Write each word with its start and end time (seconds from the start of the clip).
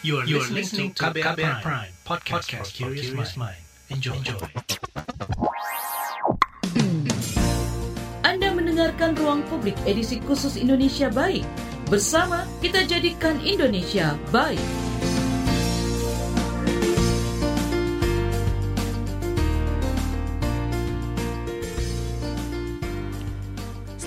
You 0.00 0.18
are, 0.18 0.24
you 0.24 0.38
are 0.38 0.46
listening 0.46 0.94
to 0.94 1.10
KBR, 1.10 1.34
Prime, 1.34 1.60
Prime 1.60 1.92
podcast, 2.06 2.46
podcast 2.46 2.70
for 2.78 2.94
curious 2.94 3.34
mind. 3.34 3.58
Enjoy. 3.90 4.14
Enjoy. 4.14 4.38
Anda 8.22 8.54
mendengarkan 8.54 9.18
Ruang 9.18 9.42
Publik 9.50 9.74
edisi 9.90 10.22
khusus 10.22 10.54
Indonesia 10.54 11.10
Baik. 11.10 11.42
Bersama 11.90 12.46
kita 12.62 12.86
jadikan 12.86 13.42
Indonesia 13.42 14.14
baik. 14.30 14.62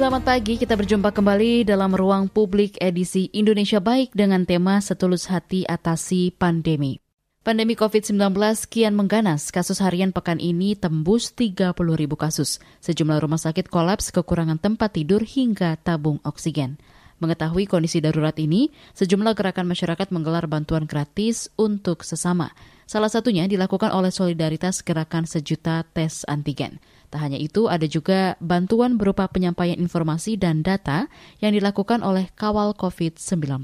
Selamat 0.01 0.25
pagi, 0.25 0.57
kita 0.57 0.73
berjumpa 0.73 1.13
kembali 1.13 1.61
dalam 1.61 1.93
ruang 1.93 2.25
publik 2.25 2.73
edisi 2.81 3.29
Indonesia 3.37 3.77
Baik 3.77 4.09
dengan 4.17 4.49
tema 4.49 4.81
Setulus 4.81 5.29
Hati 5.29 5.61
Atasi 5.69 6.33
Pandemi. 6.33 6.97
Pandemi 7.45 7.77
COVID-19 7.77 8.33
kian 8.65 8.97
mengganas. 8.97 9.53
Kasus 9.53 9.77
harian 9.77 10.09
pekan 10.09 10.41
ini 10.41 10.73
tembus 10.73 11.37
30 11.37 11.77
ribu 11.77 12.17
kasus. 12.17 12.57
Sejumlah 12.81 13.21
rumah 13.21 13.37
sakit 13.37 13.69
kolaps 13.69 14.09
kekurangan 14.09 14.57
tempat 14.57 14.97
tidur 14.97 15.21
hingga 15.21 15.77
tabung 15.77 16.17
oksigen. 16.25 16.81
Mengetahui 17.21 17.69
kondisi 17.69 18.01
darurat 18.01 18.33
ini, 18.41 18.73
sejumlah 18.97 19.37
gerakan 19.37 19.69
masyarakat 19.69 20.09
menggelar 20.09 20.49
bantuan 20.49 20.89
gratis 20.89 21.53
untuk 21.61 22.01
sesama. 22.01 22.49
Salah 22.89 23.13
satunya 23.13 23.45
dilakukan 23.45 23.93
oleh 23.93 24.09
Solidaritas 24.09 24.81
Gerakan 24.81 25.29
Sejuta 25.29 25.85
Tes 25.93 26.25
Antigen. 26.25 26.81
Tak 27.11 27.19
hanya 27.27 27.35
itu, 27.35 27.67
ada 27.67 27.83
juga 27.83 28.39
bantuan 28.39 28.95
berupa 28.95 29.27
penyampaian 29.27 29.75
informasi 29.75 30.39
dan 30.39 30.63
data 30.63 31.11
yang 31.43 31.51
dilakukan 31.51 31.99
oleh 32.07 32.31
Kawal 32.39 32.71
COVID-19. 32.71 33.59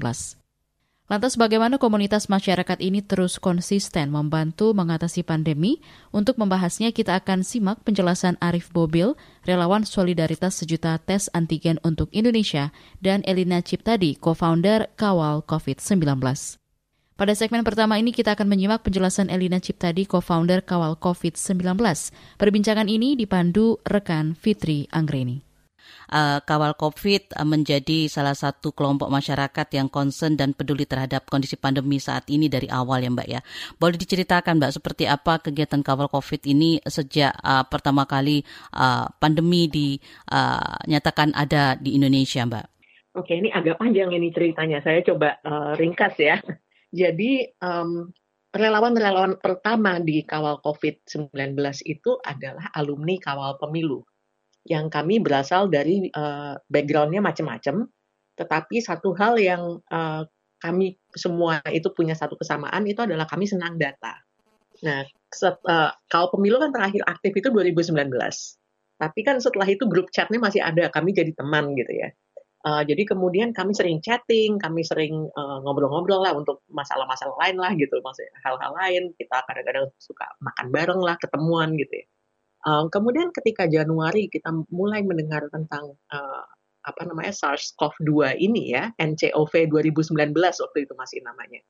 Lantas 1.08 1.40
bagaimana 1.40 1.80
komunitas 1.80 2.28
masyarakat 2.28 2.84
ini 2.84 3.00
terus 3.00 3.40
konsisten 3.40 4.12
membantu 4.12 4.76
mengatasi 4.76 5.24
pandemi? 5.24 5.80
Untuk 6.12 6.36
membahasnya 6.36 6.92
kita 6.92 7.16
akan 7.16 7.40
simak 7.40 7.80
penjelasan 7.80 8.36
Arif 8.44 8.68
Bobil, 8.68 9.16
relawan 9.48 9.88
solidaritas 9.88 10.60
sejuta 10.60 11.00
tes 11.00 11.32
antigen 11.32 11.80
untuk 11.80 12.12
Indonesia, 12.12 12.76
dan 13.00 13.24
Elina 13.24 13.64
Ciptadi, 13.64 14.20
co-founder 14.20 14.92
Kawal 15.00 15.40
COVID-19. 15.48 16.57
Pada 17.18 17.34
segmen 17.34 17.66
pertama 17.66 17.98
ini 17.98 18.14
kita 18.14 18.38
akan 18.38 18.46
menyimak 18.46 18.86
penjelasan 18.86 19.26
Elina 19.26 19.58
Ciptadi, 19.58 20.06
co-founder 20.06 20.62
Kawal 20.62 20.94
COVID-19. 21.02 21.74
Perbincangan 22.38 22.86
ini 22.86 23.18
dipandu 23.18 23.74
rekan 23.82 24.38
Fitri 24.38 24.86
Anggreni. 24.94 25.42
Uh, 26.14 26.38
Kawal 26.46 26.78
COVID 26.78 27.34
uh, 27.34 27.42
menjadi 27.42 28.06
salah 28.06 28.38
satu 28.38 28.70
kelompok 28.70 29.10
masyarakat 29.10 29.66
yang 29.74 29.90
concern 29.90 30.38
dan 30.38 30.54
peduli 30.54 30.86
terhadap 30.86 31.26
kondisi 31.26 31.58
pandemi 31.58 31.98
saat 31.98 32.22
ini 32.30 32.46
dari 32.46 32.70
awal 32.70 33.02
ya 33.02 33.10
Mbak 33.10 33.26
ya. 33.26 33.42
Boleh 33.82 33.98
diceritakan 33.98 34.62
Mbak 34.62 34.78
seperti 34.78 35.10
apa 35.10 35.42
kegiatan 35.42 35.82
Kawal 35.82 36.06
COVID 36.06 36.46
ini 36.46 36.78
sejak 36.86 37.34
uh, 37.42 37.66
pertama 37.66 38.06
kali 38.06 38.46
uh, 38.78 39.10
pandemi 39.18 39.66
dinyatakan 39.66 41.34
uh, 41.34 41.42
ada 41.42 41.74
di 41.74 41.98
Indonesia 41.98 42.46
Mbak? 42.46 42.66
Oke, 43.18 43.34
ini 43.34 43.50
agak 43.50 43.82
panjang 43.82 44.14
ini 44.14 44.30
ceritanya. 44.30 44.78
Saya 44.86 45.02
coba 45.02 45.42
uh, 45.42 45.74
ringkas 45.74 46.14
ya. 46.14 46.38
Jadi 46.88 47.44
um, 47.60 48.08
relawan-relawan 48.52 49.36
pertama 49.38 50.00
di 50.00 50.24
kawal 50.24 50.58
COVID-19 50.64 51.52
itu 51.84 52.16
adalah 52.24 52.72
alumni 52.72 53.16
kawal 53.20 53.60
pemilu. 53.60 54.00
Yang 54.64 54.92
kami 54.92 55.20
berasal 55.20 55.68
dari 55.68 56.08
uh, 56.12 56.56
background-nya 56.68 57.20
macam-macam, 57.20 57.88
tetapi 58.36 58.76
satu 58.80 59.12
hal 59.16 59.36
yang 59.40 59.80
uh, 59.92 60.24
kami 60.58 60.98
semua 61.14 61.62
itu 61.70 61.92
punya 61.94 62.18
satu 62.18 62.34
kesamaan 62.34 62.82
itu 62.88 62.98
adalah 63.04 63.28
kami 63.28 63.46
senang 63.46 63.78
data. 63.78 64.18
Nah, 64.82 65.04
set, 65.30 65.58
uh, 65.66 65.92
kawal 66.08 66.32
pemilu 66.34 66.58
kan 66.58 66.70
terakhir 66.72 67.04
aktif 67.04 67.32
itu 67.36 67.48
2019. 67.52 67.94
Tapi 68.98 69.20
kan 69.22 69.38
setelah 69.38 69.68
itu 69.70 69.86
grup 69.86 70.10
chatnya 70.10 70.42
masih 70.42 70.58
ada, 70.58 70.90
kami 70.90 71.14
jadi 71.14 71.30
teman 71.30 71.70
gitu 71.78 71.92
ya. 71.94 72.10
Uh, 72.68 72.84
jadi 72.84 73.08
kemudian 73.08 73.56
kami 73.56 73.72
sering 73.72 74.04
chatting, 74.04 74.60
kami 74.60 74.84
sering 74.84 75.24
uh, 75.32 75.58
ngobrol-ngobrol 75.64 76.20
lah 76.20 76.36
untuk 76.36 76.60
masalah-masalah 76.68 77.32
lain 77.40 77.56
lah 77.56 77.72
gitu, 77.72 77.96
maksudnya 78.04 78.28
hal-hal 78.44 78.72
lain. 78.76 79.02
Kita 79.16 79.40
kadang-kadang 79.48 79.88
suka 79.96 80.28
makan 80.44 80.68
bareng 80.68 81.00
lah, 81.00 81.16
ketemuan 81.16 81.72
gitu 81.80 82.04
ya. 82.04 82.06
Uh, 82.68 82.84
kemudian 82.92 83.32
ketika 83.32 83.64
Januari 83.64 84.28
kita 84.28 84.52
mulai 84.68 85.00
mendengar 85.00 85.48
tentang 85.48 85.96
uh, 86.12 86.44
apa 86.84 87.02
namanya 87.08 87.32
SARS-CoV-2 87.32 88.36
ini 88.36 88.76
ya, 88.76 88.92
NCOV 89.00 89.72
2019 89.72 90.36
waktu 90.36 90.78
itu 90.84 90.92
masih 90.92 91.24
namanya. 91.24 91.64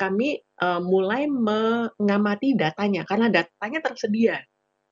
Kami 0.00 0.40
uh, 0.64 0.80
mulai 0.80 1.28
mengamati 1.28 2.56
datanya 2.56 3.04
karena 3.04 3.28
datanya 3.28 3.84
tersedia 3.84 4.40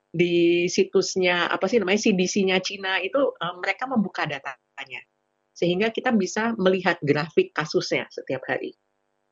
di 0.08 0.64
situsnya 0.72 1.52
apa 1.52 1.69
sih 1.69 1.78
namanya 1.80 2.00
CDC-nya 2.00 2.56
Cina 2.64 2.96
itu 3.04 3.20
uh, 3.20 3.54
mereka 3.60 3.84
membuka 3.84 4.24
datanya 4.24 5.04
sehingga 5.52 5.91
kita 5.91 6.14
bisa 6.14 6.54
melihat 6.54 7.02
grafik 7.02 7.50
kasusnya 7.50 8.06
setiap 8.14 8.47
hari. 8.47 8.78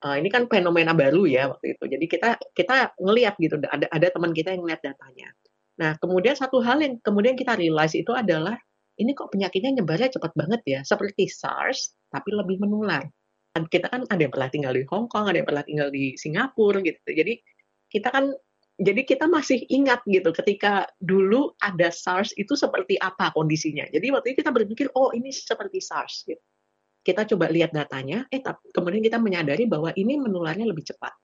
Uh, 0.03 0.19
ini 0.19 0.27
kan 0.29 0.51
fenomena 0.51 0.93
baru 0.93 1.25
ya 1.25 1.49
waktu 1.55 1.79
itu. 1.79 1.85
Jadi 1.87 2.07
kita 2.11 2.29
kita 2.53 2.99
ngelihat 2.99 3.39
gitu 3.39 3.57
ada 3.63 3.87
ada 3.89 4.07
teman 4.11 4.35
kita 4.35 4.53
yang 4.53 4.67
ngelihat 4.67 4.83
datanya. 4.83 5.31
Nah, 5.79 5.95
kemudian 6.03 6.35
satu 6.35 6.59
hal 6.61 6.83
yang 6.83 6.99
kemudian 7.01 7.39
kita 7.39 7.55
realize 7.55 7.95
itu 7.95 8.11
adalah 8.11 8.59
ini 8.99 9.13
kok 9.15 9.31
penyakitnya 9.31 9.81
nyebarnya 9.81 10.19
cepat 10.19 10.33
banget 10.35 10.61
ya, 10.67 10.81
seperti 10.83 11.31
SARS 11.31 11.95
tapi 12.11 12.35
lebih 12.35 12.59
menular. 12.59 13.07
Kita 13.57 13.89
kan 13.89 14.05
ada 14.05 14.21
yang 14.21 14.33
pernah 14.35 14.51
tinggal 14.53 14.73
di 14.77 14.85
Hong 14.85 15.09
Kong, 15.09 15.33
ada 15.33 15.41
yang 15.41 15.49
pernah 15.49 15.65
tinggal 15.65 15.89
di 15.89 16.13
Singapura 16.21 16.85
gitu. 16.85 17.09
Jadi 17.09 17.41
kita 17.89 18.13
kan 18.13 18.29
jadi 18.77 19.09
kita 19.09 19.25
masih 19.25 19.65
ingat 19.73 20.05
gitu 20.05 20.37
ketika 20.37 20.85
dulu 21.01 21.57
ada 21.65 21.89
SARS 21.89 22.37
itu 22.37 22.53
seperti 22.53 23.01
apa 23.01 23.33
kondisinya. 23.33 23.89
Jadi 23.89 24.13
waktu 24.13 24.37
itu 24.37 24.45
kita 24.45 24.53
berpikir 24.53 24.93
oh 24.93 25.17
ini 25.17 25.33
seperti 25.33 25.81
SARS 25.81 26.29
gitu. 26.29 26.41
Kita 27.01 27.25
coba 27.25 27.49
lihat 27.49 27.73
datanya, 27.73 28.29
eh 28.29 28.43
tapi 28.43 28.69
kemudian 28.75 29.01
kita 29.01 29.17
menyadari 29.17 29.65
bahwa 29.65 29.95
ini 29.97 30.21
menularnya 30.21 30.69
lebih 30.69 30.85
cepat. 30.93 31.15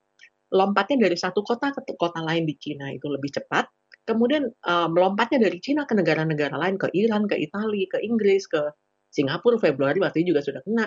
Lompatnya 0.55 1.05
dari 1.11 1.17
satu 1.19 1.45
kota 1.45 1.77
ke 1.77 1.93
kota 1.99 2.25
lain 2.25 2.49
di 2.49 2.57
Cina 2.57 2.89
itu 2.89 3.05
lebih 3.11 3.29
cepat. 3.35 3.69
Kemudian 4.09 4.49
uh, 4.49 4.89
melompatnya 4.89 5.45
dari 5.45 5.61
Cina 5.61 5.85
ke 5.85 5.93
negara-negara 5.93 6.57
lain, 6.57 6.81
ke 6.81 6.89
Iran, 6.97 7.29
ke 7.29 7.37
Italia, 7.37 7.85
ke 7.91 7.99
Inggris, 8.01 8.49
ke 8.49 8.73
Singapura 9.13 9.61
Februari 9.61 10.01
waktu 10.01 10.25
itu 10.25 10.33
juga 10.33 10.41
sudah 10.41 10.63
kena. 10.65 10.87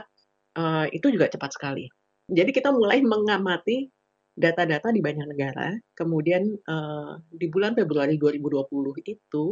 Uh, 0.55 0.87
itu 0.89 1.13
juga 1.13 1.29
cepat 1.29 1.53
sekali. 1.53 1.85
Jadi 2.25 2.49
kita 2.55 2.73
mulai 2.73 3.05
mengamati 3.05 3.91
data-data 4.35 4.91
di 4.91 4.99
banyak 4.99 5.25
negara. 5.31 5.71
Kemudian 5.95 6.43
uh, 6.67 7.23
di 7.31 7.47
bulan 7.47 7.73
Februari 7.73 8.19
2020 8.19 8.67
itu, 9.07 9.45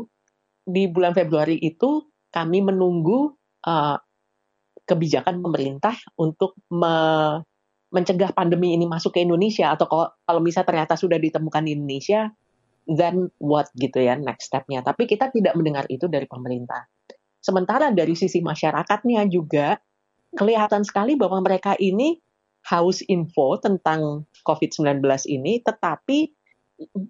di 0.64 0.84
bulan 0.92 1.16
Februari 1.16 1.58
itu 1.60 2.04
kami 2.30 2.60
menunggu 2.60 3.32
uh, 3.64 3.98
kebijakan 4.84 5.40
pemerintah 5.40 5.96
untuk 6.20 6.60
me 6.68 6.96
mencegah 7.94 8.34
pandemi 8.34 8.74
ini 8.74 8.90
masuk 8.90 9.14
ke 9.14 9.22
Indonesia 9.22 9.70
atau 9.70 9.86
kalau, 9.86 10.10
kalau 10.26 10.42
misalnya 10.42 10.74
ternyata 10.74 10.98
sudah 10.98 11.22
ditemukan 11.22 11.62
di 11.62 11.78
Indonesia, 11.78 12.26
then 12.90 13.30
what 13.38 13.70
gitu 13.78 14.02
ya 14.02 14.18
next 14.18 14.50
stepnya. 14.50 14.82
Tapi 14.82 15.06
kita 15.06 15.30
tidak 15.30 15.54
mendengar 15.54 15.86
itu 15.94 16.10
dari 16.10 16.26
pemerintah. 16.26 16.90
Sementara 17.38 17.94
dari 17.94 18.18
sisi 18.18 18.42
masyarakatnya 18.42 19.30
juga 19.30 19.78
kelihatan 20.34 20.82
sekali 20.82 21.14
bahwa 21.14 21.46
mereka 21.46 21.78
ini 21.78 22.18
haus 22.64 23.04
info 23.06 23.60
tentang 23.60 24.24
COVID-19 24.48 25.04
ini, 25.28 25.60
tetapi 25.64 26.32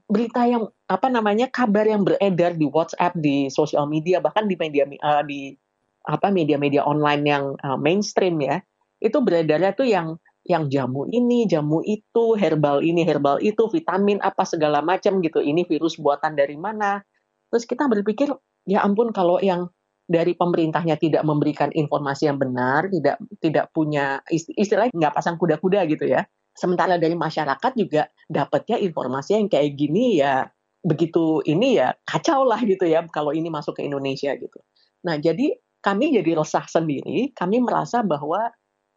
berita 0.10 0.46
yang 0.46 0.70
apa 0.92 1.08
namanya 1.08 1.48
kabar 1.50 1.88
yang 1.88 2.04
beredar 2.04 2.54
di 2.58 2.68
WhatsApp, 2.68 3.16
di 3.18 3.48
sosial 3.50 3.88
media, 3.88 4.20
bahkan 4.20 4.46
di 4.46 4.60
media 4.60 4.86
uh, 4.86 5.24
di 5.24 5.56
apa 6.04 6.28
media-media 6.30 6.84
online 6.84 7.24
yang 7.24 7.46
uh, 7.64 7.80
mainstream 7.80 8.44
ya, 8.44 8.60
itu 9.00 9.18
beredarnya 9.24 9.72
tuh 9.72 9.88
yang 9.88 10.20
yang 10.44 10.68
jamu 10.68 11.08
ini, 11.08 11.48
jamu 11.48 11.80
itu, 11.88 12.36
herbal 12.36 12.84
ini, 12.84 13.08
herbal 13.08 13.40
itu, 13.40 13.64
vitamin 13.72 14.20
apa 14.20 14.44
segala 14.44 14.84
macam 14.84 15.24
gitu. 15.24 15.40
Ini 15.40 15.64
virus 15.64 15.96
buatan 15.96 16.36
dari 16.36 16.60
mana? 16.60 17.00
Terus 17.48 17.64
kita 17.64 17.88
berpikir, 17.88 18.28
ya 18.68 18.84
ampun 18.84 19.16
kalau 19.16 19.40
yang 19.40 19.72
dari 20.04 20.36
pemerintahnya 20.36 21.00
tidak 21.00 21.24
memberikan 21.24 21.72
informasi 21.72 22.28
yang 22.28 22.38
benar, 22.38 22.92
tidak 22.92 23.18
tidak 23.40 23.66
punya 23.72 24.20
istilahnya 24.32 24.92
nggak 24.92 25.16
pasang 25.16 25.40
kuda-kuda 25.40 25.88
gitu 25.88 26.06
ya. 26.08 26.28
Sementara 26.54 27.02
dari 27.02 27.18
masyarakat 27.18 27.72
juga 27.74 28.06
dapatnya 28.30 28.78
informasi 28.78 29.42
yang 29.42 29.48
kayak 29.50 29.74
gini 29.74 30.22
ya 30.22 30.46
begitu 30.84 31.40
ini 31.48 31.80
ya 31.80 31.96
kacau 32.04 32.44
lah 32.44 32.60
gitu 32.60 32.84
ya 32.84 33.08
kalau 33.08 33.32
ini 33.32 33.48
masuk 33.48 33.80
ke 33.80 33.88
Indonesia 33.88 34.36
gitu. 34.36 34.60
Nah 35.08 35.16
jadi 35.18 35.56
kami 35.84 36.16
jadi 36.16 36.40
resah 36.40 36.64
sendiri, 36.64 37.36
kami 37.36 37.60
merasa 37.60 38.00
bahwa 38.08 38.52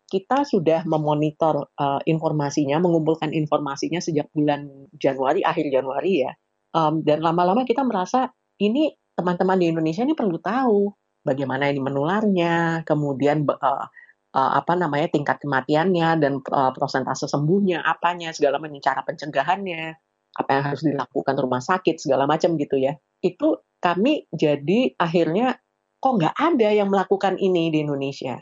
kita 0.06 0.46
sudah 0.46 0.86
memonitor 0.86 1.66
uh, 1.82 1.98
informasinya, 2.06 2.78
mengumpulkan 2.78 3.34
informasinya 3.34 3.98
sejak 3.98 4.30
bulan 4.30 4.86
Januari, 4.94 5.42
akhir 5.42 5.66
Januari 5.66 6.22
ya. 6.22 6.30
Um, 6.70 7.02
dan 7.02 7.26
lama-lama 7.26 7.66
kita 7.66 7.82
merasa 7.82 8.30
ini 8.62 8.94
teman-teman 9.16 9.56
di 9.56 9.72
Indonesia 9.72 10.04
ini 10.04 10.12
perlu 10.12 10.36
tahu 10.38 10.92
bagaimana 11.26 11.72
ini 11.72 11.80
menularnya, 11.82 12.86
kemudian 12.86 13.42
uh, 13.48 13.88
uh, 14.36 14.50
apa 14.60 14.72
namanya 14.76 15.10
tingkat 15.10 15.40
kematiannya 15.42 16.08
dan 16.20 16.32
uh, 16.52 16.70
prosentase 16.70 17.26
sembuhnya, 17.26 17.82
apanya, 17.82 18.30
segala 18.30 18.60
macam 18.60 18.78
cara 18.78 19.00
pencegahannya, 19.02 19.96
apa 20.36 20.50
yang 20.52 20.64
harus 20.70 20.82
dilakukan 20.84 21.34
rumah 21.40 21.64
sakit 21.64 21.96
segala 21.96 22.28
macam 22.28 22.54
gitu 22.60 22.76
ya. 22.76 22.94
Itu 23.24 23.64
kami 23.80 24.28
jadi 24.30 24.94
akhirnya 25.00 25.56
kok 25.96 26.12
nggak 26.20 26.36
ada 26.36 26.68
yang 26.70 26.92
melakukan 26.92 27.40
ini 27.40 27.72
di 27.72 27.82
Indonesia? 27.82 28.36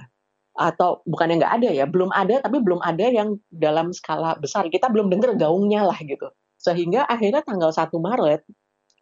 Atau 0.55 1.03
bukan 1.07 1.35
yang 1.35 1.39
nggak 1.43 1.55
ada 1.63 1.71
ya 1.75 1.85
belum 1.87 2.15
ada 2.15 2.39
tapi 2.39 2.63
belum 2.63 2.79
ada 2.83 3.07
yang 3.11 3.39
dalam 3.51 3.95
skala 3.95 4.39
besar. 4.39 4.67
Kita 4.69 4.91
belum 4.91 5.11
dengar 5.11 5.39
gaungnya 5.39 5.87
lah 5.87 5.99
gitu. 6.03 6.31
Sehingga 6.59 7.07
akhirnya 7.07 7.43
tanggal 7.43 7.71
1 7.71 7.91
Maret 7.95 8.43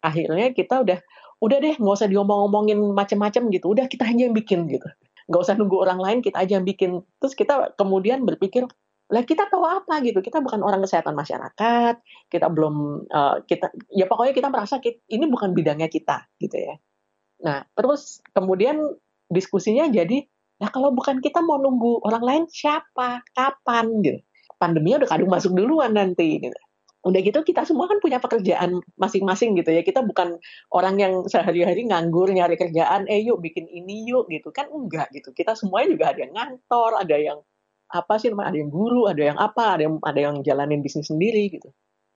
akhirnya 0.03 0.51
kita 0.51 0.83
udah 0.83 0.99
udah 1.43 1.57
deh 1.59 1.75
nggak 1.75 1.95
usah 1.99 2.07
diomong-omongin 2.07 2.79
macam-macam 2.95 3.51
gitu. 3.51 3.65
Udah 3.75 3.85
kita 3.91 4.07
aja 4.07 4.31
yang 4.31 4.35
bikin 4.35 4.71
gitu. 4.71 4.87
Nggak 5.27 5.41
usah 5.43 5.53
nunggu 5.59 5.75
orang 5.83 5.99
lain 5.99 6.17
kita 6.23 6.39
aja 6.39 6.59
yang 6.59 6.65
bikin. 6.65 7.03
Terus 7.19 7.35
kita 7.35 7.75
kemudian 7.75 8.23
berpikir 8.23 8.63
lah 9.11 9.23
kita 9.27 9.51
tahu 9.51 9.67
apa 9.67 9.99
gitu? 10.07 10.23
Kita 10.23 10.39
bukan 10.39 10.63
orang 10.63 10.79
kesehatan 10.87 11.11
masyarakat 11.13 11.99
kita 12.31 12.47
belum 12.47 13.05
uh, 13.11 13.43
kita 13.43 13.75
ya 13.91 14.07
pokoknya 14.07 14.33
kita 14.33 14.47
merasa 14.47 14.79
kita, 14.79 15.03
ini 15.11 15.27
bukan 15.27 15.51
bidangnya 15.51 15.91
kita 15.91 16.23
gitu 16.39 16.55
ya. 16.55 16.75
Nah 17.43 17.67
terus 17.75 18.23
kemudian 18.31 18.79
diskusinya 19.27 19.83
jadi 19.91 20.23
nah 20.61 20.71
kalau 20.71 20.95
bukan 20.95 21.19
kita 21.19 21.43
mau 21.43 21.59
nunggu 21.59 22.07
orang 22.07 22.23
lain 22.23 22.43
siapa? 22.47 23.19
Kapan 23.35 23.99
gitu? 23.99 24.23
Pandeminya 24.55 25.03
udah 25.03 25.09
kadung 25.11 25.27
masuk 25.27 25.51
duluan 25.51 25.91
nanti 25.91 26.39
gitu 26.39 26.62
udah 27.03 27.19
gitu 27.19 27.39
kita 27.43 27.67
semua 27.67 27.91
kan 27.91 27.99
punya 27.99 28.17
pekerjaan 28.23 28.79
masing-masing 28.95 29.59
gitu 29.59 29.75
ya. 29.75 29.83
Kita 29.83 30.01
bukan 30.07 30.39
orang 30.71 30.95
yang 30.99 31.13
sehari-hari 31.27 31.83
nganggur 31.87 32.31
nyari 32.31 32.55
kerjaan 32.55 33.05
eh 33.11 33.19
yuk 33.27 33.43
bikin 33.43 33.67
ini 33.67 34.07
yuk 34.07 34.31
gitu. 34.31 34.55
Kan 34.55 34.71
enggak 34.71 35.11
gitu. 35.11 35.35
Kita 35.35 35.53
semuanya 35.59 35.87
juga 35.99 36.05
ada 36.15 36.19
yang 36.23 36.33
ngantor 36.33 36.91
ada 37.03 37.15
yang 37.19 37.39
apa 37.93 38.13
sih 38.17 38.31
namanya 38.33 38.55
ada 38.55 38.59
yang 38.63 38.71
guru 38.73 39.05
ada 39.05 39.21
yang 39.21 39.37
apa 39.37 39.63
ada 39.77 39.83
yang 39.85 39.95
ada 40.01 40.19
yang 40.19 40.35
jalanin 40.47 40.79
bisnis 40.79 41.11
sendiri 41.11 41.51
gitu. 41.51 41.69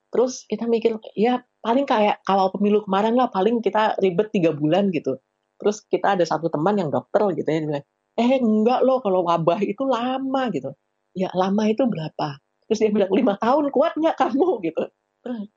Terus 0.08 0.48
kita 0.48 0.64
mikir 0.64 0.96
ya 1.12 1.44
paling 1.60 1.84
kayak 1.84 2.24
kalau 2.24 2.48
pemilu 2.48 2.80
kemarin 2.88 3.14
lah 3.14 3.28
paling 3.28 3.60
kita 3.60 3.92
ribet 4.00 4.32
tiga 4.32 4.56
bulan 4.56 4.88
gitu. 4.90 5.20
Terus 5.60 5.84
kita 5.84 6.16
ada 6.16 6.24
satu 6.24 6.48
teman 6.48 6.80
yang 6.80 6.88
dokter 6.88 7.20
gitu 7.36 7.44
ya 7.44 7.60
dia 7.60 7.68
bilang 7.68 7.86
eh 8.18 8.30
enggak 8.40 8.80
loh 8.82 8.98
kalau 9.04 9.22
wabah 9.28 9.60
itu 9.62 9.84
lama 9.84 10.42
gitu. 10.50 10.72
Ya 11.12 11.28
lama 11.36 11.68
itu 11.68 11.84
berapa 11.84 12.40
terus 12.68 12.84
dia 12.84 12.92
bilang 12.92 13.08
lima 13.10 13.34
tahun 13.40 13.72
kuat 13.72 13.96
nggak 13.96 14.16
kamu? 14.20 14.48
Gitu. 14.68 14.84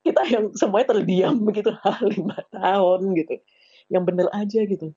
Kita 0.01 0.21
yang 0.31 0.45
semuanya 0.55 0.97
terdiam 0.97 1.35
begitu 1.43 1.75
lima 2.15 2.39
tahun 2.49 3.13
gitu. 3.19 3.35
Yang 3.91 4.03
bener 4.07 4.27
aja 4.31 4.59
gitu. 4.63 4.87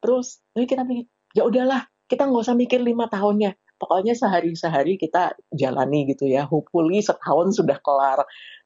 Terus 0.00 0.40
jadi 0.54 0.66
kita 0.70 0.82
mikir 0.86 1.06
ya 1.34 1.42
udahlah 1.44 1.90
kita 2.06 2.30
nggak 2.30 2.42
usah 2.46 2.56
mikir 2.56 2.80
lima 2.80 3.10
tahunnya. 3.10 3.58
Pokoknya 3.76 4.16
sehari-sehari 4.16 4.96
kita 4.96 5.36
jalani 5.52 6.08
gitu 6.08 6.24
ya. 6.24 6.48
Hopefully 6.48 7.02
setahun 7.02 7.58
sudah 7.60 7.76
kelar. 7.82 8.24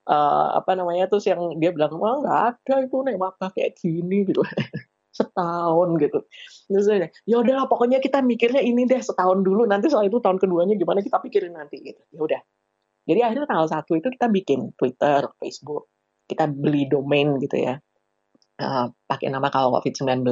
Uh, 0.09 0.57
apa 0.57 0.75
namanya 0.75 1.07
terus 1.07 1.29
yang 1.29 1.61
dia 1.61 1.71
bilang 1.77 1.93
wah 2.01 2.19
nggak 2.19 2.41
ada 2.57 2.75
itu 2.89 2.97
nih 3.05 3.17
wabah 3.17 3.51
kayak 3.57 3.75
gini 3.81 4.29
gitu. 4.29 4.45
Setahun 5.19 5.99
gitu. 5.99 6.23
Terus 6.71 6.87
ya 7.27 7.37
udahlah 7.43 7.67
pokoknya 7.67 7.99
kita 7.99 8.23
mikirnya 8.23 8.63
ini 8.63 8.87
deh 8.87 9.03
setahun 9.03 9.43
dulu. 9.43 9.67
Nanti 9.67 9.91
setelah 9.91 10.07
itu 10.07 10.23
tahun 10.23 10.39
keduanya 10.39 10.79
gimana 10.79 11.03
kita 11.03 11.19
pikirin 11.19 11.59
nanti 11.59 11.83
gitu. 11.83 12.01
Ya 12.15 12.21
udah 12.23 12.41
jadi 13.11 13.27
akhirnya 13.27 13.51
tanggal 13.51 13.67
satu 13.67 13.99
itu 13.99 14.07
kita 14.15 14.31
bikin 14.31 14.71
Twitter, 14.79 15.27
Facebook, 15.43 15.91
kita 16.31 16.47
beli 16.47 16.87
domain 16.87 17.43
gitu 17.43 17.59
ya, 17.59 17.83
uh, 18.63 18.87
pakai 19.11 19.35
nama 19.35 19.51
kalau 19.51 19.75
COVID-19. 19.75 20.23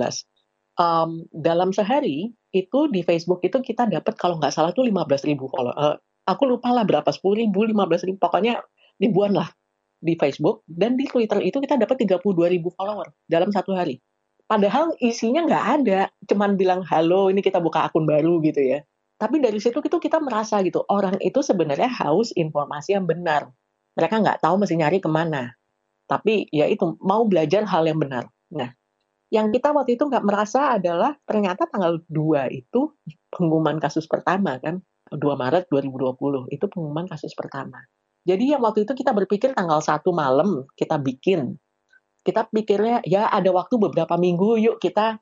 Um, 0.78 1.26
dalam 1.34 1.74
sehari 1.74 2.30
itu 2.54 2.78
di 2.94 3.02
Facebook 3.02 3.42
itu 3.42 3.58
kita 3.58 3.90
dapat 3.90 4.14
kalau 4.14 4.38
nggak 4.38 4.54
salah 4.54 4.70
tuh 4.70 4.86
15 4.86 5.26
ribu 5.26 5.50
follower. 5.50 5.74
Uh, 5.74 5.96
aku 6.30 6.46
lupa 6.46 6.70
lah 6.70 6.86
berapa, 6.86 7.10
10 7.10 7.18
ribu, 7.34 7.66
15 7.66 8.06
ribu, 8.06 8.18
pokoknya 8.22 8.62
ribuan 9.02 9.34
lah 9.34 9.50
di 9.98 10.14
Facebook. 10.14 10.62
Dan 10.70 10.94
di 10.94 11.10
Twitter 11.10 11.42
itu 11.42 11.58
kita 11.58 11.74
dapat 11.74 11.98
32 12.06 12.22
ribu 12.46 12.70
follower 12.70 13.10
dalam 13.26 13.50
satu 13.50 13.74
hari. 13.74 13.98
Padahal 14.46 14.94
isinya 15.02 15.44
nggak 15.44 15.64
ada, 15.82 16.00
cuman 16.30 16.54
bilang 16.54 16.80
halo 16.86 17.28
ini 17.28 17.42
kita 17.42 17.58
buka 17.58 17.90
akun 17.90 18.06
baru 18.06 18.38
gitu 18.46 18.62
ya. 18.62 18.86
Tapi 19.18 19.42
dari 19.42 19.58
situ 19.58 19.82
itu 19.82 19.98
kita 19.98 20.22
merasa 20.22 20.62
gitu, 20.62 20.86
orang 20.86 21.18
itu 21.18 21.42
sebenarnya 21.42 21.90
haus 21.90 22.30
informasi 22.38 22.94
yang 22.94 23.04
benar. 23.04 23.50
Mereka 23.98 24.14
nggak 24.22 24.38
tahu 24.46 24.62
mesti 24.62 24.78
nyari 24.78 25.02
ke 25.02 25.10
mana. 25.10 25.50
Tapi 26.06 26.46
ya 26.54 26.70
itu, 26.70 26.94
mau 27.02 27.26
belajar 27.26 27.66
hal 27.66 27.90
yang 27.90 27.98
benar. 27.98 28.30
Nah, 28.54 28.70
yang 29.28 29.50
kita 29.50 29.74
waktu 29.74 29.98
itu 29.98 30.06
nggak 30.06 30.24
merasa 30.24 30.78
adalah 30.78 31.18
ternyata 31.26 31.66
tanggal 31.66 32.00
2 32.06 32.48
itu 32.54 32.94
pengumuman 33.28 33.76
kasus 33.82 34.06
pertama 34.06 34.56
kan. 34.62 34.80
2 35.10 35.18
Maret 35.18 35.66
2020 35.72 36.52
itu 36.52 36.64
pengumuman 36.70 37.10
kasus 37.10 37.34
pertama. 37.34 37.80
Jadi 38.22 38.52
yang 38.52 38.60
waktu 38.60 38.84
itu 38.84 38.92
kita 38.92 39.10
berpikir 39.16 39.52
tanggal 39.56 39.80
1 39.82 40.00
malam 40.14 40.62
kita 40.78 41.00
bikin. 41.00 41.58
Kita 42.22 42.46
pikirnya 42.48 43.00
ya 43.08 43.28
ada 43.32 43.48
waktu 43.50 43.80
beberapa 43.80 44.14
minggu 44.20 44.60
yuk 44.60 44.76
kita 44.78 45.16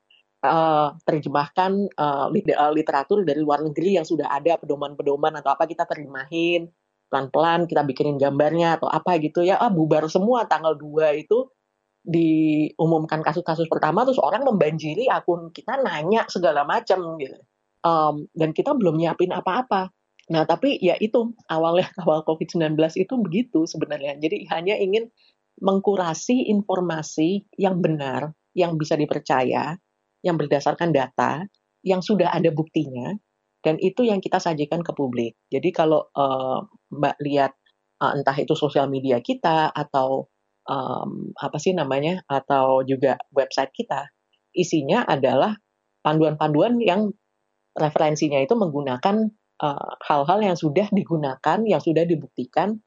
uh, 0.47 0.89
terjemahkan 1.03 1.91
uh, 1.99 2.31
literatur 2.71 3.27
dari 3.27 3.43
luar 3.43 3.61
negeri 3.61 3.99
yang 3.99 4.07
sudah 4.07 4.31
ada 4.31 4.55
pedoman-pedoman 4.57 5.35
atau 5.43 5.51
apa 5.51 5.67
kita 5.67 5.83
terjemahin. 5.83 6.71
Pelan-pelan 7.07 7.67
kita 7.67 7.87
bikinin 7.87 8.19
gambarnya 8.19 8.79
atau 8.79 8.87
apa 8.91 9.19
gitu 9.19 9.43
ya. 9.43 9.59
Ah 9.59 9.71
bubar 9.71 10.07
semua. 10.07 10.47
Tanggal 10.47 10.75
2 10.75 11.23
itu 11.23 11.47
diumumkan 12.07 13.19
kasus-kasus 13.19 13.67
pertama 13.67 14.07
terus 14.07 14.15
orang 14.23 14.47
membanjiri 14.47 15.11
akun 15.11 15.51
kita 15.51 15.75
nanya 15.83 16.23
segala 16.31 16.63
macam 16.63 17.19
gitu. 17.19 17.35
Um, 17.83 18.31
dan 18.31 18.55
kita 18.55 18.71
belum 18.75 18.95
nyiapin 18.95 19.35
apa-apa. 19.35 19.91
Nah 20.31 20.43
tapi 20.47 20.79
ya 20.79 20.95
itu 20.99 21.35
awalnya 21.51 21.91
awal 22.03 22.23
COVID-19 22.23 22.79
itu 22.95 23.13
begitu 23.19 23.67
sebenarnya. 23.67 24.15
Jadi 24.19 24.47
hanya 24.51 24.79
ingin 24.79 25.11
mengkurasi 25.59 26.47
informasi 26.53 27.47
yang 27.59 27.83
benar 27.83 28.31
yang 28.57 28.77
bisa 28.77 28.97
dipercaya 28.97 29.77
yang 30.25 30.35
berdasarkan 30.35 30.93
data 30.93 31.45
yang 31.85 32.01
sudah 32.01 32.33
ada 32.33 32.49
buktinya 32.49 33.13
dan 33.61 33.77
itu 33.81 34.05
yang 34.05 34.21
kita 34.21 34.39
sajikan 34.39 34.85
ke 34.85 34.91
publik. 34.93 35.35
Jadi 35.49 35.69
kalau 35.73 36.07
uh, 36.13 36.61
Mbak 36.93 37.15
lihat 37.25 37.51
uh, 37.99 38.15
entah 38.15 38.37
itu 38.37 38.53
sosial 38.53 38.87
media 38.87 39.19
kita 39.19 39.73
atau 39.73 40.29
um, 40.69 41.33
apa 41.35 41.57
sih 41.57 41.73
namanya 41.73 42.21
atau 42.29 42.85
juga 42.85 43.17
website 43.33 43.73
kita, 43.73 44.07
isinya 44.53 45.03
adalah 45.03 45.57
panduan-panduan 46.05 46.79
yang 46.79 47.11
referensinya 47.77 48.41
itu 48.41 48.57
menggunakan 48.57 49.29
hal-hal 50.05 50.39
uh, 50.39 50.45
yang 50.45 50.57
sudah 50.57 50.85
digunakan, 50.93 51.59
yang 51.65 51.81
sudah 51.81 52.05
dibuktikan 52.05 52.77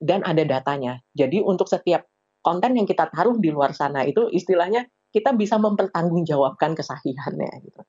dan 0.00 0.24
ada 0.24 0.40
datanya. 0.44 1.04
Jadi 1.12 1.44
untuk 1.44 1.68
setiap 1.68 2.08
konten 2.40 2.76
yang 2.76 2.88
kita 2.88 3.08
taruh 3.12 3.36
di 3.40 3.52
luar 3.52 3.76
sana 3.76 4.04
itu 4.08 4.28
istilahnya 4.32 4.88
kita 5.14 5.30
bisa 5.38 5.54
mempertanggungjawabkan 5.62 6.74
kesahihannya 6.74 7.52
gitu. 7.62 7.80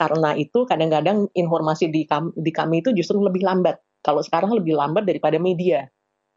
Karena 0.00 0.32
itu 0.32 0.64
kadang-kadang 0.64 1.28
informasi 1.36 1.92
di 1.92 2.08
kami, 2.08 2.32
di 2.32 2.48
kami 2.56 2.80
itu 2.80 2.96
justru 2.96 3.20
lebih 3.20 3.44
lambat. 3.44 3.84
Kalau 4.00 4.24
sekarang 4.24 4.56
lebih 4.56 4.72
lambat 4.72 5.04
daripada 5.04 5.36
media. 5.36 5.84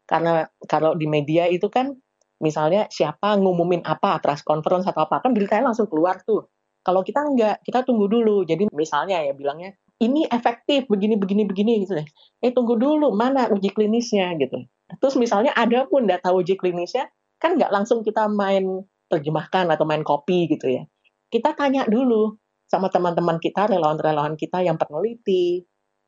Karena 0.04 0.44
kalau 0.68 0.92
di 0.92 1.08
media 1.08 1.48
itu 1.48 1.72
kan 1.72 1.96
misalnya 2.44 2.84
siapa 2.92 3.40
ngumumin 3.40 3.80
apa 3.88 4.20
press 4.20 4.44
conference 4.44 4.84
atau 4.84 5.08
apa 5.08 5.24
kan 5.24 5.32
beritanya 5.32 5.72
langsung 5.72 5.88
keluar 5.88 6.20
tuh. 6.28 6.52
Kalau 6.84 7.00
kita 7.00 7.24
enggak, 7.24 7.64
kita 7.64 7.88
tunggu 7.88 8.04
dulu. 8.04 8.44
Jadi 8.44 8.68
misalnya 8.76 9.24
ya 9.24 9.32
bilangnya 9.32 9.72
ini 10.04 10.28
efektif 10.28 10.84
begini 10.84 11.16
begini 11.16 11.48
begini 11.48 11.88
gitu 11.88 11.96
deh. 11.96 12.08
Eh 12.44 12.52
tunggu 12.52 12.76
dulu 12.76 13.16
mana 13.16 13.48
uji 13.48 13.72
klinisnya 13.72 14.36
gitu. 14.36 14.60
Terus 15.00 15.16
misalnya 15.16 15.56
ada 15.56 15.88
pun 15.88 16.04
data 16.04 16.36
uji 16.36 16.60
klinisnya 16.60 17.08
kan 17.40 17.56
nggak 17.56 17.72
langsung 17.72 18.04
kita 18.04 18.28
main 18.28 18.84
terjemahkan 19.08 19.68
atau 19.70 19.84
main 19.84 20.02
copy 20.02 20.50
gitu 20.50 20.70
ya. 20.70 20.82
Kita 21.28 21.56
tanya 21.56 21.84
dulu 21.88 22.34
sama 22.68 22.88
teman-teman 22.90 23.38
kita, 23.38 23.68
relawan-relawan 23.70 24.34
kita 24.34 24.64
yang 24.64 24.80
peneliti, 24.80 25.62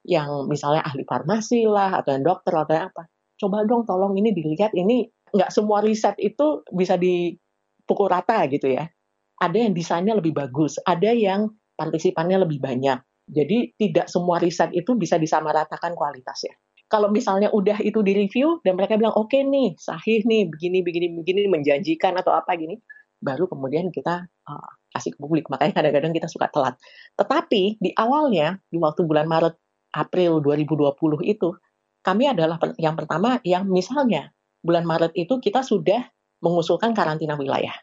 yang 0.06 0.48
misalnya 0.48 0.82
ahli 0.86 1.02
farmasi 1.04 1.66
lah, 1.68 2.00
atau 2.00 2.16
yang 2.16 2.24
dokter, 2.24 2.54
atau 2.56 2.72
yang 2.74 2.86
apa. 2.90 3.10
Coba 3.36 3.66
dong 3.68 3.84
tolong 3.84 4.16
ini 4.16 4.32
dilihat, 4.32 4.72
ini 4.72 5.06
nggak 5.34 5.52
semua 5.52 5.84
riset 5.84 6.16
itu 6.16 6.64
bisa 6.72 6.96
dipukul 6.96 8.08
rata 8.08 8.46
gitu 8.48 8.72
ya. 8.72 8.88
Ada 9.36 9.68
yang 9.68 9.72
desainnya 9.76 10.16
lebih 10.16 10.32
bagus, 10.32 10.80
ada 10.80 11.12
yang 11.12 11.52
partisipannya 11.76 12.48
lebih 12.48 12.58
banyak. 12.58 12.98
Jadi 13.26 13.76
tidak 13.76 14.08
semua 14.08 14.40
riset 14.40 14.72
itu 14.72 14.96
bisa 14.96 15.20
disamaratakan 15.20 15.92
kualitasnya 15.92 16.56
kalau 16.86 17.10
misalnya 17.10 17.50
udah 17.50 17.82
itu 17.82 17.98
di 18.02 18.14
review 18.14 18.62
dan 18.62 18.78
mereka 18.78 18.94
bilang 18.94 19.14
oke 19.18 19.30
okay 19.30 19.42
nih 19.42 19.74
sahih 19.78 20.22
nih 20.22 20.46
begini 20.46 20.86
begini 20.86 21.06
begini 21.18 21.50
menjanjikan 21.50 22.14
atau 22.18 22.34
apa 22.34 22.54
gini 22.54 22.78
baru 23.20 23.48
kemudian 23.48 23.88
kita 23.90 24.28
uh, 24.28 24.70
kasih 24.96 25.12
ke 25.12 25.18
publik. 25.20 25.44
Makanya 25.52 25.76
kadang-kadang 25.76 26.12
kita 26.16 26.28
suka 26.28 26.48
telat. 26.48 26.74
Tetapi 27.20 27.80
di 27.80 27.90
awalnya 27.96 28.56
di 28.72 28.80
waktu 28.80 29.04
bulan 29.04 29.28
Maret 29.28 29.54
April 29.96 30.40
2020 30.40 30.96
itu 31.28 31.52
kami 32.00 32.24
adalah 32.30 32.56
yang 32.80 32.94
pertama 32.94 33.42
yang 33.42 33.66
misalnya 33.66 34.30
bulan 34.64 34.88
Maret 34.88 35.12
itu 35.18 35.36
kita 35.42 35.60
sudah 35.60 36.06
mengusulkan 36.40 36.96
karantina 36.96 37.36
wilayah. 37.36 37.74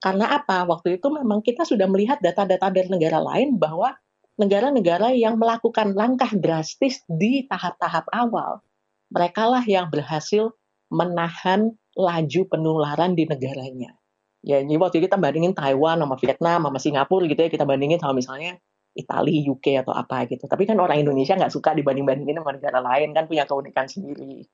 Karena 0.00 0.32
apa? 0.32 0.64
Waktu 0.64 0.96
itu 0.96 1.12
memang 1.12 1.44
kita 1.44 1.68
sudah 1.68 1.84
melihat 1.84 2.18
data-data 2.24 2.72
dari 2.72 2.88
negara 2.88 3.20
lain 3.20 3.60
bahwa 3.60 3.92
negara-negara 4.40 5.12
yang 5.12 5.36
melakukan 5.36 5.92
langkah 5.92 6.32
drastis 6.32 7.04
di 7.04 7.44
tahap-tahap 7.44 8.08
awal, 8.08 8.64
mereka 9.12 9.44
lah 9.44 9.60
yang 9.68 9.92
berhasil 9.92 10.56
menahan 10.88 11.76
laju 11.92 12.42
penularan 12.48 13.12
di 13.12 13.28
negaranya. 13.28 13.92
Ya, 14.40 14.64
jadi 14.64 14.80
waktu 14.80 15.04
kita 15.04 15.20
bandingin 15.20 15.52
Taiwan 15.52 16.00
sama 16.00 16.16
Vietnam 16.16 16.64
sama 16.64 16.78
Singapura 16.80 17.28
gitu 17.28 17.40
ya, 17.44 17.50
kita 17.52 17.68
bandingin 17.68 18.00
sama 18.00 18.16
misalnya 18.16 18.56
Italia, 18.96 19.44
UK 19.44 19.84
atau 19.84 19.92
apa 19.92 20.24
gitu. 20.24 20.48
Tapi 20.48 20.64
kan 20.64 20.80
orang 20.80 21.04
Indonesia 21.04 21.36
nggak 21.36 21.52
suka 21.52 21.76
dibanding-bandingin 21.76 22.40
sama 22.40 22.56
negara 22.56 22.80
lain, 22.80 23.12
kan 23.12 23.28
punya 23.28 23.44
keunikan 23.44 23.84
sendiri. 23.84 24.48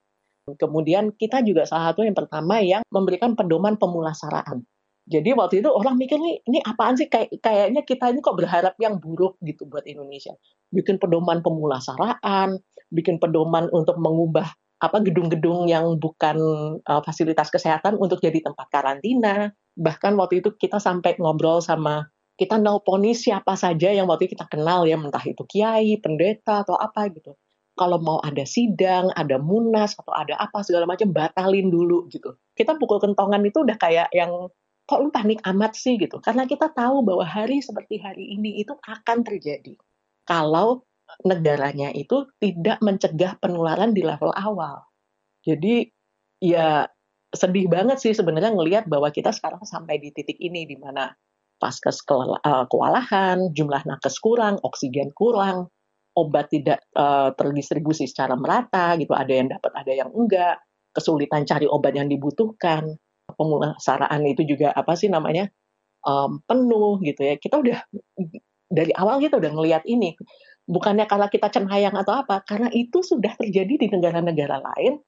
Kemudian 0.58 1.14
kita 1.14 1.42
juga 1.46 1.66
salah 1.66 1.94
satu 1.94 2.02
yang 2.02 2.14
pertama 2.18 2.58
yang 2.62 2.82
memberikan 2.90 3.38
pedoman 3.38 3.78
pemulasaraan. 3.78 4.66
Jadi 5.06 5.38
waktu 5.38 5.62
itu 5.62 5.70
orang 5.70 5.94
mikir 5.94 6.18
nih, 6.18 6.42
ini 6.50 6.58
apaan 6.66 6.98
sih 6.98 7.06
kayak 7.06 7.38
kayaknya 7.38 7.86
kita 7.86 8.10
ini 8.10 8.18
kok 8.18 8.34
berharap 8.34 8.74
yang 8.82 8.98
buruk 8.98 9.38
gitu 9.46 9.62
buat 9.70 9.86
Indonesia. 9.86 10.34
Bikin 10.74 10.98
pedoman 10.98 11.46
pemulasaraan, 11.46 12.58
bikin 12.90 13.22
pedoman 13.22 13.70
untuk 13.70 14.02
mengubah 14.02 14.50
apa 14.76 15.00
gedung-gedung 15.00 15.70
yang 15.70 15.96
bukan 15.96 16.36
uh, 16.84 17.00
fasilitas 17.06 17.48
kesehatan 17.54 17.96
untuk 18.02 18.18
jadi 18.18 18.42
tempat 18.42 18.66
karantina. 18.68 19.54
Bahkan 19.78 20.18
waktu 20.18 20.42
itu 20.42 20.58
kita 20.58 20.82
sampai 20.82 21.14
ngobrol 21.22 21.62
sama 21.62 22.10
kita 22.36 22.60
nelponi 22.60 23.16
siapa 23.16 23.56
saja 23.56 23.88
yang 23.94 24.10
waktu 24.10 24.28
itu 24.28 24.36
kita 24.36 24.50
kenal 24.52 24.84
ya, 24.84 25.00
entah 25.00 25.24
itu 25.24 25.40
kiai, 25.48 25.96
pendeta 26.02 26.66
atau 26.66 26.76
apa 26.76 27.08
gitu. 27.08 27.32
Kalau 27.76 28.00
mau 28.00 28.20
ada 28.20 28.44
sidang, 28.44 29.12
ada 29.16 29.38
munas 29.40 29.96
atau 29.96 30.12
ada 30.12 30.36
apa 30.36 30.64
segala 30.64 30.84
macam 30.88 31.12
batalin 31.12 31.68
dulu 31.72 32.08
gitu. 32.12 32.36
Kita 32.56 32.76
pukul 32.76 33.00
kentongan 33.00 33.40
itu 33.44 33.64
udah 33.64 33.76
kayak 33.80 34.08
yang 34.12 34.48
kok 34.86 35.00
lu 35.02 35.10
panik 35.10 35.42
amat 35.42 35.74
sih 35.74 35.98
gitu. 35.98 36.22
Karena 36.22 36.46
kita 36.46 36.70
tahu 36.70 37.02
bahwa 37.02 37.26
hari 37.26 37.58
seperti 37.58 37.98
hari 37.98 38.38
ini 38.38 38.62
itu 38.62 38.72
akan 38.72 39.26
terjadi. 39.26 39.74
Kalau 40.26 40.86
negaranya 41.26 41.90
itu 41.94 42.26
tidak 42.38 42.78
mencegah 42.82 43.38
penularan 43.42 43.94
di 43.94 44.02
level 44.02 44.30
awal. 44.34 44.86
Jadi 45.42 45.86
ya 46.42 46.86
sedih 47.34 47.66
banget 47.66 47.98
sih 47.98 48.14
sebenarnya 48.14 48.54
ngelihat 48.54 48.84
bahwa 48.86 49.10
kita 49.10 49.34
sekarang 49.34 49.62
sampai 49.66 49.98
di 49.98 50.14
titik 50.14 50.38
ini 50.38 50.66
di 50.66 50.78
mana 50.78 51.10
paskes 51.58 52.02
eh, 52.06 52.64
kewalahan, 52.70 53.50
jumlah 53.50 53.82
nakes 53.86 54.18
kurang, 54.22 54.62
oksigen 54.62 55.10
kurang, 55.16 55.70
obat 56.16 56.48
tidak 56.48 56.80
uh, 56.96 57.28
terdistribusi 57.36 58.08
secara 58.08 58.32
merata 58.40 58.96
gitu, 58.96 59.12
ada 59.12 59.28
yang 59.28 59.52
dapat, 59.52 59.72
ada 59.76 59.92
yang 59.92 60.10
enggak, 60.16 60.64
kesulitan 60.96 61.44
cari 61.44 61.68
obat 61.68 61.92
yang 61.92 62.08
dibutuhkan 62.08 62.96
pemulasaraan 63.36 64.20
itu 64.26 64.42
juga 64.48 64.72
apa 64.72 64.96
sih 64.96 65.12
namanya 65.12 65.48
um, 66.02 66.42
penuh 66.44 67.00
gitu 67.04 67.22
ya. 67.22 67.34
Kita 67.36 67.60
udah 67.60 67.78
dari 68.66 68.92
awal 68.96 69.22
kita 69.22 69.38
udah 69.38 69.52
ngelihat 69.54 69.84
ini 69.86 70.16
bukannya 70.66 71.06
karena 71.06 71.30
kita 71.30 71.48
cenayang 71.54 71.94
atau 71.94 72.26
apa 72.26 72.42
karena 72.42 72.66
itu 72.74 73.00
sudah 73.00 73.38
terjadi 73.38 73.86
di 73.86 73.86
negara-negara 73.92 74.58
lain. 74.60 74.98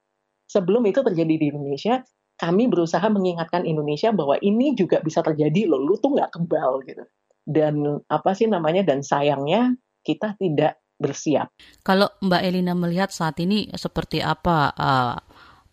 Sebelum 0.49 0.81
itu 0.89 1.05
terjadi 1.05 1.35
di 1.37 1.47
Indonesia 1.53 2.01
kami 2.39 2.71
berusaha 2.71 3.05
mengingatkan 3.11 3.67
Indonesia 3.67 4.15
bahwa 4.15 4.39
ini 4.41 4.73
juga 4.79 5.03
bisa 5.03 5.21
terjadi 5.21 5.67
loh 5.67 5.83
lu 5.83 5.99
tuh 5.99 6.15
nggak 6.15 6.39
kebal 6.39 6.81
gitu. 6.87 7.05
Dan 7.43 8.05
apa 8.07 8.33
sih 8.33 8.47
namanya 8.47 8.87
dan 8.87 9.03
sayangnya 9.03 9.75
kita 10.07 10.39
tidak 10.39 10.79
bersiap. 10.99 11.51
Kalau 11.87 12.11
Mbak 12.23 12.43
Elina 12.43 12.75
melihat 12.75 13.15
saat 13.15 13.39
ini 13.39 13.71
seperti 13.75 14.19
apa 14.19 14.75
uh, 14.75 15.17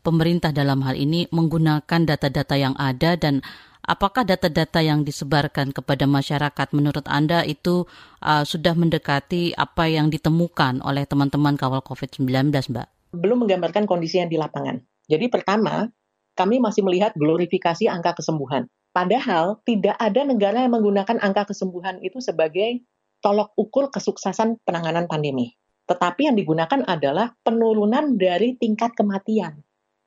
pemerintah 0.06 0.54
dalam 0.54 0.86
hal 0.86 0.94
ini 0.94 1.26
menggunakan 1.34 2.06
data-data 2.06 2.54
yang 2.54 2.78
ada 2.78 3.18
dan 3.18 3.42
apakah 3.82 4.22
data-data 4.22 4.86
yang 4.86 5.02
disebarkan 5.02 5.74
kepada 5.74 6.06
masyarakat 6.06 6.68
menurut 6.78 7.10
Anda 7.10 7.42
itu 7.42 7.90
uh, 8.22 8.46
sudah 8.46 8.78
mendekati 8.78 9.58
apa 9.58 9.90
yang 9.90 10.14
ditemukan 10.14 10.86
oleh 10.86 11.10
teman-teman 11.10 11.58
kawal 11.58 11.82
COVID-19, 11.82 12.54
Mbak? 12.54 13.18
Belum 13.18 13.42
menggambarkan 13.42 13.90
kondisi 13.90 14.22
yang 14.22 14.30
di 14.30 14.38
lapangan. 14.38 14.78
Jadi 15.10 15.26
pertama, 15.34 15.90
kami 16.38 16.62
masih 16.62 16.86
melihat 16.86 17.18
glorifikasi 17.18 17.90
angka 17.90 18.22
kesembuhan. 18.22 18.70
Padahal 18.94 19.60
tidak 19.66 19.98
ada 19.98 20.22
negara 20.24 20.64
yang 20.64 20.78
menggunakan 20.78 21.18
angka 21.20 21.52
kesembuhan 21.52 22.00
itu 22.06 22.22
sebagai 22.22 22.86
tolok 23.26 23.58
ukur 23.58 23.90
kesuksesan 23.90 24.62
penanganan 24.62 25.10
pandemi. 25.10 25.58
Tetapi 25.90 26.30
yang 26.30 26.38
digunakan 26.38 26.82
adalah 26.86 27.34
penurunan 27.42 28.18
dari 28.18 28.54
tingkat 28.54 28.94
kematian. 28.94 29.65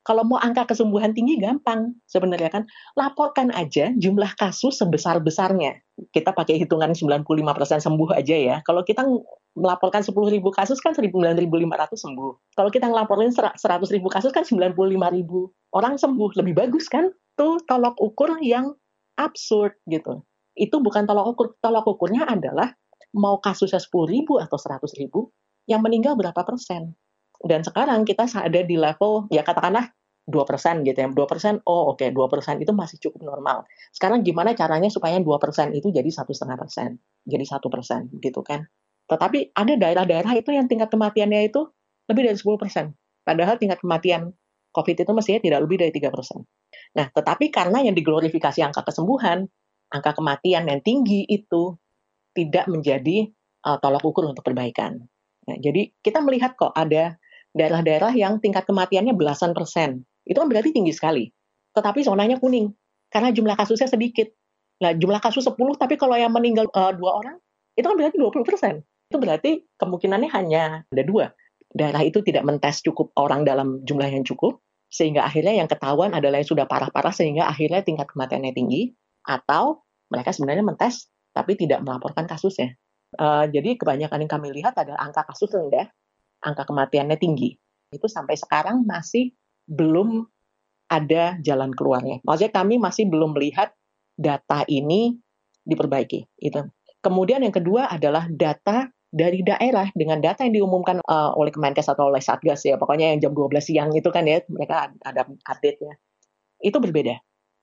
Kalau 0.09 0.25
mau 0.25 0.41
angka 0.41 0.73
kesembuhan 0.73 1.13
tinggi 1.13 1.37
gampang 1.37 1.93
sebenarnya 2.09 2.49
kan. 2.49 2.63
Laporkan 2.97 3.53
aja 3.53 3.93
jumlah 3.93 4.33
kasus 4.41 4.81
sebesar-besarnya. 4.81 5.77
Kita 6.09 6.33
pakai 6.33 6.57
hitungan 6.57 6.97
95% 6.97 7.21
sembuh 7.77 8.17
aja 8.17 8.33
ya. 8.33 8.57
Kalau 8.65 8.81
kita 8.81 9.05
melaporkan 9.53 10.01
10.000 10.01 10.41
kasus 10.49 10.81
kan 10.81 10.97
9.500 10.97 11.45
sembuh. 11.93 12.57
Kalau 12.57 12.73
kita 12.73 12.89
ngelaporin 12.89 13.29
100.000 13.29 13.61
kasus 14.09 14.33
kan 14.33 14.41
95.000 14.41 15.77
orang 15.77 15.93
sembuh. 16.01 16.29
Lebih 16.41 16.57
bagus 16.57 16.89
kan? 16.89 17.13
Tuh 17.37 17.61
tolok 17.69 18.01
ukur 18.01 18.41
yang 18.41 18.73
absurd 19.21 19.77
gitu. 19.85 20.25
Itu 20.57 20.81
bukan 20.81 21.05
tolok 21.05 21.37
ukur. 21.37 21.47
Tolok 21.61 21.85
ukurnya 21.85 22.25
adalah 22.25 22.73
mau 23.13 23.37
kasusnya 23.37 23.77
10.000 23.77 24.25
atau 24.41 24.57
100.000, 24.57 25.05
yang 25.69 25.81
meninggal 25.85 26.17
berapa 26.17 26.41
persen. 26.41 26.97
Dan 27.39 27.63
sekarang 27.63 28.03
kita 28.03 28.27
ada 28.27 28.61
di 28.65 28.75
level, 28.75 29.31
ya 29.31 29.45
katakanlah 29.45 29.87
2% 30.29 30.85
gitu 30.85 30.97
ya. 30.97 31.09
2%, 31.09 31.65
oh 31.65 31.93
oke, 31.93 32.05
okay, 32.05 32.13
2% 32.13 32.61
itu 32.61 32.71
masih 32.71 32.97
cukup 33.01 33.21
normal. 33.25 33.65
Sekarang 33.89 34.21
gimana 34.21 34.53
caranya 34.53 34.87
supaya 34.93 35.17
2% 35.17 35.73
itu 35.73 35.89
jadi 35.89 36.09
satu 36.09 36.31
setengah 36.31 36.57
persen, 36.61 37.01
jadi 37.25 37.45
satu 37.45 37.67
persen 37.73 38.13
gitu 38.21 38.45
kan. 38.45 38.69
Tetapi 39.09 39.57
ada 39.57 39.73
daerah-daerah 39.73 40.37
itu 40.37 40.53
yang 40.53 40.69
tingkat 40.69 40.93
kematiannya 40.93 41.49
itu 41.49 41.65
lebih 42.05 42.29
dari 42.29 42.37
10%. 42.37 43.25
Padahal 43.25 43.57
tingkat 43.57 43.81
kematian 43.81 44.33
COVID 44.69 44.95
itu 45.01 45.11
mestinya 45.17 45.41
tidak 45.41 45.59
lebih 45.65 45.77
dari 45.81 45.91
3%. 45.91 46.45
Nah, 46.97 47.07
tetapi 47.09 47.49
karena 47.49 47.81
yang 47.81 47.97
diglorifikasi 47.97 48.61
angka 48.61 48.85
kesembuhan, 48.85 49.49
angka 49.89 50.13
kematian 50.13 50.69
yang 50.69 50.81
tinggi 50.85 51.25
itu 51.25 51.73
tidak 52.37 52.69
menjadi 52.69 53.33
uh, 53.65 53.81
tolak 53.81 54.05
ukur 54.05 54.29
untuk 54.29 54.45
perbaikan. 54.45 55.09
Nah, 55.49 55.57
jadi 55.57 55.89
kita 56.05 56.21
melihat 56.21 56.53
kok 56.53 56.69
ada 56.77 57.17
daerah-daerah 57.57 58.13
yang 58.13 58.37
tingkat 58.37 58.69
kematiannya 58.69 59.17
belasan 59.17 59.57
persen 59.57 60.05
itu 60.29 60.37
kan 60.37 60.45
berarti 60.45 60.69
tinggi 60.69 60.93
sekali. 60.93 61.25
Tetapi 61.73 62.05
zonanya 62.05 62.37
kuning 62.37 62.69
karena 63.09 63.33
jumlah 63.33 63.57
kasusnya 63.57 63.89
sedikit. 63.89 64.29
Nah, 64.79 64.95
jumlah 64.95 65.19
kasus 65.19 65.43
10 65.43 65.57
tapi 65.75 65.99
kalau 65.99 66.15
yang 66.15 66.31
meninggal 66.31 66.69
uh, 66.71 66.93
dua 66.95 67.19
orang 67.19 67.37
itu 67.75 67.83
kan 67.83 67.97
berarti 67.97 68.15
20 68.21 68.47
persen. 68.47 68.73
Itu 69.09 69.17
berarti 69.17 69.65
kemungkinannya 69.81 70.29
hanya 70.31 70.85
ada 70.85 71.03
dua. 71.03 71.33
Daerah 71.73 72.05
itu 72.05 72.21
tidak 72.21 72.45
mentes 72.45 72.85
cukup 72.85 73.11
orang 73.17 73.43
dalam 73.43 73.81
jumlah 73.83 74.07
yang 74.07 74.21
cukup, 74.23 74.61
sehingga 74.89 75.25
akhirnya 75.25 75.57
yang 75.57 75.69
ketahuan 75.69 76.13
adalah 76.13 76.41
yang 76.41 76.49
sudah 76.49 76.65
parah-parah 76.69 77.13
sehingga 77.13 77.49
akhirnya 77.49 77.81
tingkat 77.85 78.09
kematiannya 78.09 78.53
tinggi, 78.53 78.93
atau 79.25 79.85
mereka 80.09 80.33
sebenarnya 80.33 80.65
mentes 80.65 81.09
tapi 81.33 81.57
tidak 81.57 81.85
melaporkan 81.85 82.25
kasusnya. 82.25 82.73
Uh, 83.17 83.49
jadi 83.49 83.77
kebanyakan 83.77 84.25
yang 84.25 84.31
kami 84.31 84.49
lihat 84.53 84.77
adalah 84.77 85.01
angka 85.01 85.25
kasus 85.29 85.49
rendah, 85.49 85.89
angka 86.45 86.65
kematiannya 86.65 87.17
tinggi. 87.17 87.57
Itu 87.89 88.05
sampai 88.05 88.37
sekarang 88.37 88.85
masih 88.85 89.33
belum 89.69 90.25
ada 90.89 91.37
jalan 91.45 91.69
keluarnya. 91.77 92.19
Maksudnya 92.25 92.51
kami 92.51 92.81
masih 92.81 93.05
belum 93.05 93.37
melihat 93.37 93.69
data 94.17 94.65
ini 94.65 95.13
diperbaiki. 95.61 96.25
Itu. 96.41 96.65
Kemudian 96.99 97.45
yang 97.45 97.53
kedua 97.53 97.87
adalah 97.87 98.25
data 98.27 98.89
dari 99.09 99.41
daerah 99.41 99.89
dengan 99.93 100.19
data 100.19 100.43
yang 100.45 100.61
diumumkan 100.61 101.01
uh, 101.05 101.31
oleh 101.37 101.53
Kemenkes 101.53 101.87
atau 101.87 102.11
oleh 102.11 102.19
Satgas 102.21 102.65
ya, 102.65 102.75
pokoknya 102.75 103.15
yang 103.15 103.29
jam 103.29 103.31
12 103.33 103.57
siang 103.61 103.89
itu 103.93 104.09
kan 104.09 104.25
ya, 104.25 104.41
mereka 104.49 104.91
ada 105.05 105.25
update-nya. 105.25 105.97
Itu 106.59 106.81
berbeda. 106.81 107.15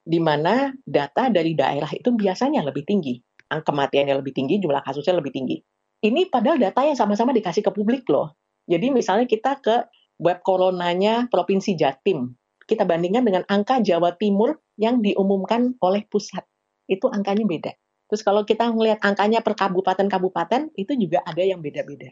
Di 0.06 0.22
mana 0.22 0.70
data 0.86 1.28
dari 1.28 1.52
daerah 1.58 1.90
itu 1.92 2.14
biasanya 2.14 2.62
lebih 2.62 2.86
tinggi. 2.86 3.18
Angka 3.46 3.70
kematiannya 3.70 4.14
lebih 4.18 4.34
tinggi, 4.34 4.58
jumlah 4.58 4.82
kasusnya 4.82 5.14
lebih 5.18 5.30
tinggi. 5.30 5.58
Ini 6.02 6.30
padahal 6.30 6.58
data 6.58 6.82
yang 6.82 6.98
sama-sama 6.98 7.30
dikasih 7.30 7.62
ke 7.62 7.70
publik 7.70 8.06
loh. 8.10 8.34
Jadi 8.66 8.90
misalnya 8.90 9.30
kita 9.30 9.62
ke 9.62 9.86
web 10.20 10.40
coronanya 10.44 11.28
Provinsi 11.28 11.76
Jatim. 11.76 12.34
Kita 12.66 12.82
bandingkan 12.82 13.22
dengan 13.22 13.44
angka 13.46 13.78
Jawa 13.78 14.18
Timur 14.18 14.58
yang 14.74 15.00
diumumkan 15.00 15.78
oleh 15.78 16.02
pusat. 16.10 16.42
Itu 16.90 17.06
angkanya 17.08 17.46
beda. 17.46 17.72
Terus 18.06 18.22
kalau 18.22 18.46
kita 18.46 18.70
melihat 18.70 19.02
angkanya 19.02 19.42
per 19.42 19.58
kabupaten-kabupaten, 19.58 20.74
itu 20.78 20.92
juga 20.94 21.22
ada 21.26 21.42
yang 21.42 21.58
beda-beda. 21.58 22.10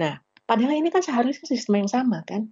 Nah, 0.00 0.20
padahal 0.44 0.76
ini 0.76 0.88
kan 0.88 1.04
seharusnya 1.04 1.44
sistem 1.48 1.84
yang 1.84 1.90
sama 1.92 2.24
kan? 2.24 2.48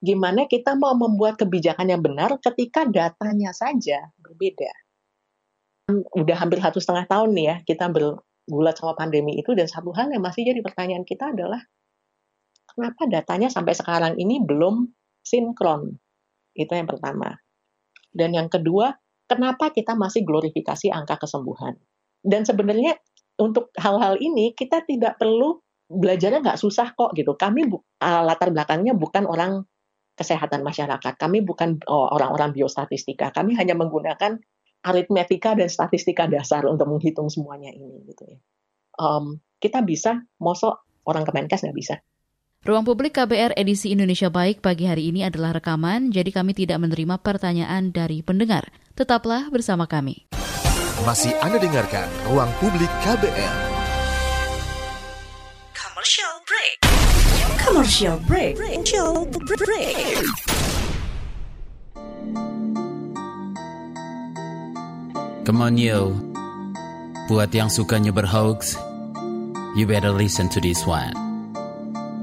Gimana 0.00 0.48
kita 0.48 0.76
mau 0.76 0.96
membuat 0.96 1.36
kebijakan 1.36 1.92
yang 1.92 2.00
benar 2.00 2.40
ketika 2.40 2.88
datanya 2.88 3.52
saja 3.52 4.08
berbeda? 4.16 4.72
Udah 6.16 6.36
hampir 6.40 6.60
satu 6.64 6.80
setengah 6.80 7.04
tahun 7.04 7.36
nih 7.36 7.44
ya, 7.44 7.56
kita 7.68 7.92
bergulat 7.92 8.80
sama 8.80 8.96
pandemi 8.96 9.36
itu, 9.36 9.52
dan 9.52 9.68
satu 9.68 9.92
hal 9.92 10.08
yang 10.08 10.24
masih 10.24 10.48
jadi 10.48 10.64
pertanyaan 10.64 11.04
kita 11.04 11.36
adalah, 11.36 11.60
kenapa 12.74 13.06
datanya 13.06 13.48
sampai 13.48 13.74
sekarang 13.76 14.14
ini 14.16 14.42
belum 14.42 14.88
sinkron? 15.24 15.94
Itu 16.54 16.72
yang 16.74 16.88
pertama. 16.90 17.36
Dan 18.10 18.34
yang 18.34 18.50
kedua, 18.50 18.90
kenapa 19.30 19.70
kita 19.70 19.94
masih 19.94 20.26
glorifikasi 20.26 20.90
angka 20.90 21.22
kesembuhan? 21.22 21.78
Dan 22.20 22.42
sebenarnya 22.42 22.98
untuk 23.40 23.72
hal-hal 23.78 24.20
ini 24.20 24.52
kita 24.52 24.84
tidak 24.84 25.16
perlu 25.16 25.62
belajarnya 25.90 26.44
nggak 26.44 26.60
susah 26.60 26.94
kok 26.94 27.16
gitu. 27.16 27.34
Kami 27.34 27.66
bu, 27.66 27.80
uh, 27.80 28.22
latar 28.22 28.54
belakangnya 28.54 28.94
bukan 28.94 29.26
orang 29.26 29.66
kesehatan 30.14 30.60
masyarakat. 30.60 31.16
Kami 31.16 31.40
bukan 31.40 31.80
oh, 31.88 32.12
orang-orang 32.12 32.52
biostatistika. 32.52 33.32
Kami 33.32 33.56
hanya 33.56 33.72
menggunakan 33.72 34.36
aritmetika 34.84 35.56
dan 35.56 35.68
statistika 35.68 36.28
dasar 36.28 36.68
untuk 36.68 36.88
menghitung 36.88 37.32
semuanya 37.32 37.72
ini 37.72 38.04
gitu 38.04 38.22
ya. 38.28 38.38
Um, 39.00 39.40
kita 39.60 39.80
bisa, 39.80 40.20
mosok 40.40 40.84
orang 41.08 41.24
Kemenkes 41.24 41.64
nggak 41.64 41.76
bisa. 41.76 41.94
Ruang 42.60 42.84
Publik 42.84 43.16
KBR 43.16 43.56
edisi 43.56 43.88
Indonesia 43.88 44.28
Baik 44.28 44.60
pagi 44.60 44.84
hari 44.84 45.08
ini 45.08 45.24
adalah 45.24 45.56
rekaman, 45.56 46.12
jadi 46.12 46.28
kami 46.28 46.52
tidak 46.52 46.76
menerima 46.76 47.16
pertanyaan 47.16 47.88
dari 47.88 48.20
pendengar. 48.20 48.68
Tetaplah 48.92 49.48
bersama 49.48 49.88
kami. 49.88 50.28
Masih 51.08 51.32
Anda 51.40 51.56
dengarkan 51.56 52.04
Ruang 52.28 52.52
Publik 52.60 52.92
KBR. 53.00 53.56
Commercial 55.72 56.34
break. 56.44 56.76
Commercial 57.64 58.16
break. 58.28 58.52
Commercial 58.60 59.24
break. 59.24 59.96
Come 65.48 65.64
on 65.64 65.80
yo. 65.80 66.12
Buat 67.24 67.56
yang 67.56 67.72
sukanya 67.72 68.12
berhoax, 68.12 68.76
you 69.80 69.88
better 69.88 70.12
listen 70.12 70.52
to 70.52 70.60
this 70.60 70.84
one. 70.84 71.29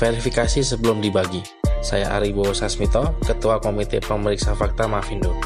verifikasi 0.00 0.64
sebelum 0.64 1.04
dibagi. 1.04 1.44
Saya 1.84 2.16
Ari 2.16 2.32
Bowo 2.32 2.56
Sasmito, 2.56 3.20
Ketua 3.20 3.60
Komite 3.60 4.00
Pemeriksa 4.00 4.56
Fakta 4.56 4.88
Mafindo. 4.88 5.36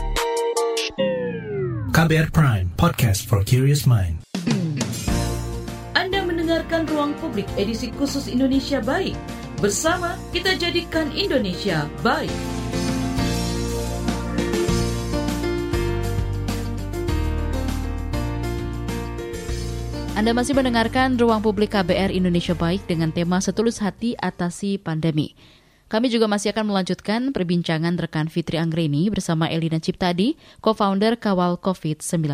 KBR 1.90 2.30
Prime, 2.30 2.70
podcast 2.78 3.26
for 3.26 3.42
curious 3.42 3.86
mind. 3.86 4.22
Anda 5.98 6.22
mendengarkan 6.22 6.86
Ruang 6.86 7.18
Publik 7.18 7.50
edisi 7.58 7.90
khusus 7.94 8.30
Indonesia 8.30 8.78
Baik. 8.78 9.18
Bersama 9.58 10.14
kita 10.30 10.54
jadikan 10.58 11.10
Indonesia 11.14 11.86
baik. 12.02 12.34
Anda 20.14 20.30
masih 20.30 20.54
mendengarkan 20.54 21.18
Ruang 21.18 21.42
Publik 21.42 21.74
KBR 21.74 22.14
Indonesia 22.14 22.54
Baik 22.54 22.86
dengan 22.86 23.10
tema 23.10 23.42
Setulus 23.42 23.82
Hati 23.82 24.14
Atasi 24.14 24.78
Pandemi. 24.78 25.34
Kami 25.90 26.06
juga 26.06 26.30
masih 26.30 26.54
akan 26.54 26.70
melanjutkan 26.70 27.34
perbincangan 27.34 27.98
rekan 27.98 28.30
Fitri 28.30 28.62
Anggreni 28.62 29.10
bersama 29.10 29.50
Elina 29.50 29.82
Ciptadi, 29.82 30.38
co-founder 30.62 31.18
Kawal 31.18 31.58
COVID-19. 31.58 32.30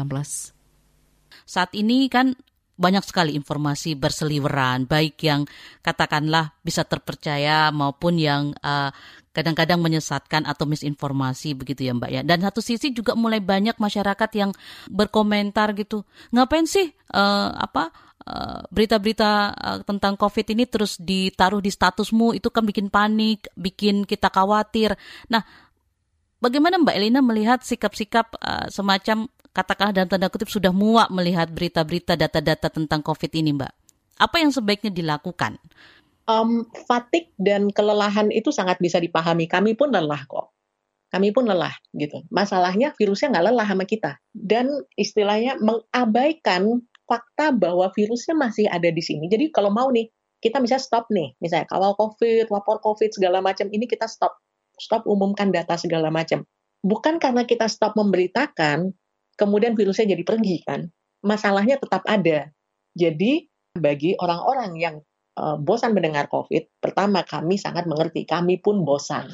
Saat 1.49 1.73
ini 1.73 2.13
kan 2.13 2.37
banyak 2.77 3.01
sekali 3.01 3.33
informasi 3.33 3.97
berseliweran, 3.97 4.85
baik 4.85 5.17
yang 5.25 5.49
katakanlah 5.81 6.53
bisa 6.61 6.85
terpercaya 6.85 7.73
maupun 7.73 8.21
yang 8.21 8.53
uh, 8.61 8.93
kadang-kadang 9.31 9.79
menyesatkan 9.79 10.43
atau 10.43 10.67
misinformasi 10.67 11.55
begitu 11.55 11.87
ya 11.87 11.95
Mbak 11.95 12.11
ya. 12.11 12.23
Dan 12.27 12.43
satu 12.43 12.59
sisi 12.59 12.91
juga 12.91 13.15
mulai 13.15 13.39
banyak 13.39 13.79
masyarakat 13.79 14.31
yang 14.35 14.51
berkomentar 14.91 15.71
gitu, 15.79 16.03
ngapain 16.35 16.67
sih 16.67 16.91
uh, 17.15 17.55
apa 17.55 17.95
uh, 18.27 18.67
berita-berita 18.75 19.31
uh, 19.55 19.79
tentang 19.87 20.19
COVID 20.19 20.47
ini 20.51 20.67
terus 20.67 20.99
ditaruh 20.99 21.63
di 21.63 21.71
statusmu 21.71 22.35
itu 22.35 22.51
kan 22.51 22.67
bikin 22.67 22.91
panik, 22.91 23.47
bikin 23.55 24.03
kita 24.03 24.29
khawatir. 24.35 24.99
Nah, 25.31 25.47
bagaimana 26.43 26.83
Mbak 26.83 26.95
Elina 26.99 27.23
melihat 27.23 27.63
sikap-sikap 27.63 28.35
uh, 28.43 28.67
semacam 28.67 29.31
katakanlah 29.51 29.95
dalam 29.95 30.09
tanda 30.11 30.31
kutip 30.31 30.51
sudah 30.51 30.71
muak 30.71 31.11
melihat 31.11 31.51
berita-berita 31.51 32.15
data-data 32.15 32.71
tentang 32.71 33.03
COVID 33.03 33.31
ini, 33.35 33.55
Mbak. 33.55 33.73
Apa 34.21 34.37
yang 34.43 34.53
sebaiknya 34.53 34.93
dilakukan? 34.93 35.57
Um, 36.31 36.63
fatik 36.87 37.35
dan 37.43 37.75
kelelahan 37.75 38.31
itu 38.31 38.55
sangat 38.55 38.79
bisa 38.79 39.03
dipahami. 39.03 39.51
Kami 39.51 39.75
pun 39.75 39.91
lelah 39.91 40.23
kok. 40.31 40.55
Kami 41.11 41.35
pun 41.35 41.51
lelah 41.51 41.75
gitu. 41.91 42.23
Masalahnya 42.31 42.95
virusnya 42.95 43.35
nggak 43.35 43.45
lelah 43.51 43.67
sama 43.67 43.83
kita. 43.83 44.23
Dan 44.31 44.71
istilahnya 44.95 45.59
mengabaikan 45.59 46.87
fakta 47.11 47.51
bahwa 47.51 47.91
virusnya 47.91 48.39
masih 48.39 48.71
ada 48.71 48.87
di 48.95 49.03
sini. 49.03 49.27
Jadi 49.27 49.51
kalau 49.51 49.75
mau 49.75 49.91
nih, 49.91 50.07
kita 50.39 50.63
bisa 50.63 50.79
stop 50.79 51.11
nih. 51.11 51.35
Misalnya 51.43 51.67
kawal 51.67 51.99
COVID, 51.99 52.47
lapor 52.55 52.79
COVID, 52.79 53.11
segala 53.11 53.43
macam. 53.43 53.67
Ini 53.67 53.91
kita 53.91 54.07
stop. 54.07 54.39
Stop 54.79 55.11
umumkan 55.11 55.51
data 55.51 55.75
segala 55.75 56.15
macam. 56.15 56.47
Bukan 56.87 57.19
karena 57.19 57.43
kita 57.43 57.67
stop 57.67 57.99
memberitakan, 57.99 58.95
kemudian 59.35 59.75
virusnya 59.75 60.15
jadi 60.15 60.23
pergi 60.23 60.63
kan. 60.63 60.87
Masalahnya 61.27 61.77
tetap 61.83 62.07
ada. 62.07 62.55
Jadi 62.95 63.51
bagi 63.75 64.15
orang-orang 64.15 64.73
yang 64.79 64.97
bosan 65.61 65.97
mendengar 65.97 66.29
COVID, 66.29 66.83
pertama 66.83 67.25
kami 67.25 67.57
sangat 67.57 67.89
mengerti, 67.89 68.29
kami 68.29 68.61
pun 68.61 68.85
bosan. 68.85 69.31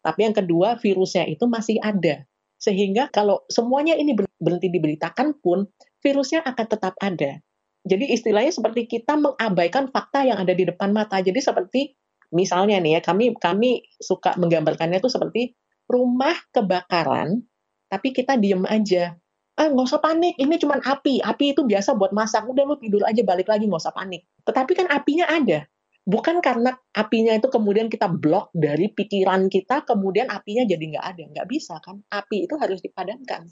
Tapi 0.00 0.20
yang 0.28 0.36
kedua 0.36 0.80
virusnya 0.80 1.28
itu 1.28 1.44
masih 1.44 1.80
ada. 1.80 2.24
Sehingga 2.60 3.08
kalau 3.08 3.44
semuanya 3.48 3.96
ini 3.96 4.16
berhenti 4.16 4.68
diberitakan 4.68 5.40
pun, 5.40 5.68
virusnya 6.04 6.44
akan 6.44 6.66
tetap 6.68 6.94
ada. 7.00 7.40
Jadi 7.88 8.12
istilahnya 8.12 8.52
seperti 8.52 8.84
kita 8.84 9.16
mengabaikan 9.16 9.88
fakta 9.88 10.28
yang 10.28 10.36
ada 10.36 10.52
di 10.52 10.68
depan 10.68 10.92
mata. 10.92 11.16
Jadi 11.24 11.40
seperti 11.40 11.96
misalnya 12.36 12.76
nih 12.76 12.96
ya, 12.96 13.00
kami 13.00 13.32
kami 13.40 13.84
suka 13.96 14.36
menggambarkannya 14.36 15.00
itu 15.00 15.08
seperti 15.08 15.56
rumah 15.88 16.36
kebakaran, 16.52 17.40
tapi 17.88 18.12
kita 18.12 18.36
diem 18.36 18.62
aja 18.68 19.16
ah 19.58 19.66
nggak 19.68 19.86
usah 19.86 20.00
panik, 20.02 20.34
ini 20.38 20.54
cuma 20.60 20.78
api. 20.78 21.22
Api 21.22 21.56
itu 21.56 21.66
biasa 21.66 21.96
buat 21.98 22.14
masak. 22.14 22.46
Udah 22.46 22.64
lu 22.66 22.76
tidur 22.78 23.02
aja 23.06 23.20
balik 23.24 23.50
lagi 23.50 23.66
nggak 23.66 23.82
usah 23.82 23.94
panik. 23.94 24.26
Tetapi 24.46 24.72
kan 24.76 24.86
apinya 24.90 25.26
ada. 25.26 25.66
Bukan 26.06 26.40
karena 26.40 26.74
apinya 26.96 27.36
itu 27.36 27.46
kemudian 27.52 27.86
kita 27.92 28.08
blok 28.08 28.50
dari 28.56 28.88
pikiran 28.90 29.52
kita, 29.52 29.84
kemudian 29.84 30.32
apinya 30.32 30.64
jadi 30.64 30.84
nggak 30.96 31.06
ada. 31.06 31.22
Nggak 31.34 31.48
bisa 31.50 31.76
kan. 31.82 32.00
Api 32.08 32.48
itu 32.48 32.54
harus 32.56 32.80
dipadamkan. 32.80 33.46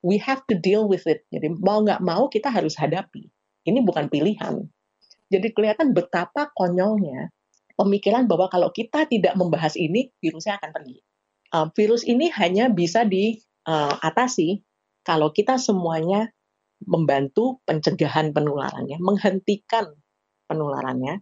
We 0.00 0.16
have 0.20 0.42
to 0.48 0.56
deal 0.56 0.88
with 0.88 1.04
it. 1.06 1.28
Jadi 1.30 1.52
mau 1.60 1.80
nggak 1.84 2.00
mau 2.00 2.26
kita 2.26 2.50
harus 2.50 2.74
hadapi. 2.74 3.28
Ini 3.64 3.84
bukan 3.84 4.08
pilihan. 4.08 4.66
Jadi 5.30 5.48
kelihatan 5.54 5.94
betapa 5.94 6.50
konyolnya 6.56 7.30
pemikiran 7.80 8.28
bahwa 8.28 8.52
kalau 8.52 8.68
kita 8.74 9.08
tidak 9.08 9.32
membahas 9.40 9.72
ini, 9.78 10.12
virusnya 10.20 10.60
akan 10.60 10.70
pergi. 10.74 11.00
Uh, 11.50 11.66
virus 11.72 12.04
ini 12.04 12.28
hanya 12.34 12.68
bisa 12.68 13.08
diatasi 13.08 14.48
uh, 14.60 14.69
kalau 15.04 15.32
kita 15.32 15.56
semuanya 15.56 16.28
membantu 16.84 17.60
pencegahan 17.68 18.32
penularannya, 18.32 18.96
menghentikan 19.00 19.92
penularannya, 20.48 21.20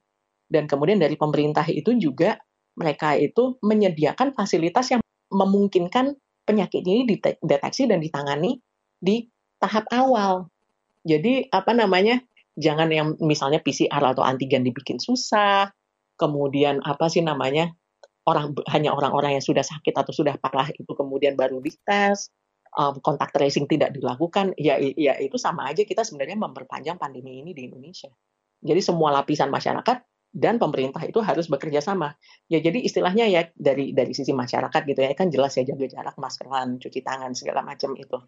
dan 0.48 0.64
kemudian 0.70 1.02
dari 1.02 1.18
pemerintah 1.18 1.66
itu 1.66 1.98
juga 1.98 2.38
mereka 2.78 3.18
itu 3.18 3.58
menyediakan 3.60 4.32
fasilitas 4.32 4.94
yang 4.94 5.02
memungkinkan 5.34 6.14
penyakit 6.46 6.86
ini 6.86 7.04
dideteksi 7.04 7.90
dan 7.90 7.98
ditangani 8.00 8.62
di 8.96 9.28
tahap 9.58 9.90
awal. 9.90 10.48
Jadi 11.02 11.50
apa 11.50 11.74
namanya? 11.74 12.22
Jangan 12.58 12.90
yang 12.90 13.14
misalnya 13.22 13.62
PCR 13.62 14.02
atau 14.02 14.26
antigen 14.26 14.66
dibikin 14.66 14.98
susah, 14.98 15.70
kemudian 16.18 16.82
apa 16.82 17.06
sih 17.06 17.22
namanya? 17.22 17.70
orang 18.28 18.52
hanya 18.68 18.92
orang-orang 18.92 19.40
yang 19.40 19.44
sudah 19.44 19.64
sakit 19.64 19.96
atau 19.96 20.12
sudah 20.12 20.36
parah 20.36 20.68
itu 20.68 20.92
kemudian 20.92 21.32
baru 21.32 21.64
dites 21.64 22.28
um, 22.74 23.00
kontak 23.00 23.32
tracing 23.32 23.70
tidak 23.70 23.94
dilakukan, 23.94 24.52
ya, 24.58 24.76
ya 24.78 25.16
itu 25.20 25.36
sama 25.40 25.70
aja 25.70 25.86
kita 25.86 26.04
sebenarnya 26.04 26.36
memperpanjang 26.36 27.00
pandemi 27.00 27.40
ini 27.40 27.56
di 27.56 27.68
Indonesia. 27.68 28.10
Jadi 28.58 28.80
semua 28.82 29.14
lapisan 29.14 29.48
masyarakat 29.48 30.02
dan 30.28 30.60
pemerintah 30.60 31.00
itu 31.08 31.24
harus 31.24 31.48
bekerja 31.48 31.80
sama. 31.80 32.12
Ya 32.52 32.60
jadi 32.60 32.84
istilahnya 32.84 33.24
ya 33.30 33.48
dari 33.56 33.96
dari 33.96 34.12
sisi 34.12 34.36
masyarakat 34.36 34.84
gitu 34.84 35.00
ya 35.00 35.14
kan 35.16 35.32
jelas 35.32 35.56
ya 35.56 35.64
jaga 35.64 35.88
jarak, 35.88 36.16
maskeran, 36.20 36.76
cuci 36.76 37.00
tangan 37.00 37.32
segala 37.32 37.64
macam 37.64 37.96
itu. 37.96 38.18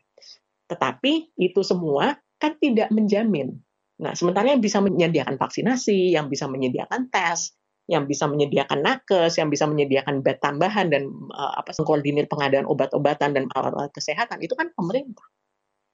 Tetapi 0.71 1.37
itu 1.37 1.61
semua 1.61 2.17
kan 2.41 2.57
tidak 2.57 2.89
menjamin. 2.95 3.59
Nah, 4.01 4.17
sementara 4.17 4.49
yang 4.49 4.65
bisa 4.65 4.81
menyediakan 4.81 5.37
vaksinasi, 5.37 6.17
yang 6.17 6.33
bisa 6.33 6.49
menyediakan 6.49 7.13
tes, 7.13 7.53
yang 7.91 8.07
bisa 8.07 8.31
menyediakan 8.31 8.87
nakes, 8.87 9.43
yang 9.43 9.51
bisa 9.51 9.67
menyediakan 9.67 10.23
bed 10.23 10.39
tambahan 10.39 10.95
dan 10.95 11.11
uh, 11.35 11.59
apa 11.59 11.75
mengkoordinir 11.75 12.31
pengadaan 12.31 12.63
obat-obatan 12.71 13.35
dan 13.35 13.51
alat-alat 13.51 13.91
kesehatan 13.91 14.39
itu 14.39 14.55
kan 14.55 14.71
pemerintah. 14.79 15.27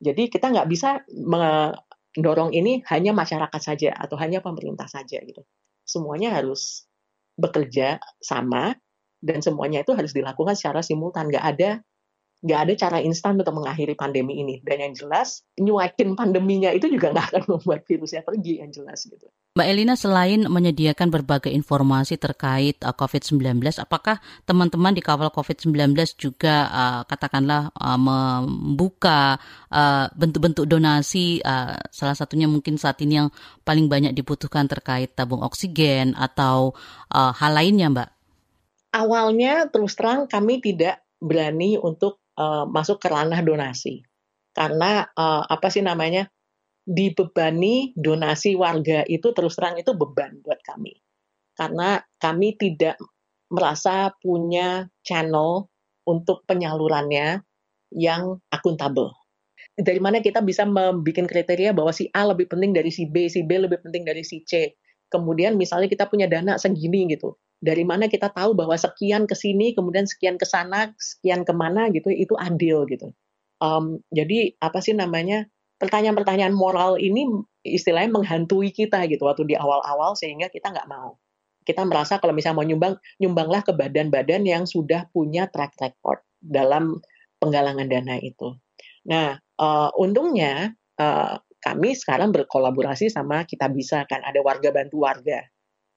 Jadi 0.04 0.28
kita 0.28 0.52
nggak 0.52 0.68
bisa 0.68 1.00
me, 1.08 1.72
dorong 2.12 2.52
ini 2.52 2.84
hanya 2.92 3.16
masyarakat 3.16 3.60
saja 3.60 3.96
atau 3.96 4.20
hanya 4.20 4.44
pemerintah 4.44 4.84
saja 4.84 5.24
gitu. 5.24 5.40
Semuanya 5.88 6.36
harus 6.36 6.84
bekerja 7.40 7.96
sama 8.20 8.76
dan 9.24 9.40
semuanya 9.40 9.80
itu 9.80 9.96
harus 9.96 10.12
dilakukan 10.12 10.52
secara 10.52 10.84
simultan. 10.84 11.32
Gak 11.32 11.46
ada 11.56 11.70
nggak 12.44 12.60
ada 12.68 12.72
cara 12.76 12.98
instan 13.00 13.40
untuk 13.40 13.56
mengakhiri 13.56 13.96
pandemi 13.96 14.44
ini. 14.44 14.60
Dan 14.60 14.84
yang 14.84 14.92
jelas, 14.92 15.42
nyuakin 15.56 16.14
pandeminya 16.14 16.68
itu 16.70 16.86
juga 16.92 17.10
nggak 17.12 17.26
akan 17.32 17.42
membuat 17.56 17.88
virusnya 17.88 18.20
pergi, 18.22 18.60
yang 18.60 18.70
jelas 18.70 19.08
gitu. 19.08 19.26
Mbak 19.56 19.68
Elina, 19.72 19.96
selain 19.96 20.44
menyediakan 20.44 21.08
berbagai 21.08 21.48
informasi 21.48 22.20
terkait 22.20 22.76
uh, 22.84 22.92
COVID-19, 22.92 23.64
apakah 23.80 24.20
teman-teman 24.44 24.92
di 24.92 25.00
kawal 25.00 25.32
COVID-19 25.32 25.96
juga 26.20 26.68
uh, 26.68 27.02
katakanlah 27.08 27.72
uh, 27.72 27.96
membuka 27.96 29.40
uh, 29.72 30.12
bentuk-bentuk 30.12 30.68
donasi, 30.68 31.40
uh, 31.40 31.72
salah 31.88 32.12
satunya 32.12 32.44
mungkin 32.44 32.76
saat 32.76 33.00
ini 33.00 33.24
yang 33.24 33.28
paling 33.64 33.88
banyak 33.88 34.12
dibutuhkan 34.12 34.68
terkait 34.68 35.16
tabung 35.16 35.40
oksigen 35.40 36.12
atau 36.20 36.76
uh, 37.16 37.32
hal 37.32 37.56
lainnya, 37.56 37.88
Mbak? 37.88 38.08
Awalnya 38.92 39.72
terus 39.72 39.96
terang 39.96 40.28
kami 40.28 40.60
tidak 40.60 41.00
berani 41.16 41.80
untuk 41.80 42.20
uh, 42.38 42.64
masuk 42.68 43.00
ke 43.02 43.08
ranah 43.10 43.40
donasi 43.42 44.04
karena 44.56 45.04
uh, 45.12 45.44
apa 45.44 45.68
sih 45.68 45.84
namanya 45.84 46.28
dibebani 46.86 47.90
donasi 47.98 48.54
warga 48.54 49.02
itu 49.10 49.34
terus 49.34 49.58
terang 49.58 49.76
itu 49.76 49.92
beban 49.92 50.38
buat 50.40 50.62
kami 50.62 50.94
karena 51.58 52.00
kami 52.20 52.54
tidak 52.54 53.00
merasa 53.50 54.12
punya 54.22 54.86
channel 55.02 55.70
untuk 56.06 56.46
penyalurannya 56.46 57.42
yang 57.94 58.38
akuntabel. 58.50 59.14
Dari 59.76 60.00
mana 60.00 60.20
kita 60.20 60.40
bisa 60.40 60.64
membuat 60.64 61.28
kriteria 61.28 61.72
bahwa 61.76 61.92
si 61.92 62.08
A 62.12 62.28
lebih 62.28 62.48
penting 62.48 62.72
dari 62.72 62.88
si 62.92 63.04
B, 63.08 63.28
si 63.28 63.44
B 63.44 63.60
lebih 63.60 63.80
penting 63.84 64.04
dari 64.04 64.24
si 64.24 64.44
C. 64.44 64.76
Kemudian 65.08 65.54
misalnya 65.54 65.86
kita 65.86 66.08
punya 66.08 66.26
dana 66.26 66.58
segini 66.58 67.06
gitu 67.12 67.36
dari 67.60 67.84
mana 67.88 68.06
kita 68.06 68.28
tahu 68.30 68.52
bahwa 68.52 68.76
sekian 68.76 69.24
ke 69.24 69.32
sini, 69.32 69.72
kemudian 69.72 70.04
sekian 70.04 70.36
ke 70.36 70.44
sana, 70.44 70.92
sekian 71.00 71.42
ke 71.42 71.52
mana 71.56 71.88
gitu, 71.92 72.12
itu 72.12 72.36
adil 72.36 72.84
gitu. 72.88 73.12
Um, 73.56 74.04
jadi 74.12 74.52
apa 74.60 74.84
sih 74.84 74.92
namanya 74.92 75.48
pertanyaan-pertanyaan 75.80 76.52
moral 76.52 77.00
ini 77.00 77.24
istilahnya 77.64 78.12
menghantui 78.12 78.72
kita 78.72 79.08
gitu 79.08 79.24
waktu 79.24 79.48
di 79.48 79.56
awal-awal 79.56 80.12
sehingga 80.16 80.52
kita 80.52 80.72
nggak 80.72 80.88
mau. 80.88 81.16
Kita 81.66 81.82
merasa 81.82 82.22
kalau 82.22 82.36
misalnya 82.36 82.62
mau 82.62 82.68
nyumbang, 82.68 82.94
nyumbanglah 83.18 83.66
ke 83.66 83.72
badan-badan 83.74 84.46
yang 84.46 84.64
sudah 84.68 85.10
punya 85.10 85.50
track 85.50 85.74
record 85.82 86.22
dalam 86.38 87.02
penggalangan 87.42 87.90
dana 87.90 88.16
itu. 88.22 88.54
Nah, 89.10 89.34
uh, 89.58 89.90
untungnya 89.98 90.76
uh, 91.00 91.42
kami 91.58 91.98
sekarang 91.98 92.30
berkolaborasi 92.30 93.10
sama 93.10 93.42
kita 93.42 93.66
bisa 93.72 94.06
kan 94.06 94.22
ada 94.22 94.38
warga 94.46 94.70
bantu 94.70 95.02
warga. 95.02 95.42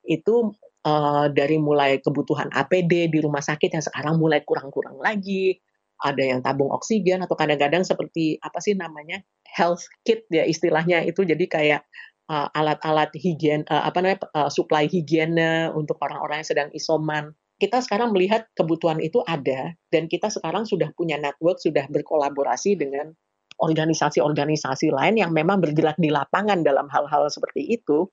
Itu 0.01 0.57
uh, 0.89 1.25
dari 1.29 1.61
mulai 1.61 2.01
kebutuhan 2.01 2.49
APD 2.49 3.13
di 3.13 3.19
rumah 3.21 3.45
sakit 3.45 3.69
yang 3.69 3.85
sekarang 3.85 4.17
mulai 4.17 4.41
kurang-kurang 4.41 4.97
lagi, 4.97 5.61
ada 6.01 6.23
yang 6.23 6.39
tabung 6.41 6.71
oksigen 6.73 7.21
atau 7.21 7.35
kadang-kadang 7.37 7.85
seperti 7.85 8.39
apa 8.41 8.57
sih 8.63 8.73
namanya 8.73 9.21
health 9.45 9.85
kit 10.01 10.25
ya 10.33 10.47
istilahnya 10.47 11.05
itu. 11.05 11.21
Jadi 11.27 11.45
kayak 11.45 11.85
uh, 12.31 12.47
alat-alat 12.55 13.13
higien 13.13 13.67
uh, 13.67 13.85
apa 13.85 13.97
namanya 13.99 14.19
uh, 14.33 14.49
supply 14.49 14.89
higiene 14.89 15.69
untuk 15.75 15.99
orang-orang 16.01 16.41
yang 16.41 16.49
sedang 16.49 16.69
isoman. 16.73 17.35
Kita 17.59 17.83
sekarang 17.83 18.15
melihat 18.15 18.47
kebutuhan 18.55 19.03
itu 19.03 19.19
ada 19.27 19.75
dan 19.91 20.07
kita 20.07 20.31
sekarang 20.31 20.63
sudah 20.63 20.95
punya 20.95 21.19
network 21.19 21.59
sudah 21.59 21.83
berkolaborasi 21.91 22.79
dengan 22.79 23.11
organisasi-organisasi 23.59 24.95
lain 24.95 25.19
yang 25.19 25.35
memang 25.35 25.59
bergerak 25.59 25.99
di 25.99 26.07
lapangan 26.07 26.63
dalam 26.63 26.87
hal-hal 26.87 27.27
seperti 27.27 27.67
itu 27.67 28.07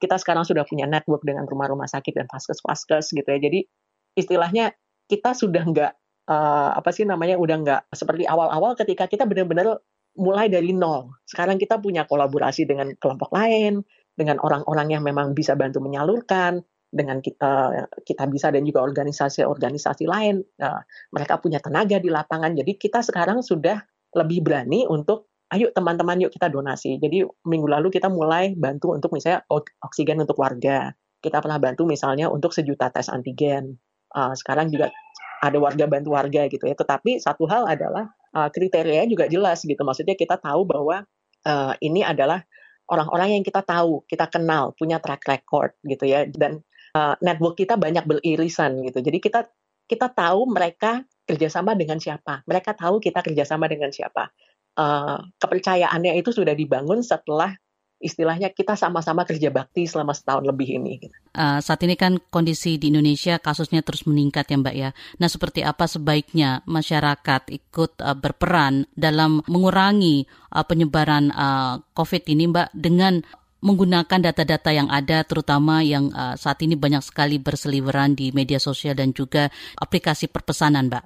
kita 0.00 0.16
sekarang 0.16 0.48
sudah 0.48 0.64
punya 0.64 0.88
network 0.88 1.22
dengan 1.22 1.44
rumah-rumah 1.44 1.86
sakit 1.86 2.16
dan 2.16 2.26
vaskes-vaskes 2.26 3.12
gitu 3.12 3.28
ya. 3.28 3.38
Jadi 3.38 3.60
istilahnya 4.16 4.72
kita 5.06 5.36
sudah 5.36 5.62
nggak 5.62 5.92
uh, 6.32 6.70
apa 6.74 6.90
sih 6.90 7.04
namanya 7.04 7.36
udah 7.36 7.56
nggak 7.60 7.82
seperti 7.92 8.24
awal-awal 8.24 8.72
ketika 8.74 9.06
kita 9.06 9.28
benar-benar 9.28 9.78
mulai 10.18 10.50
dari 10.50 10.72
nol. 10.74 11.12
Sekarang 11.28 11.60
kita 11.60 11.78
punya 11.78 12.08
kolaborasi 12.08 12.66
dengan 12.66 12.90
kelompok 12.98 13.30
lain, 13.30 13.84
dengan 14.16 14.40
orang-orang 14.42 14.98
yang 14.98 15.02
memang 15.06 15.36
bisa 15.36 15.54
bantu 15.54 15.78
menyalurkan, 15.78 16.64
dengan 16.90 17.22
kita 17.22 17.86
kita 18.02 18.26
bisa 18.26 18.50
dan 18.50 18.66
juga 18.66 18.82
organisasi-organisasi 18.82 20.04
lain. 20.10 20.42
Uh, 20.58 20.82
mereka 21.14 21.38
punya 21.38 21.62
tenaga 21.62 22.02
di 22.02 22.10
lapangan. 22.10 22.56
Jadi 22.58 22.74
kita 22.80 23.04
sekarang 23.04 23.44
sudah 23.46 23.78
lebih 24.10 24.42
berani 24.42 24.90
untuk 24.90 25.29
ayo 25.50 25.74
teman-teman 25.74 26.16
yuk 26.26 26.32
kita 26.32 26.46
donasi. 26.46 26.96
Jadi 27.02 27.26
minggu 27.26 27.66
lalu 27.66 27.90
kita 27.90 28.06
mulai 28.06 28.54
bantu 28.54 28.94
untuk 28.94 29.10
misalnya 29.10 29.42
oksigen 29.82 30.22
untuk 30.22 30.38
warga. 30.38 30.94
Kita 31.20 31.42
pernah 31.42 31.58
bantu 31.58 31.84
misalnya 31.84 32.30
untuk 32.30 32.54
sejuta 32.54 32.88
tes 32.88 33.10
antigen. 33.10 33.76
Uh, 34.14 34.32
sekarang 34.38 34.70
juga 34.70 34.94
ada 35.42 35.58
warga 35.58 35.84
bantu 35.90 36.14
warga 36.14 36.46
gitu 36.46 36.70
ya. 36.70 36.78
Tetapi 36.78 37.18
satu 37.18 37.50
hal 37.50 37.66
adalah 37.66 38.08
uh, 38.32 38.48
kriterianya 38.48 39.10
juga 39.10 39.26
jelas 39.26 39.66
gitu. 39.66 39.82
Maksudnya 39.82 40.14
kita 40.14 40.38
tahu 40.38 40.64
bahwa 40.64 41.02
uh, 41.44 41.74
ini 41.82 42.06
adalah 42.06 42.46
orang-orang 42.86 43.38
yang 43.38 43.44
kita 43.44 43.62
tahu, 43.66 44.06
kita 44.06 44.30
kenal, 44.30 44.72
punya 44.78 45.02
track 45.02 45.26
record 45.26 45.74
gitu 45.82 46.06
ya. 46.06 46.24
Dan 46.30 46.62
uh, 46.94 47.18
network 47.20 47.58
kita 47.58 47.74
banyak 47.74 48.06
beririsan 48.06 48.86
gitu. 48.86 49.02
Jadi 49.02 49.18
kita 49.18 49.50
kita 49.90 50.06
tahu 50.14 50.46
mereka 50.46 51.02
kerjasama 51.26 51.74
dengan 51.74 51.98
siapa. 51.98 52.46
Mereka 52.46 52.78
tahu 52.78 53.02
kita 53.02 53.26
kerjasama 53.26 53.66
dengan 53.66 53.90
siapa 53.90 54.30
uh, 54.76 55.18
kepercayaannya 55.38 56.18
itu 56.18 56.30
sudah 56.34 56.54
dibangun 56.54 57.00
setelah 57.00 57.54
istilahnya 58.00 58.48
kita 58.50 58.74
sama-sama 58.80 59.28
kerja 59.28 59.52
bakti 59.52 59.84
selama 59.84 60.16
setahun 60.16 60.48
lebih 60.48 60.80
ini. 60.80 60.94
Uh, 61.36 61.60
saat 61.60 61.84
ini 61.84 61.94
kan 62.00 62.16
kondisi 62.32 62.80
di 62.80 62.88
Indonesia 62.88 63.36
kasusnya 63.36 63.84
terus 63.84 64.08
meningkat 64.08 64.48
ya 64.48 64.56
Mbak 64.56 64.74
ya. 64.74 64.90
Nah 65.20 65.28
seperti 65.28 65.60
apa 65.60 65.84
sebaiknya 65.84 66.64
masyarakat 66.64 67.42
ikut 67.52 68.00
uh, 68.00 68.16
berperan 68.16 68.88
dalam 68.96 69.44
mengurangi 69.44 70.24
uh, 70.56 70.64
penyebaran 70.64 71.28
uh, 71.30 71.84
COVID 71.92 72.24
ini 72.32 72.48
Mbak 72.48 72.68
dengan 72.72 73.20
menggunakan 73.60 74.32
data-data 74.32 74.72
yang 74.72 74.88
ada 74.88 75.20
terutama 75.28 75.84
yang 75.84 76.08
uh, 76.16 76.32
saat 76.40 76.64
ini 76.64 76.80
banyak 76.80 77.04
sekali 77.04 77.36
berseliweran 77.36 78.16
di 78.16 78.32
media 78.32 78.56
sosial 78.56 78.96
dan 78.96 79.12
juga 79.12 79.52
aplikasi 79.76 80.32
perpesanan 80.32 80.88
Mbak. 80.88 81.04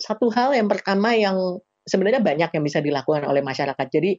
Satu 0.00 0.32
hal 0.32 0.56
yang 0.56 0.72
pertama 0.72 1.12
yang 1.12 1.60
sebenarnya 1.90 2.22
banyak 2.22 2.50
yang 2.54 2.62
bisa 2.62 2.78
dilakukan 2.78 3.26
oleh 3.26 3.42
masyarakat. 3.42 3.86
Jadi 3.90 4.14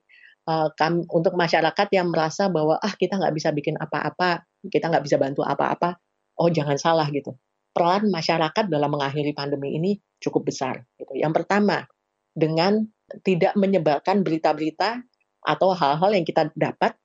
uh, 0.52 0.68
kam, 0.76 1.08
untuk 1.08 1.40
masyarakat 1.40 1.88
yang 1.96 2.12
merasa 2.12 2.52
bahwa 2.52 2.76
ah 2.76 2.92
kita 2.92 3.16
nggak 3.16 3.32
bisa 3.32 3.50
bikin 3.56 3.80
apa-apa, 3.80 4.44
kita 4.68 4.92
nggak 4.92 5.04
bisa 5.08 5.16
bantu 5.16 5.48
apa-apa, 5.48 5.96
oh 6.44 6.52
jangan 6.52 6.76
salah 6.76 7.08
gitu. 7.08 7.32
Peran 7.72 8.12
masyarakat 8.12 8.68
dalam 8.68 8.92
mengakhiri 8.92 9.32
pandemi 9.32 9.80
ini 9.80 9.96
cukup 10.20 10.52
besar. 10.52 10.84
Gitu. 11.00 11.16
Yang 11.24 11.42
pertama, 11.44 11.88
dengan 12.36 12.84
tidak 13.24 13.56
menyebarkan 13.56 14.28
berita-berita 14.28 15.00
atau 15.42 15.72
hal-hal 15.72 16.12
yang 16.12 16.28
kita 16.28 16.52
dapat 16.54 17.00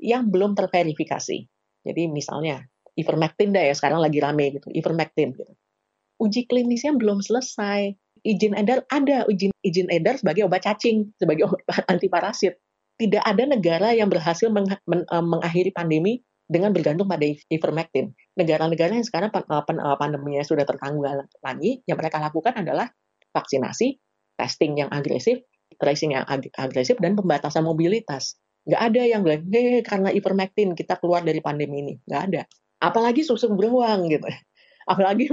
yang 0.00 0.28
belum 0.28 0.56
terverifikasi. 0.56 1.38
Jadi 1.80 2.02
misalnya 2.12 2.64
ivermectin 2.96 3.52
dah 3.56 3.64
ya 3.64 3.74
sekarang 3.76 4.00
lagi 4.04 4.20
rame 4.20 4.60
gitu, 4.60 4.68
ivermectin 4.72 5.32
gitu. 5.36 5.52
Uji 6.20 6.44
klinisnya 6.44 6.92
belum 6.92 7.24
selesai, 7.24 7.96
izin 8.22 8.56
edar 8.56 8.84
ada 8.88 9.24
izin 9.28 9.52
izin 9.64 9.88
edar 9.92 10.16
sebagai 10.16 10.46
obat 10.46 10.64
cacing, 10.64 11.12
sebagai 11.16 11.48
obat 11.48 11.62
anti 11.92 12.08
parasit. 12.08 12.56
Tidak 13.00 13.24
ada 13.24 13.48
negara 13.48 13.96
yang 13.96 14.12
berhasil 14.12 14.52
meng, 14.52 14.68
men, 14.84 15.08
uh, 15.08 15.24
mengakhiri 15.24 15.72
pandemi 15.72 16.20
dengan 16.44 16.74
bergantung 16.76 17.08
pada 17.08 17.24
ivermectin. 17.24 18.12
Negara-negara 18.36 18.92
yang 18.92 19.06
sekarang 19.06 19.32
uh, 19.32 19.64
pandeminya 19.96 20.44
sudah 20.44 20.68
tertanggulangi, 20.68 21.86
yang 21.88 21.96
mereka 21.96 22.20
lakukan 22.20 22.60
adalah 22.60 22.92
vaksinasi, 23.32 23.96
testing 24.36 24.84
yang 24.84 24.92
agresif, 24.92 25.40
tracing 25.80 26.12
yang 26.12 26.28
ag 26.28 26.50
agresif, 26.60 27.00
dan 27.00 27.16
pembatasan 27.16 27.64
mobilitas. 27.64 28.36
Nggak 28.68 28.82
ada 28.92 29.02
yang 29.08 29.20
bilang, 29.24 29.48
eh 29.48 29.80
karena 29.80 30.12
ivermectin 30.12 30.76
kita 30.76 31.00
keluar 31.00 31.24
dari 31.24 31.40
pandemi 31.40 31.80
ini. 31.80 31.94
Nggak 32.04 32.22
ada. 32.28 32.42
Apalagi 32.84 33.24
susu 33.24 33.48
beruang 33.52 34.12
gitu 34.12 34.28
apalagi 34.88 35.28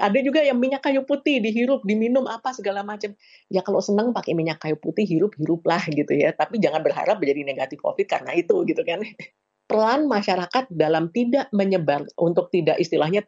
ada 0.00 0.18
juga 0.22 0.40
yang 0.40 0.56
minyak 0.56 0.84
kayu 0.84 1.04
putih 1.04 1.42
dihirup 1.44 1.84
diminum 1.84 2.24
apa 2.28 2.56
segala 2.56 2.80
macam. 2.86 3.12
Ya 3.52 3.60
kalau 3.60 3.80
senang 3.84 4.16
pakai 4.16 4.32
minyak 4.32 4.62
kayu 4.62 4.76
putih 4.80 5.04
hirup 5.04 5.36
hiruplah 5.36 5.82
gitu 5.88 6.12
ya. 6.12 6.32
Tapi 6.32 6.62
jangan 6.62 6.80
berharap 6.80 7.20
menjadi 7.20 7.42
negatif 7.44 7.78
covid 7.84 8.06
karena 8.08 8.32
itu 8.36 8.64
gitu 8.64 8.82
kan. 8.86 9.04
Peran 9.70 10.04
masyarakat 10.10 10.68
dalam 10.72 11.08
tidak 11.14 11.48
menyebar 11.54 12.04
untuk 12.20 12.52
tidak 12.52 12.76
istilahnya 12.76 13.24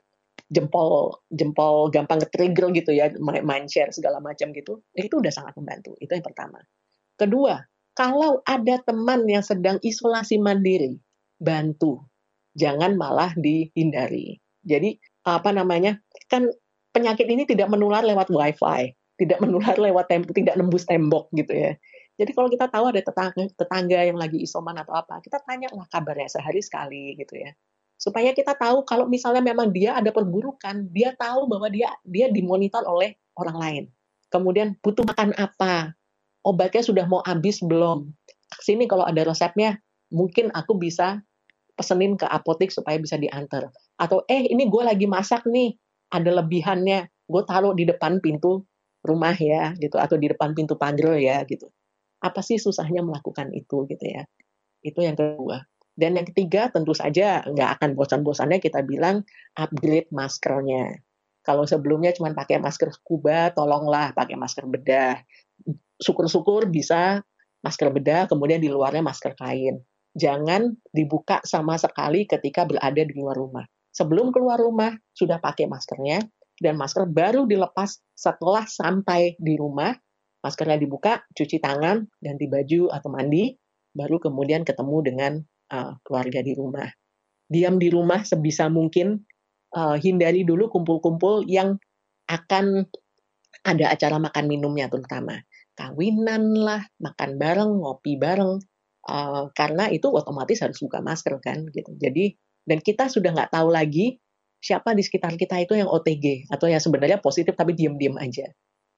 jempol 0.53 1.25
jempol 1.33 1.89
gampang 1.89 2.21
trigger 2.29 2.69
gitu 2.77 2.93
ya 2.93 3.09
main 3.23 3.65
share 3.69 3.93
segala 3.93 4.21
macam 4.21 4.53
gitu. 4.53 4.85
Itu 4.93 5.21
udah 5.21 5.33
sangat 5.33 5.57
membantu 5.57 5.97
itu 6.01 6.13
yang 6.13 6.25
pertama. 6.25 6.61
Kedua 7.17 7.61
kalau 7.95 8.43
ada 8.43 8.83
teman 8.83 9.25
yang 9.31 9.47
sedang 9.47 9.79
isolasi 9.81 10.43
mandiri 10.43 10.99
bantu. 11.39 12.03
Jangan 12.55 12.95
malah 12.95 13.35
dihindari. 13.35 14.39
Jadi 14.63 14.99
apa 15.25 15.51
namanya 15.51 15.99
kan 16.29 16.53
penyakit 16.93 17.27
ini 17.27 17.49
tidak 17.49 17.73
menular 17.73 18.05
lewat 18.05 18.29
wifi 18.29 18.93
tidak 19.17 19.39
menular 19.41 19.75
lewat 19.75 20.07
tembok 20.11 20.33
tidak 20.37 20.55
nembus 20.61 20.85
tembok 20.85 21.33
gitu 21.33 21.53
ya 21.53 21.73
Jadi 22.15 22.31
kalau 22.31 22.47
kita 22.47 22.71
tahu 22.71 22.95
ada 22.95 23.03
tetangga, 23.03 23.45
tetangga 23.59 23.99
yang 24.07 24.15
lagi 24.15 24.39
isoman 24.39 24.79
atau 24.79 24.95
apa, 24.95 25.19
kita 25.19 25.43
tanya 25.43 25.67
lah 25.75 25.83
kabarnya 25.91 26.31
sehari 26.31 26.63
sekali 26.63 27.19
gitu 27.19 27.43
ya. 27.43 27.51
Supaya 27.99 28.31
kita 28.31 28.55
tahu 28.55 28.87
kalau 28.87 29.11
misalnya 29.11 29.43
memang 29.43 29.75
dia 29.75 29.99
ada 29.99 30.15
perburukan, 30.15 30.95
dia 30.95 31.11
tahu 31.19 31.51
bahwa 31.51 31.67
dia 31.67 31.91
dia 32.07 32.31
dimonitor 32.31 32.87
oleh 32.87 33.19
orang 33.35 33.57
lain. 33.59 33.85
Kemudian 34.31 34.79
butuh 34.79 35.03
makan 35.03 35.35
apa? 35.35 35.95
Obatnya 36.47 36.83
sudah 36.87 37.07
mau 37.11 37.19
habis 37.27 37.59
belum? 37.59 38.15
Sini 38.63 38.87
kalau 38.87 39.03
ada 39.03 39.27
resepnya, 39.27 39.83
mungkin 40.15 40.55
aku 40.55 40.79
bisa 40.79 41.19
pesenin 41.75 42.15
ke 42.15 42.31
apotek 42.31 42.71
supaya 42.71 42.95
bisa 43.03 43.19
diantar. 43.19 43.75
Atau 44.01 44.27
eh 44.27 44.51
ini 44.51 44.67
gue 44.67 44.83
lagi 44.83 45.07
masak 45.07 45.47
nih, 45.47 45.75
ada 46.11 46.31
lebihannya, 46.43 47.07
gue 47.31 47.43
taruh 47.47 47.75
di 47.77 47.87
depan 47.87 48.19
pintu 48.19 48.67
rumah 49.05 49.37
ya 49.37 49.77
gitu 49.77 50.01
atau 50.01 50.17
di 50.17 50.33
depan 50.33 50.57
pintu 50.57 50.81
pagar 50.81 51.21
ya 51.21 51.45
gitu 51.45 51.69
apa 52.25 52.41
sih 52.41 52.57
susahnya 52.57 53.05
melakukan 53.05 53.53
itu 53.53 53.85
gitu 53.85 54.05
ya. 54.09 54.25
Itu 54.81 55.05
yang 55.05 55.21
kedua. 55.21 55.61
Dan 55.95 56.17
yang 56.17 56.27
ketiga 56.27 56.73
tentu 56.73 56.97
saja 56.97 57.45
nggak 57.45 57.71
akan 57.79 57.91
bosan-bosannya 57.95 58.59
kita 58.59 58.81
bilang 58.83 59.23
upgrade 59.61 60.09
maskernya. 60.11 61.05
Kalau 61.45 61.69
sebelumnya 61.69 62.17
cuma 62.17 62.33
pakai 62.33 62.57
masker 62.57 62.89
scuba, 62.97 63.53
tolonglah 63.53 64.17
pakai 64.17 64.35
masker 64.41 64.65
bedah. 64.65 65.21
Syukur-syukur 66.01 66.73
bisa 66.73 67.21
masker 67.61 67.93
bedah, 67.93 68.25
kemudian 68.27 68.65
di 68.65 68.73
luarnya 68.73 69.05
masker 69.05 69.37
kain. 69.37 69.85
Jangan 70.17 70.73
dibuka 70.89 71.45
sama 71.45 71.77
sekali 71.77 72.25
ketika 72.25 72.65
berada 72.65 73.05
di 73.05 73.13
luar 73.13 73.37
rumah. 73.37 73.67
Sebelum 73.95 74.35
keluar 74.35 74.59
rumah, 74.59 74.91
sudah 75.15 75.39
pakai 75.39 75.71
maskernya, 75.71 76.19
dan 76.59 76.75
masker 76.75 77.07
baru 77.07 77.47
dilepas 77.47 78.03
setelah 78.15 78.67
sampai 78.67 79.39
di 79.39 79.55
rumah 79.55 79.95
maskernya 80.45 80.77
dibuka, 80.77 81.25
cuci 81.33 81.57
tangan, 81.57 82.05
ganti 82.21 82.45
baju 82.45 82.93
atau 82.93 83.09
mandi, 83.09 83.57
baru 83.97 84.21
kemudian 84.21 84.61
ketemu 84.61 84.97
dengan 85.01 85.33
uh, 85.73 85.97
keluarga 86.05 86.45
di 86.45 86.53
rumah. 86.53 86.85
Diam 87.49 87.81
di 87.81 87.89
rumah 87.89 88.21
sebisa 88.29 88.69
mungkin, 88.69 89.25
uh, 89.73 89.97
hindari 89.97 90.45
dulu 90.45 90.69
kumpul-kumpul 90.69 91.49
yang 91.49 91.81
akan 92.29 92.85
ada 93.65 93.89
acara 93.89 94.21
makan 94.21 94.45
minumnya 94.45 94.93
terutama. 94.93 95.41
Kawinan 95.73 96.53
lah, 96.61 96.85
makan 97.01 97.41
bareng, 97.41 97.71
ngopi 97.81 98.21
bareng, 98.21 98.61
uh, 99.09 99.49
karena 99.57 99.89
itu 99.89 100.13
otomatis 100.13 100.61
harus 100.61 100.77
buka 100.77 101.01
masker 101.01 101.41
kan 101.41 101.65
gitu. 101.73 101.97
Jadi 101.97 102.37
dan 102.65 102.81
kita 102.81 103.09
sudah 103.09 103.33
nggak 103.33 103.53
tahu 103.53 103.69
lagi 103.73 104.21
siapa 104.61 104.97
di 104.97 105.05
sekitar 105.05 105.37
kita 105.37 105.61
itu 105.61 105.77
yang 105.77 105.89
OTG 105.89 106.49
atau 106.49 106.67
yang 106.69 106.81
sebenarnya 106.81 107.21
positif 107.21 107.53
tapi 107.53 107.77
diam-diam 107.77 108.17
aja 108.17 108.49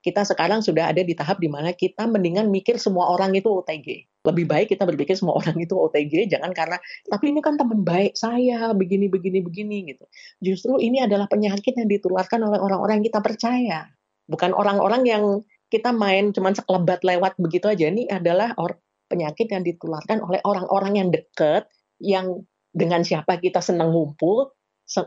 kita 0.06 0.22
sekarang 0.22 0.62
sudah 0.62 0.94
ada 0.94 1.02
di 1.02 1.18
tahap 1.18 1.42
di 1.42 1.50
mana 1.50 1.74
kita 1.74 2.06
mendingan 2.06 2.46
mikir 2.46 2.78
semua 2.78 3.10
orang 3.10 3.34
itu 3.34 3.50
OTG. 3.50 4.06
Lebih 4.22 4.46
baik 4.46 4.66
kita 4.70 4.86
berpikir 4.86 5.18
semua 5.18 5.34
orang 5.34 5.58
itu 5.58 5.74
OTG, 5.74 6.30
jangan 6.30 6.54
karena 6.54 6.78
tapi 7.10 7.34
ini 7.34 7.42
kan 7.42 7.58
teman 7.58 7.82
baik 7.82 8.14
saya 8.14 8.70
begini 8.70 9.10
begini 9.10 9.42
begini 9.42 9.82
gitu. 9.90 10.06
Justru 10.38 10.78
ini 10.78 11.02
adalah 11.02 11.26
penyakit 11.26 11.74
yang 11.74 11.90
ditularkan 11.90 12.38
oleh 12.38 12.62
orang-orang 12.62 13.02
yang 13.02 13.06
kita 13.10 13.18
percaya, 13.18 13.90
bukan 14.30 14.54
orang-orang 14.54 15.02
yang 15.10 15.24
kita 15.74 15.90
main 15.90 16.30
cuman 16.30 16.54
sekelebat 16.54 17.02
lewat 17.02 17.34
begitu 17.42 17.66
aja. 17.66 17.90
Ini 17.90 18.06
adalah 18.06 18.54
penyakit 19.10 19.50
yang 19.50 19.66
ditularkan 19.66 20.22
oleh 20.22 20.38
orang-orang 20.46 21.02
yang 21.02 21.08
dekat, 21.10 21.66
yang 21.98 22.46
dengan 22.76 23.00
siapa 23.00 23.40
kita 23.40 23.64
senang 23.64 23.88
ngumpul, 23.96 24.52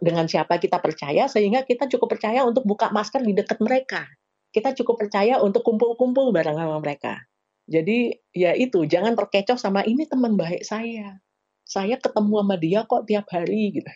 dengan 0.01 0.25
siapa 0.25 0.57
kita 0.57 0.81
percaya, 0.81 1.29
sehingga 1.29 1.61
kita 1.69 1.85
cukup 1.85 2.17
percaya 2.17 2.41
untuk 2.41 2.65
buka 2.65 2.89
masker 2.89 3.21
di 3.21 3.37
dekat 3.37 3.61
mereka 3.61 4.09
kita 4.49 4.73
cukup 4.73 5.05
percaya 5.05 5.37
untuk 5.41 5.61
kumpul-kumpul 5.61 6.33
bareng 6.33 6.57
sama 6.57 6.81
mereka. 6.81 7.21
Jadi 7.69 8.17
ya 8.33 8.57
itu, 8.57 8.89
jangan 8.89 9.13
terkecoh 9.13 9.61
sama 9.61 9.85
ini 9.85 10.09
teman 10.09 10.33
baik 10.33 10.65
saya. 10.65 11.21
Saya 11.61 12.01
ketemu 12.01 12.41
sama 12.41 12.55
dia 12.57 12.81
kok 12.89 13.05
tiap 13.05 13.29
hari 13.29 13.77
gitu. 13.77 13.89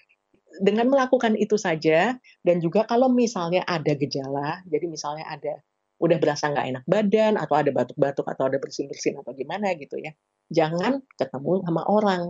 Dengan 0.62 0.94
melakukan 0.94 1.34
itu 1.34 1.58
saja 1.58 2.14
dan 2.46 2.62
juga 2.62 2.86
kalau 2.86 3.10
misalnya 3.10 3.66
ada 3.66 3.98
gejala, 3.98 4.62
jadi 4.70 4.86
misalnya 4.86 5.26
ada 5.26 5.58
udah 5.98 6.18
berasa 6.22 6.54
nggak 6.54 6.68
enak 6.70 6.84
badan 6.86 7.34
atau 7.42 7.56
ada 7.58 7.74
batuk-batuk 7.74 8.28
atau 8.30 8.44
ada 8.46 8.58
bersin-bersin 8.62 9.18
atau 9.18 9.34
gimana 9.34 9.74
gitu 9.74 9.98
ya, 9.98 10.14
jangan 10.54 11.02
ketemu 11.18 11.66
sama 11.66 11.82
orang. 11.90 12.22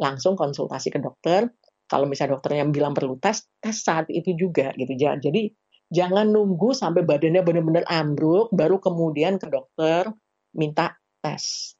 Langsung 0.00 0.34
konsultasi 0.34 0.88
ke 0.88 0.98
dokter. 0.98 1.52
Kalau 1.84 2.08
misalnya 2.08 2.38
dokternya 2.38 2.64
bilang 2.72 2.96
perlu 2.96 3.20
tes, 3.20 3.44
tes 3.60 3.76
saat 3.76 4.08
itu 4.08 4.32
juga 4.38 4.72
gitu. 4.78 4.94
Jadi 4.96 5.52
Jangan 5.90 6.30
nunggu 6.30 6.70
sampai 6.70 7.02
badannya 7.02 7.42
benar-benar 7.42 7.82
ambruk, 7.90 8.54
baru 8.54 8.78
kemudian 8.78 9.42
ke 9.42 9.50
dokter 9.50 10.06
minta 10.54 10.94
tes 11.18 11.74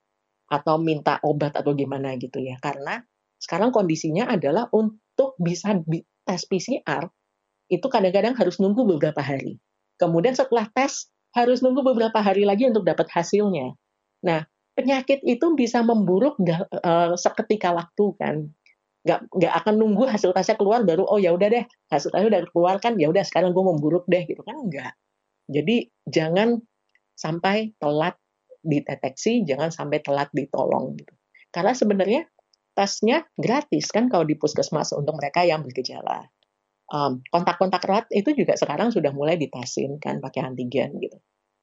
atau 0.51 0.83
minta 0.83 1.23
obat 1.23 1.55
atau 1.55 1.79
gimana 1.79 2.19
gitu 2.19 2.43
ya. 2.43 2.59
Karena 2.59 2.99
sekarang 3.39 3.71
kondisinya 3.71 4.27
adalah 4.27 4.67
untuk 4.75 5.39
bisa 5.39 5.79
tes 6.27 6.43
PCR 6.43 7.07
itu 7.71 7.87
kadang-kadang 7.87 8.35
harus 8.35 8.59
nunggu 8.59 8.83
beberapa 8.99 9.23
hari. 9.23 9.63
Kemudian 9.95 10.35
setelah 10.35 10.67
tes 10.75 11.07
harus 11.31 11.63
nunggu 11.63 11.87
beberapa 11.87 12.19
hari 12.19 12.43
lagi 12.43 12.67
untuk 12.67 12.83
dapat 12.83 13.07
hasilnya. 13.15 13.79
Nah, 14.27 14.43
penyakit 14.75 15.21
itu 15.27 15.47
bisa 15.59 15.83
memburuk 15.83 16.39
uh, 16.41 17.15
seketika 17.15 17.75
waktu 17.75 18.05
kan. 18.17 18.37
Nggak 19.01 19.21
nggak 19.33 19.55
akan 19.65 19.75
nunggu 19.81 20.05
hasil 20.13 20.37
tesnya 20.37 20.61
keluar 20.61 20.85
baru 20.85 21.09
oh 21.09 21.17
ya 21.17 21.33
udah 21.33 21.49
deh 21.49 21.65
hasil 21.89 22.13
tesnya 22.13 22.29
udah 22.29 22.41
keluar 22.53 22.77
kan 22.85 23.01
ya 23.01 23.09
udah 23.09 23.25
sekarang 23.25 23.57
gue 23.57 23.65
memburuk 23.65 24.05
deh 24.05 24.29
gitu 24.29 24.45
kan 24.45 24.61
enggak 24.61 24.93
jadi 25.51 25.91
jangan 26.07 26.63
sampai 27.19 27.75
telat 27.83 28.15
dideteksi 28.63 29.43
jangan 29.43 29.75
sampai 29.75 29.99
telat 30.01 30.31
ditolong 30.31 30.95
gitu. 30.95 31.13
Karena 31.51 31.75
sebenarnya 31.75 32.23
tesnya 32.77 33.27
gratis 33.35 33.91
kan 33.91 34.07
kalau 34.07 34.23
di 34.23 34.39
puskesmas 34.39 34.95
untuk 34.95 35.19
mereka 35.19 35.43
yang 35.43 35.67
bergejala. 35.67 36.31
Um, 36.91 37.23
kontak-kontak 37.31 37.87
erat 37.87 38.07
itu 38.11 38.35
juga 38.35 38.59
sekarang 38.59 38.91
sudah 38.91 39.15
mulai 39.15 39.39
ditesin 39.39 40.03
kan 40.03 40.19
pakai 40.19 40.43
antigen 40.43 40.99
gitu. 40.99 41.19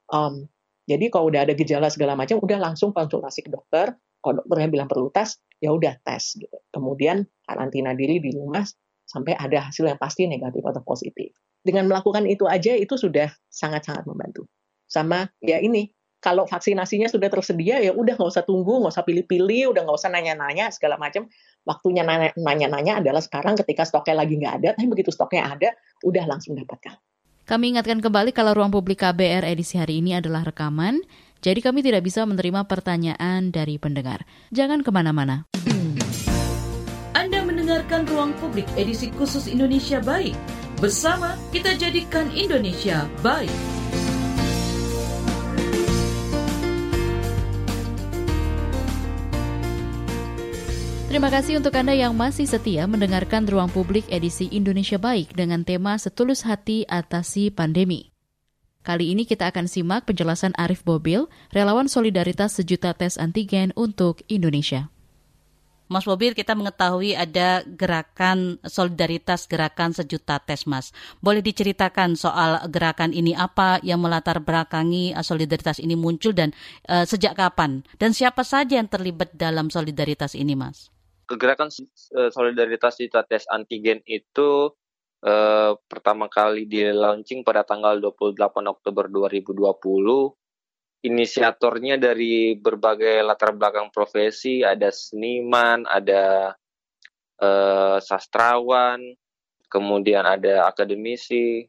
Um, 0.07 0.47
jadi 0.87 1.11
kalau 1.11 1.27
udah 1.27 1.43
ada 1.43 1.53
gejala 1.53 1.91
segala 1.91 2.15
macam 2.15 2.39
udah 2.39 2.57
langsung 2.57 2.95
konsultasi 2.95 3.43
ke 3.43 3.51
dokter 3.51 3.91
kalau 4.23 4.41
dokternya 4.43 4.69
bilang 4.71 4.89
perlu 4.89 5.11
tes 5.11 5.37
ya 5.59 5.75
udah 5.75 5.99
tes 6.01 6.39
gitu. 6.39 6.57
Kemudian 6.71 7.27
karantina 7.45 7.93
diri 7.93 8.23
di 8.23 8.33
rumah 8.33 8.63
sampai 9.07 9.35
ada 9.39 9.67
hasil 9.69 9.87
yang 9.87 9.99
pasti 9.99 10.27
negatif 10.27 10.63
atau 10.63 10.83
positif. 10.83 11.31
Dengan 11.63 11.87
melakukan 11.87 12.23
itu 12.27 12.47
aja 12.47 12.75
itu 12.75 12.95
sudah 12.95 13.31
sangat-sangat 13.51 14.07
membantu. 14.07 14.47
Sama 14.87 15.27
ya 15.43 15.59
ini, 15.59 15.91
kalau 16.23 16.47
vaksinasinya 16.47 17.11
sudah 17.11 17.27
tersedia 17.27 17.83
ya 17.83 17.91
udah 17.91 18.15
nggak 18.15 18.31
usah 18.31 18.43
tunggu, 18.47 18.79
nggak 18.83 18.93
usah 18.95 19.03
pilih-pilih, 19.03 19.75
udah 19.75 19.81
nggak 19.83 19.97
usah 19.99 20.11
nanya-nanya 20.11 20.71
segala 20.71 20.95
macam. 20.95 21.27
Waktunya 21.67 22.03
nanya-nanya 22.35 23.03
adalah 23.03 23.19
sekarang 23.19 23.59
ketika 23.59 23.83
stoknya 23.83 24.23
lagi 24.23 24.39
nggak 24.39 24.53
ada, 24.63 24.69
tapi 24.75 24.87
begitu 24.87 25.11
stoknya 25.11 25.51
ada, 25.51 25.75
udah 26.07 26.23
langsung 26.23 26.55
dapatkan. 26.55 26.95
Kami 27.47 27.71
ingatkan 27.71 28.03
kembali 28.03 28.35
kalau 28.35 28.59
ruang 28.59 28.75
publik 28.75 28.99
KBR 29.07 29.47
edisi 29.47 29.79
hari 29.79 30.03
ini 30.03 30.19
adalah 30.19 30.43
rekaman. 30.43 30.99
Jadi 31.39 31.63
kami 31.63 31.79
tidak 31.79 32.03
bisa 32.03 32.27
menerima 32.27 32.67
pertanyaan 32.67 33.55
dari 33.55 33.79
pendengar. 33.79 34.27
Jangan 34.51 34.83
ke 34.83 34.91
mana-mana. 34.91 35.47
Anda 37.15 37.39
mendengarkan 37.47 38.03
Ruang 38.11 38.35
Publik 38.43 38.67
edisi 38.75 39.15
khusus 39.15 39.47
Indonesia 39.47 40.03
Baik. 40.03 40.35
Bersama 40.83 41.39
kita 41.55 41.71
jadikan 41.79 42.27
Indonesia 42.35 43.07
baik. 43.23 43.76
Terima 51.07 51.31
kasih 51.31 51.63
untuk 51.63 51.71
Anda 51.71 51.95
yang 51.95 52.19
masih 52.19 52.43
setia 52.51 52.83
mendengarkan 52.83 53.47
Ruang 53.47 53.71
Publik 53.71 54.03
edisi 54.11 54.51
Indonesia 54.51 54.99
Baik 54.99 55.31
dengan 55.31 55.63
tema 55.63 55.95
Setulus 55.95 56.43
Hati 56.43 56.83
Atasi 56.83 57.47
Pandemi. 57.47 58.11
Kali 58.83 59.15
ini 59.15 59.23
kita 59.23 59.47
akan 59.47 59.71
simak 59.71 60.03
penjelasan 60.03 60.51
Arif 60.59 60.83
Bobil, 60.83 61.31
relawan 61.55 61.87
solidaritas 61.87 62.59
sejuta 62.59 62.91
tes 62.91 63.15
antigen 63.15 63.71
untuk 63.79 64.19
Indonesia. 64.27 64.91
Mas 65.87 66.03
Bobil, 66.03 66.35
kita 66.35 66.59
mengetahui 66.59 67.15
ada 67.15 67.63
gerakan 67.63 68.59
solidaritas 68.67 69.47
gerakan 69.47 69.95
sejuta 69.95 70.43
tes, 70.43 70.67
Mas. 70.67 70.91
Boleh 71.23 71.39
diceritakan 71.39 72.19
soal 72.19 72.59
gerakan 72.67 73.15
ini 73.15 73.31
apa 73.31 73.79
yang 73.79 74.03
melatar 74.03 74.43
belakangi 74.43 75.15
solidaritas 75.23 75.79
ini 75.79 75.95
muncul 75.95 76.35
dan 76.35 76.51
uh, 76.91 77.07
sejak 77.07 77.39
kapan 77.39 77.87
dan 77.95 78.11
siapa 78.11 78.43
saja 78.43 78.75
yang 78.75 78.91
terlibat 78.91 79.31
dalam 79.39 79.71
solidaritas 79.71 80.35
ini, 80.35 80.51
Mas? 80.51 80.91
Gerakan 81.27 81.67
eh, 81.71 82.31
solidaritas 82.31 82.95
sejuta 82.95 83.27
tes 83.27 83.43
antigen 83.51 83.99
itu 84.07 84.71
eh, 85.23 85.71
pertama 85.75 86.31
kali 86.31 86.63
di 86.63 86.87
launching 86.87 87.43
pada 87.43 87.67
tanggal 87.67 87.99
28 87.99 88.39
Oktober 88.63 89.05
2020. 89.11 91.05
Inisiatornya 91.07 92.01
dari 92.01 92.57
berbagai 92.57 93.21
latar 93.21 93.53
belakang 93.53 93.93
profesi, 93.93 94.65
ada 94.65 94.87
seniman, 94.89 95.83
ada 95.83 96.55
eh, 97.43 97.97
sastrawan, 97.99 99.03
kemudian 99.67 100.23
ada 100.23 100.65
akademisi, 100.65 101.67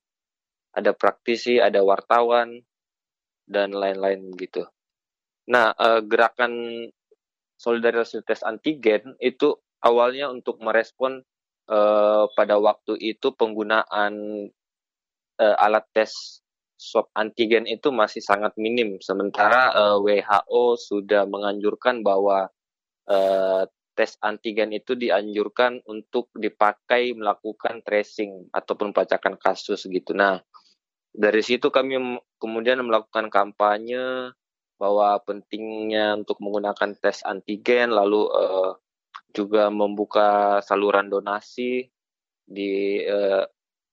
ada 0.73 0.95
praktisi, 0.95 1.59
ada 1.59 1.83
wartawan, 1.83 2.63
dan 3.49 3.73
lain-lain 3.73 4.31
gitu. 4.37 4.69
Nah, 5.49 5.73
uh, 5.73 6.05
gerakan 6.05 6.53
solidaritas 7.59 8.15
tes 8.23 8.41
antigen 8.47 9.19
itu 9.19 9.59
awalnya 9.83 10.31
untuk 10.31 10.63
merespon 10.63 11.27
uh, 11.67 12.25
pada 12.33 12.57
waktu 12.63 12.95
itu 13.03 13.35
penggunaan 13.35 14.15
uh, 15.43 15.57
alat 15.59 15.85
tes 15.91 16.41
swab 16.79 17.11
antigen 17.19 17.67
itu 17.67 17.91
masih 17.91 18.23
sangat 18.23 18.55
minim. 18.55 19.03
Sementara 19.03 19.75
uh, 19.75 19.99
WHO 19.99 20.79
sudah 20.79 21.27
menganjurkan 21.27 22.07
bahwa 22.07 22.47
uh, 23.11 23.67
tes 23.99 24.15
antigen 24.23 24.71
itu 24.71 24.95
dianjurkan 24.95 25.83
untuk 25.91 26.31
dipakai 26.39 27.19
melakukan 27.19 27.83
tracing 27.83 28.47
ataupun 28.55 28.95
pelacakan 28.95 29.35
kasus 29.35 29.91
gitu. 29.91 30.15
Nah, 30.15 30.39
dari 31.11 31.43
situ 31.43 31.75
kami 31.75 31.99
kemudian 32.39 32.79
melakukan 32.87 33.27
kampanye 33.27 34.31
bahwa 34.79 35.19
pentingnya 35.27 36.15
untuk 36.15 36.39
menggunakan 36.39 36.95
tes 36.97 37.27
antigen, 37.27 37.91
lalu 37.91 38.31
uh, 38.31 38.79
juga 39.35 39.69
membuka 39.69 40.63
saluran 40.65 41.11
donasi 41.11 41.91
di 42.49 43.05
uh, 43.05 43.45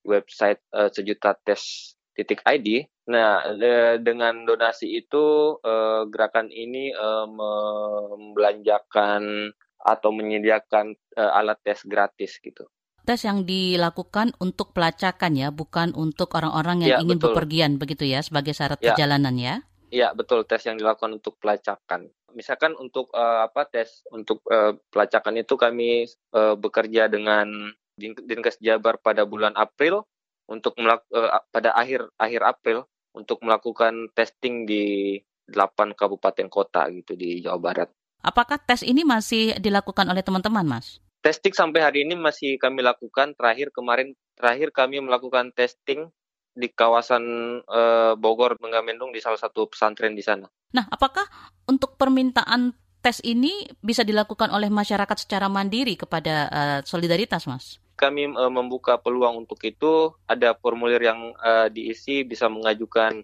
website 0.06 0.62
uh, 0.72 0.88
sejuta 0.94 1.34
tes 1.36 1.92
titik 2.16 2.40
ID. 2.48 2.88
Nah, 3.06 3.54
dengan 4.02 4.50
donasi 4.50 4.98
itu 4.98 5.54
uh, 5.62 6.10
gerakan 6.10 6.50
ini 6.50 6.90
uh, 6.96 7.30
membelanjakan 7.30 9.54
atau 9.86 10.10
menyediakan 10.10 10.98
uh, 11.14 11.38
alat 11.38 11.62
tes 11.62 11.86
gratis 11.86 12.42
gitu. 12.42 12.66
Tes 13.06 13.22
yang 13.22 13.46
dilakukan 13.46 14.34
untuk 14.42 14.74
pelacakan 14.74 15.38
ya, 15.38 15.54
bukan 15.54 15.94
untuk 15.94 16.34
orang-orang 16.34 16.90
yang 16.90 16.98
ya, 16.98 17.06
ingin 17.06 17.22
betul. 17.22 17.38
bepergian 17.38 17.78
begitu 17.78 18.10
ya 18.10 18.26
sebagai 18.26 18.58
syarat 18.58 18.82
ya. 18.82 18.98
perjalanan 18.98 19.38
ya. 19.38 19.62
Iya, 19.96 20.12
betul 20.12 20.44
tes 20.44 20.60
yang 20.68 20.76
dilakukan 20.76 21.16
untuk 21.16 21.40
pelacakan. 21.40 22.12
Misalkan 22.36 22.76
untuk 22.76 23.08
uh, 23.16 23.48
apa 23.48 23.64
tes 23.64 24.04
untuk 24.12 24.44
uh, 24.52 24.76
pelacakan 24.92 25.40
itu 25.40 25.56
kami 25.56 26.04
uh, 26.36 26.60
bekerja 26.60 27.08
dengan 27.08 27.72
Dinkes 27.96 28.60
Jabar 28.60 29.00
pada 29.00 29.24
bulan 29.24 29.56
April 29.56 30.04
untuk 30.52 30.76
melak 30.84 31.08
uh, 31.16 31.40
pada 31.48 31.72
akhir 31.72 32.12
akhir 32.20 32.42
April 32.44 32.84
untuk 33.16 33.40
melakukan 33.40 34.12
testing 34.12 34.68
di 34.68 35.16
8 35.48 35.96
kabupaten 35.96 36.52
kota 36.52 36.92
gitu 36.92 37.16
di 37.16 37.40
Jawa 37.40 37.56
Barat. 37.64 37.88
Apakah 38.20 38.60
tes 38.60 38.84
ini 38.84 39.08
masih 39.08 39.56
dilakukan 39.64 40.04
oleh 40.12 40.20
teman-teman, 40.20 40.68
Mas? 40.68 41.00
Testing 41.24 41.56
sampai 41.56 41.88
hari 41.88 42.04
ini 42.04 42.20
masih 42.20 42.60
kami 42.60 42.84
lakukan. 42.84 43.32
Terakhir 43.40 43.72
kemarin 43.72 44.12
terakhir 44.36 44.76
kami 44.76 45.00
melakukan 45.00 45.56
testing 45.56 46.12
di 46.56 46.72
kawasan 46.72 47.24
uh, 47.68 48.16
Bogor 48.16 48.56
Megamendung 48.64 49.12
di 49.12 49.20
salah 49.20 49.38
satu 49.38 49.68
pesantren 49.68 50.16
di 50.16 50.24
sana. 50.24 50.48
Nah, 50.72 50.88
apakah 50.88 51.28
untuk 51.68 52.00
permintaan 52.00 52.72
tes 53.04 53.22
ini 53.22 53.68
bisa 53.84 54.02
dilakukan 54.02 54.50
oleh 54.50 54.72
masyarakat 54.72 55.20
secara 55.20 55.52
mandiri 55.52 56.00
kepada 56.00 56.36
uh, 56.50 56.80
solidaritas, 56.88 57.46
Mas? 57.46 57.78
Kami 58.00 58.32
uh, 58.32 58.50
membuka 58.50 58.98
peluang 58.98 59.46
untuk 59.46 59.62
itu. 59.68 60.16
Ada 60.26 60.56
formulir 60.58 61.04
yang 61.04 61.36
diisi 61.70 62.24
bisa 62.24 62.48
mengajukan 62.48 63.22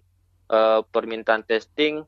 permintaan 0.92 1.48
testing 1.48 2.04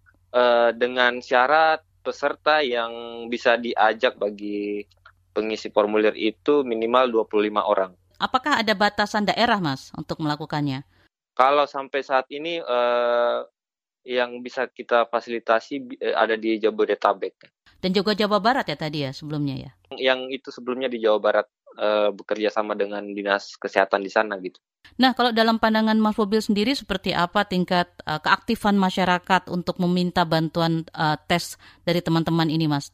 dengan 0.75 1.23
syarat 1.23 1.79
peserta 2.03 2.59
yang 2.59 2.91
bisa 3.31 3.55
diajak 3.55 4.19
bagi 4.19 4.83
pengisi 5.31 5.71
formulir 5.71 6.13
itu 6.13 6.61
minimal 6.67 7.25
25 7.31 7.63
orang. 7.63 7.91
Apakah 8.21 8.61
ada 8.61 8.75
batasan 8.77 9.25
daerah, 9.25 9.57
Mas, 9.63 9.89
untuk 9.97 10.21
melakukannya? 10.21 10.85
Kalau 11.33 11.65
sampai 11.65 12.01
saat 12.05 12.29
ini 12.29 12.61
eh, 12.61 13.39
yang 14.05 14.43
bisa 14.43 14.69
kita 14.69 15.09
fasilitasi 15.09 15.97
eh, 15.97 16.13
ada 16.13 16.37
di 16.37 16.61
Jabodetabek. 16.61 17.49
Dan 17.83 17.91
juga 17.91 18.15
Jawa 18.15 18.39
Barat 18.39 18.69
ya 18.69 18.77
tadi 18.79 19.03
ya 19.03 19.11
sebelumnya 19.11 19.55
ya? 19.59 19.71
Yang 19.97 20.39
itu 20.41 20.49
sebelumnya 20.53 20.87
di 20.87 21.01
Jawa 21.01 21.19
Barat 21.19 21.47
eh, 21.75 22.09
bekerja 22.13 22.53
sama 22.53 22.77
dengan 22.77 23.01
dinas 23.09 23.57
kesehatan 23.57 24.05
di 24.05 24.11
sana 24.13 24.37
gitu. 24.39 24.61
Nah, 24.99 25.17
kalau 25.17 25.33
dalam 25.33 25.57
pandangan 25.57 25.97
Mas 25.97 26.19
Mobil 26.19 26.43
sendiri 26.43 26.75
seperti 26.75 27.15
apa 27.15 27.47
tingkat 27.47 27.89
uh, 28.03 28.19
keaktifan 28.19 28.75
masyarakat 28.75 29.49
untuk 29.49 29.79
meminta 29.79 30.27
bantuan 30.27 30.85
uh, 30.93 31.17
tes 31.25 31.57
dari 31.87 32.03
teman-teman 32.03 32.51
ini, 32.51 32.67
Mas? 32.67 32.91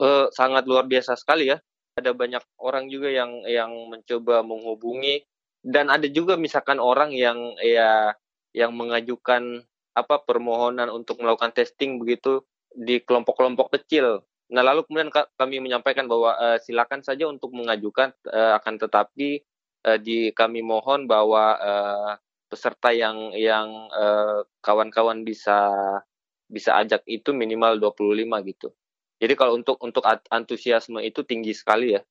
Uh, 0.00 0.26
sangat 0.34 0.64
luar 0.64 0.88
biasa 0.88 1.14
sekali 1.14 1.52
ya. 1.52 1.60
Ada 1.96 2.12
banyak 2.12 2.40
orang 2.60 2.88
juga 2.88 3.12
yang 3.12 3.44
yang 3.46 3.68
mencoba 3.88 4.42
menghubungi 4.42 5.22
dan 5.66 5.90
ada 5.90 6.06
juga 6.06 6.38
misalkan 6.38 6.78
orang 6.78 7.10
yang 7.10 7.58
ya 7.58 8.14
yang 8.54 8.70
mengajukan 8.78 9.66
apa 9.98 10.22
permohonan 10.22 10.86
untuk 10.94 11.18
melakukan 11.18 11.50
testing 11.50 11.98
begitu 11.98 12.46
di 12.70 13.02
kelompok-kelompok 13.02 13.74
kecil. 13.74 14.22
Nah, 14.46 14.62
lalu 14.62 14.86
kemudian 14.86 15.10
kami 15.10 15.58
menyampaikan 15.58 16.06
bahwa 16.06 16.38
uh, 16.38 16.58
silakan 16.62 17.02
saja 17.02 17.26
untuk 17.26 17.50
mengajukan 17.50 18.14
uh, 18.30 18.54
akan 18.62 18.78
tetapi 18.78 19.42
uh, 19.90 19.98
di 19.98 20.30
kami 20.30 20.62
mohon 20.62 21.10
bahwa 21.10 21.58
uh, 21.58 22.12
peserta 22.46 22.94
yang 22.94 23.34
yang 23.34 23.90
kawan-kawan 24.62 25.18
uh, 25.18 25.26
bisa 25.26 25.58
bisa 26.46 26.78
ajak 26.78 27.02
itu 27.10 27.34
minimal 27.34 27.74
25 27.82 28.22
gitu. 28.54 28.70
Jadi 29.18 29.34
kalau 29.34 29.58
untuk 29.58 29.82
untuk 29.82 30.06
antusiasme 30.30 31.02
itu 31.02 31.26
tinggi 31.26 31.50
sekali 31.50 31.98
ya. 31.98 32.06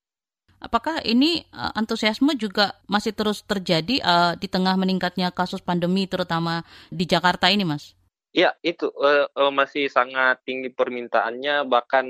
Apakah 0.59 1.03
ini 1.03 1.45
uh, 1.51 1.75
antusiasme 1.75 2.33
juga 2.39 2.79
masih 2.87 3.11
terus 3.11 3.43
terjadi 3.43 4.01
uh, 4.01 4.33
di 4.39 4.47
tengah 4.47 4.73
meningkatnya 4.79 5.29
kasus 5.29 5.61
pandemi 5.61 6.07
terutama 6.07 6.63
di 6.89 7.05
Jakarta 7.05 7.51
ini, 7.51 7.67
Mas? 7.67 7.93
Ya, 8.35 8.51
itu 8.63 8.91
uh, 8.91 9.31
uh, 9.31 9.51
masih 9.51 9.87
sangat 9.87 10.43
tinggi 10.43 10.67
permintaannya. 10.71 11.67
Bahkan 11.67 12.05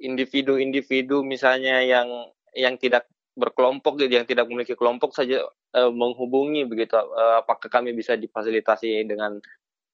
individu-individu 0.00 1.24
misalnya 1.24 1.80
yang 1.80 2.08
yang 2.52 2.76
tidak 2.76 3.08
berkelompok 3.34 3.98
gitu 3.98 4.14
yang 4.14 4.28
tidak 4.28 4.46
memiliki 4.46 4.78
kelompok 4.78 5.16
saja 5.16 5.42
uh, 5.74 5.90
menghubungi 5.90 6.68
begitu. 6.68 6.94
Uh, 6.94 7.42
apakah 7.42 7.66
kami 7.66 7.96
bisa 7.96 8.14
difasilitasi 8.14 9.08
dengan 9.08 9.40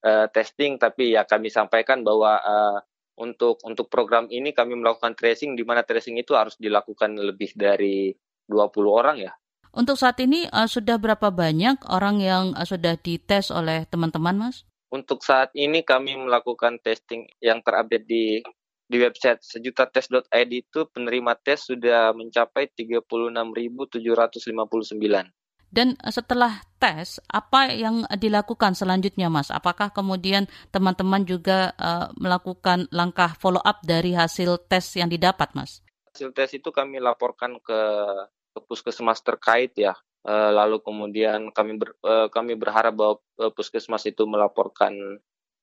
uh, 0.04 0.26
testing? 0.30 0.76
Tapi 0.76 1.16
ya 1.16 1.24
kami 1.24 1.48
sampaikan 1.48 2.04
bahwa 2.04 2.36
uh, 2.40 2.78
untuk 3.20 3.60
untuk 3.62 3.92
program 3.92 4.26
ini 4.32 4.56
kami 4.56 4.74
melakukan 4.74 5.12
tracing 5.12 5.52
di 5.52 5.62
mana 5.62 5.84
tracing 5.84 6.16
itu 6.16 6.32
harus 6.32 6.56
dilakukan 6.56 7.12
lebih 7.20 7.52
dari 7.52 8.16
20 8.48 8.56
orang 8.88 9.20
ya. 9.20 9.32
Untuk 9.70 9.94
saat 9.94 10.18
ini 10.18 10.50
uh, 10.50 10.66
sudah 10.66 10.98
berapa 10.98 11.30
banyak 11.30 11.86
orang 11.86 12.18
yang 12.18 12.44
uh, 12.58 12.66
sudah 12.66 12.98
dites 12.98 13.54
oleh 13.54 13.86
teman-teman 13.86 14.34
Mas? 14.34 14.66
Untuk 14.90 15.22
saat 15.22 15.54
ini 15.54 15.86
kami 15.86 16.18
melakukan 16.18 16.82
testing 16.82 17.30
yang 17.38 17.62
terupdate 17.62 18.02
di 18.02 18.42
di 18.90 18.98
website 18.98 19.38
sejutates.id 19.38 20.50
itu 20.50 20.90
penerima 20.90 21.38
tes 21.38 21.70
sudah 21.70 22.10
mencapai 22.10 22.66
36.759. 22.74 25.30
Dan 25.70 25.94
eh, 26.02 26.12
setelah 26.12 26.60
tes, 26.82 27.22
apa 27.30 27.70
yang 27.70 28.02
dilakukan 28.18 28.74
selanjutnya, 28.74 29.30
Mas? 29.30 29.54
Apakah 29.54 29.94
kemudian 29.94 30.50
teman-teman 30.74 31.22
juga 31.28 31.76
uh, 31.76 32.08
melakukan 32.16 32.88
langkah 32.88 33.36
follow 33.36 33.60
up 33.60 33.84
dari 33.84 34.16
hasil 34.16 34.66
tes 34.66 34.96
yang 34.98 35.12
didapat, 35.12 35.52
Mas? 35.54 35.84
Hasil 36.10 36.34
tes 36.34 36.50
itu 36.56 36.72
kami 36.72 36.98
laporkan 36.98 37.60
ke, 37.62 37.80
ke 38.56 38.60
puskesmas 38.66 39.22
terkait 39.22 39.76
ya. 39.78 39.94
Uh, 40.20 40.52
lalu 40.52 40.80
kemudian 40.84 41.52
kami 41.52 41.80
ber, 41.80 41.96
uh, 42.04 42.28
kami 42.28 42.56
berharap 42.56 42.92
bahwa 42.92 43.14
puskesmas 43.56 44.04
itu 44.04 44.24
melaporkan 44.28 44.92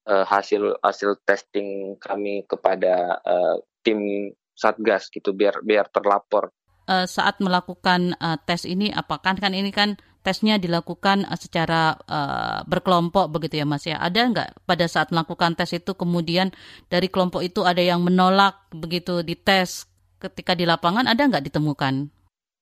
uh, 0.08 0.26
hasil 0.26 0.80
hasil 0.82 1.20
testing 1.28 2.00
kami 2.00 2.48
kepada 2.48 3.20
uh, 3.22 3.60
tim 3.84 4.32
satgas 4.58 5.12
gitu 5.14 5.36
biar 5.36 5.62
biar 5.62 5.92
terlapor. 5.92 6.50
Uh, 6.88 7.04
saat 7.04 7.44
melakukan 7.44 8.16
uh, 8.24 8.40
tes 8.48 8.64
ini, 8.64 8.88
apakah 8.96 9.36
kan 9.36 9.52
ini 9.52 9.76
kan 9.76 10.00
tesnya 10.24 10.56
dilakukan 10.56 11.28
uh, 11.28 11.36
secara 11.36 12.00
uh, 12.08 12.64
berkelompok 12.64 13.28
begitu 13.28 13.60
ya 13.60 13.68
Mas 13.68 13.84
ya? 13.84 14.00
Ada 14.00 14.22
nggak 14.32 14.50
pada 14.64 14.88
saat 14.88 15.12
melakukan 15.12 15.60
tes 15.60 15.76
itu 15.76 15.92
kemudian 16.00 16.56
dari 16.88 17.12
kelompok 17.12 17.44
itu 17.44 17.68
ada 17.68 17.84
yang 17.84 18.00
menolak 18.00 18.56
begitu 18.72 19.20
dites 19.20 19.84
ketika 20.24 20.56
di 20.56 20.64
lapangan 20.64 21.12
ada 21.12 21.28
nggak 21.28 21.52
ditemukan? 21.52 22.08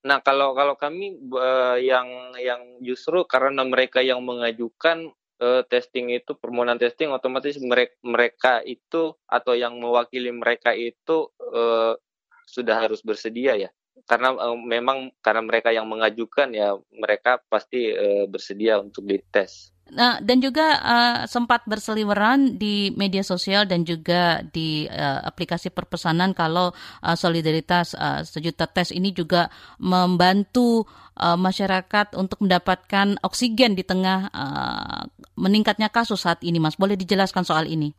Nah 0.05 0.21
kalau 0.21 0.53
kalau 0.53 0.78
kami 0.78 1.17
uh, 1.34 1.78
yang 1.82 2.38
yang 2.38 2.61
justru 2.86 3.26
karena 3.26 3.65
mereka 3.65 4.05
yang 4.05 4.21
mengajukan 4.21 5.09
uh, 5.41 5.61
testing 5.65 6.13
itu 6.13 6.38
permohonan 6.38 6.78
testing 6.78 7.09
otomatis 7.09 7.57
mereka 7.57 7.95
mereka 8.05 8.53
itu 8.61 9.17
atau 9.26 9.53
yang 9.57 9.82
mewakili 9.82 10.30
mereka 10.30 10.78
itu 10.78 11.34
uh, 11.41 11.97
sudah 12.45 12.86
harus 12.86 13.01
bersedia 13.01 13.57
ya 13.57 13.69
karena 14.03 14.35
uh, 14.35 14.59
memang 14.59 15.15
karena 15.23 15.41
mereka 15.47 15.71
yang 15.71 15.87
mengajukan 15.87 16.51
ya 16.51 16.75
mereka 16.91 17.39
pasti 17.47 17.95
uh, 17.95 18.27
bersedia 18.27 18.77
untuk 18.83 19.07
dites. 19.07 19.71
Nah, 19.85 20.17
dan 20.17 20.41
juga 20.41 20.81
uh, 20.81 21.19
sempat 21.29 21.61
berseliweran 21.69 22.57
di 22.57 22.89
media 22.97 23.21
sosial 23.21 23.69
dan 23.69 23.85
juga 23.85 24.41
di 24.49 24.89
uh, 24.89 25.21
aplikasi 25.21 25.69
perpesanan 25.69 26.33
kalau 26.33 26.73
uh, 27.05 27.13
solidaritas 27.13 27.93
uh, 27.93 28.25
sejuta 28.25 28.65
tes 28.65 28.89
ini 28.89 29.13
juga 29.13 29.45
membantu 29.77 30.89
uh, 31.21 31.37
masyarakat 31.37 32.17
untuk 32.17 32.41
mendapatkan 32.41 33.21
oksigen 33.21 33.77
di 33.77 33.85
tengah 33.85 34.33
uh, 34.33 35.05
meningkatnya 35.37 35.93
kasus 35.93 36.25
saat 36.25 36.41
ini, 36.41 36.57
Mas. 36.57 36.81
Boleh 36.81 36.97
dijelaskan 36.97 37.45
soal 37.45 37.69
ini? 37.69 37.93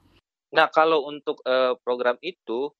Nah, 0.58 0.66
kalau 0.74 1.06
untuk 1.06 1.38
uh, 1.46 1.78
program 1.86 2.18
itu 2.18 2.74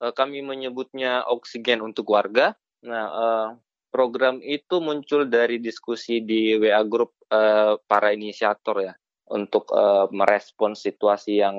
kami 0.00 0.40
menyebutnya 0.40 1.28
oksigen 1.28 1.84
untuk 1.84 2.08
warga. 2.16 2.56
Nah, 2.80 3.04
uh, 3.12 3.48
program 3.92 4.40
itu 4.40 4.80
muncul 4.80 5.28
dari 5.28 5.60
diskusi 5.60 6.24
di 6.24 6.56
WA 6.56 6.80
grup 6.88 7.20
uh, 7.28 7.76
para 7.84 8.16
inisiator 8.16 8.76
ya 8.80 8.94
untuk 9.30 9.70
merespons 10.10 10.82
situasi 10.82 11.38
yang 11.38 11.54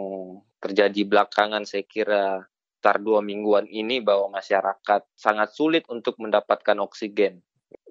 terjadi 0.59 1.07
belakangan 1.07 1.63
saya 1.63 1.87
kira 1.87 2.43
sekitar 2.43 2.99
dua 2.99 3.23
mingguan 3.23 3.63
ini 3.71 4.03
bahwa 4.03 4.27
masyarakat 4.27 5.07
sangat 5.15 5.55
sulit 5.55 5.87
untuk 5.87 6.19
mendapatkan 6.19 6.75
oksigen. 6.83 7.39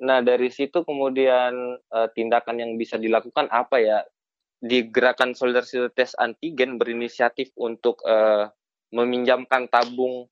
Nah 0.05 0.21
dari 0.21 0.53
situ 0.53 0.85
kemudian 0.85 1.81
tindakan 2.13 2.61
yang 2.61 2.77
bisa 2.77 3.01
dilakukan 3.01 3.49
apa 3.49 3.81
ya? 3.81 4.05
Di 4.61 4.85
gerakan 4.93 5.33
solidaritas 5.33 6.13
antigen 6.21 6.77
berinisiatif 6.77 7.49
untuk 7.57 8.05
meminjamkan 8.91 9.71
tabung 9.71 10.27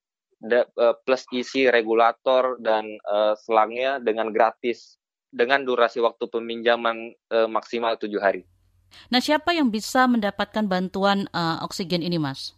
plus 1.03 1.27
isi 1.35 1.67
regulator 1.67 2.59
dan 2.63 2.87
uh, 3.11 3.35
selangnya 3.35 3.99
dengan 3.99 4.31
gratis 4.31 4.99
dengan 5.29 5.61
durasi 5.67 6.01
waktu 6.01 6.25
peminjaman 6.31 7.13
uh, 7.35 7.49
maksimal 7.51 7.99
tujuh 8.01 8.23
hari. 8.23 8.47
Nah, 9.13 9.21
siapa 9.21 9.53
yang 9.53 9.69
bisa 9.69 10.09
mendapatkan 10.09 10.65
bantuan 10.65 11.29
uh, 11.37 11.61
oksigen 11.61 12.01
ini, 12.01 12.17
Mas? 12.17 12.57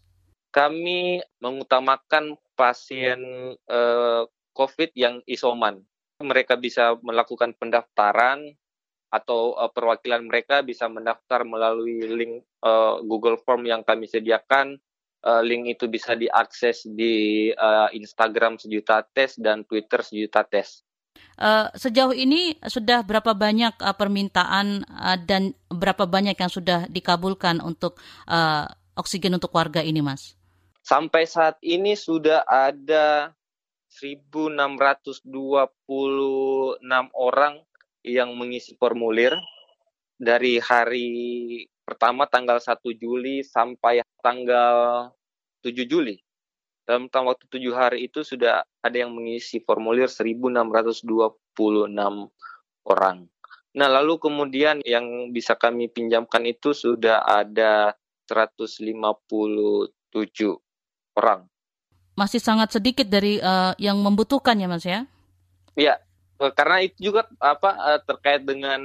Kami 0.54 1.22
mengutamakan 1.42 2.38
pasien 2.54 3.18
uh, 3.66 4.22
COVID 4.54 4.94
yang 4.94 5.22
isoman. 5.26 5.82
Mereka 6.20 6.58
bisa 6.60 6.94
melakukan 7.00 7.56
pendaftaran 7.58 8.54
atau 9.10 9.58
uh, 9.58 9.70
perwakilan 9.70 10.22
mereka 10.22 10.62
bisa 10.62 10.86
mendaftar 10.86 11.42
melalui 11.42 12.06
link 12.06 12.46
uh, 12.62 13.02
Google 13.02 13.38
Form 13.42 13.66
yang 13.66 13.82
kami 13.82 14.06
sediakan. 14.06 14.78
Uh, 15.20 15.44
link 15.44 15.68
itu 15.68 15.84
bisa 15.84 16.16
diakses 16.16 16.88
di 16.88 17.48
uh, 17.52 17.92
Instagram 17.92 18.56
sejuta 18.56 19.04
tes 19.04 19.36
dan 19.36 19.68
Twitter 19.68 20.00
sejuta 20.00 20.40
tes. 20.48 20.80
Uh, 21.40 21.68
sejauh 21.76 22.12
ini 22.12 22.56
sudah 22.64 23.00
berapa 23.04 23.32
banyak 23.32 23.76
uh, 23.80 23.96
permintaan 23.96 24.84
uh, 24.84 25.16
dan 25.20 25.56
berapa 25.68 26.04
banyak 26.04 26.36
yang 26.36 26.52
sudah 26.52 26.88
dikabulkan 26.88 27.64
untuk 27.64 28.00
uh, 28.28 28.64
oksigen 28.96 29.36
untuk 29.36 29.52
warga 29.52 29.80
ini, 29.80 30.04
Mas? 30.04 30.36
Sampai 30.84 31.24
saat 31.24 31.56
ini 31.60 31.96
sudah 31.96 32.44
ada 32.44 33.32
1.626 33.92 35.24
orang 37.12 37.54
yang 38.04 38.32
mengisi 38.36 38.76
formulir 38.76 39.36
dari 40.20 40.60
hari 40.60 41.08
pertama 41.80 42.28
tanggal 42.28 42.60
1 42.60 42.76
Juli 43.00 43.40
sampai 43.40 44.04
tanggal 44.20 45.08
7 45.64 45.88
Juli. 45.88 46.20
Dalam 46.84 47.06
waktu 47.06 47.46
tujuh 47.46 47.70
hari 47.70 48.10
itu 48.10 48.26
sudah 48.26 48.66
ada 48.82 48.96
yang 48.98 49.14
mengisi 49.14 49.62
formulir 49.62 50.10
1.626 50.10 50.90
orang. 52.82 53.30
Nah, 53.70 53.86
lalu 53.86 54.18
kemudian 54.18 54.82
yang 54.82 55.30
bisa 55.30 55.54
kami 55.54 55.86
pinjamkan 55.86 56.42
itu 56.42 56.74
sudah 56.74 57.22
ada 57.22 57.94
157 58.26 58.90
orang. 61.14 61.46
Masih 62.18 62.42
sangat 62.42 62.74
sedikit 62.74 63.06
dari 63.06 63.38
uh, 63.38 63.70
yang 63.78 64.02
membutuhkan 64.02 64.58
ya, 64.58 64.66
Mas 64.66 64.82
ya? 64.82 65.06
Iya, 65.78 66.02
karena 66.58 66.82
itu 66.82 67.14
juga 67.14 67.30
apa 67.38 67.70
uh, 67.78 68.00
terkait 68.02 68.42
dengan 68.42 68.82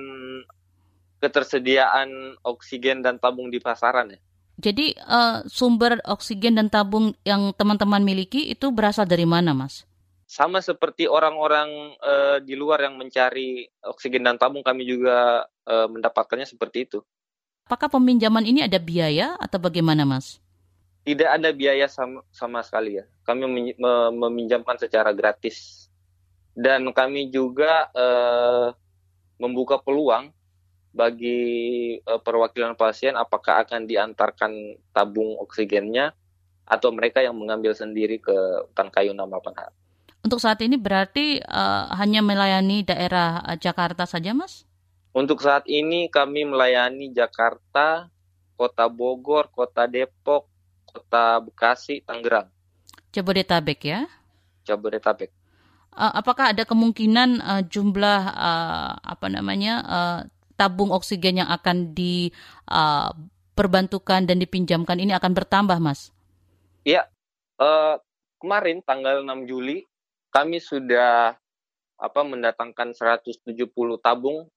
ketersediaan 1.20 2.39
oksigen 2.43 3.01
dan 3.01 3.18
tabung 3.18 3.49
di 3.49 3.59
pasaran 3.59 4.16
ya. 4.16 4.20
Jadi 4.55 4.95
uh, 5.03 5.43
sumber 5.51 5.99
oksigen 6.07 6.55
dan 6.55 6.72
tabung 6.72 7.11
yang 7.28 7.51
teman-teman 7.51 7.99
miliki 7.99 8.47
itu 8.47 8.72
berasal 8.72 9.03
dari 9.03 9.28
mana, 9.28 9.51
Mas? 9.51 9.84
Sama 10.26 10.63
seperti 10.63 11.11
orang-orang 11.11 11.99
uh, 11.99 12.38
di 12.39 12.55
luar 12.55 12.88
yang 12.88 12.95
mencari 12.95 13.68
oksigen 13.84 14.24
dan 14.24 14.39
tabung, 14.39 14.63
kami 14.63 14.88
juga 14.88 15.43
uh, 15.68 15.88
mendapatkannya 15.91 16.47
seperti 16.47 16.88
itu. 16.88 16.99
Apakah 17.68 17.91
peminjaman 17.91 18.47
ini 18.47 18.63
ada 18.63 18.80
biaya 18.80 19.36
atau 19.36 19.59
bagaimana, 19.59 20.07
Mas? 20.07 20.39
Tidak 21.03 21.30
ada 21.30 21.51
biaya 21.51 21.86
sama, 21.91 22.24
sama 22.32 22.63
sekali 22.63 22.97
ya. 22.97 23.05
Kami 23.28 23.76
meminjamkan 24.16 24.80
secara 24.80 25.13
gratis 25.13 25.86
dan 26.55 26.88
kami 26.95 27.28
juga 27.30 27.91
uh, 27.91 28.72
membuka 29.36 29.76
peluang 29.84 30.32
bagi 30.96 31.39
uh, 32.08 32.24
perwakilan 32.24 32.80
pasien 32.80 33.20
apakah 33.20 33.68
akan 33.68 33.84
diantarkan 33.84 34.80
tabung 34.96 35.36
oksigennya 35.43 36.16
atau 36.64 36.89
mereka 36.96 37.20
yang 37.20 37.36
mengambil 37.36 37.76
sendiri 37.76 38.18
ke 38.24 38.34
hutan 38.72 38.88
kayu 38.89 39.12
nama 39.12 39.38
Panhar. 39.43 39.76
Untuk 40.24 40.41
saat 40.41 40.58
ini 40.64 40.80
berarti 40.80 41.38
uh, 41.43 41.91
hanya 42.00 42.24
melayani 42.24 42.82
daerah 42.82 43.43
Jakarta 43.62 44.10
saja, 44.10 44.34
Mas? 44.34 44.66
Untuk 45.14 45.43
saat 45.43 45.70
ini 45.70 46.10
kami 46.10 46.48
melayani 46.50 47.14
Jakarta, 47.14 48.10
Kota 48.58 48.89
Bogor, 48.89 49.52
Kota 49.54 49.86
Depok, 49.86 50.50
Kota 50.89 51.43
Bekasi, 51.43 52.02
Tangerang. 52.02 52.50
Jabodetabek 53.14 53.80
ya? 53.86 54.10
Jabodetabek. 54.66 55.30
Uh, 55.96 56.12
apakah 56.20 56.52
ada 56.52 56.68
kemungkinan 56.68 57.39
uh, 57.39 57.64
jumlah 57.64 58.22
uh, 58.28 58.91
apa 59.00 59.28
namanya 59.32 59.74
uh, 59.88 60.20
tabung 60.56 60.91
oksigen 60.91 61.38
yang 61.43 61.49
akan 61.51 61.95
diperbantukan 61.95 64.22
uh, 64.24 64.28
dan 64.28 64.39
dipinjamkan 64.39 64.99
ini 64.99 65.14
akan 65.16 65.34
bertambah, 65.36 65.80
Mas? 65.80 66.12
Iya, 66.88 67.08
uh, 67.60 67.99
kemarin 68.39 68.82
tanggal 68.84 69.24
6 69.24 69.47
Juli 69.47 69.88
kami 70.32 70.60
sudah 70.60 71.36
apa 71.95 72.22
mendatangkan 72.28 72.91
170 72.91 73.56
tabung, 74.03 74.51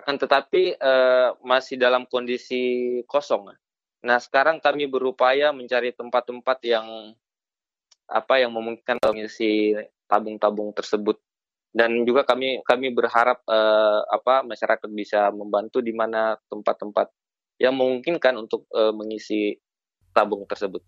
akan 0.00 0.16
tetapi 0.16 0.80
uh, 0.80 1.36
masih 1.44 1.76
dalam 1.76 2.08
kondisi 2.08 3.04
kosong. 3.04 3.52
Nah, 4.00 4.18
sekarang 4.22 4.62
kami 4.62 4.86
berupaya 4.88 5.52
mencari 5.52 5.92
tempat-tempat 5.92 6.58
yang 6.64 7.12
apa 8.08 8.40
yang 8.40 8.56
memungkinkan 8.56 8.96
mengisi 9.04 9.76
tabung-tabung 10.08 10.72
tersebut 10.72 11.20
dan 11.72 12.04
juga 12.08 12.24
kami 12.24 12.64
kami 12.64 12.90
berharap 12.92 13.44
uh, 13.44 14.00
apa 14.08 14.44
masyarakat 14.44 14.88
bisa 14.92 15.28
membantu 15.30 15.84
di 15.84 15.92
mana 15.92 16.36
tempat-tempat 16.48 17.12
yang 17.60 17.76
memungkinkan 17.76 18.38
untuk 18.38 18.64
uh, 18.72 18.94
mengisi 18.94 19.58
tabung 20.14 20.46
tersebut. 20.48 20.80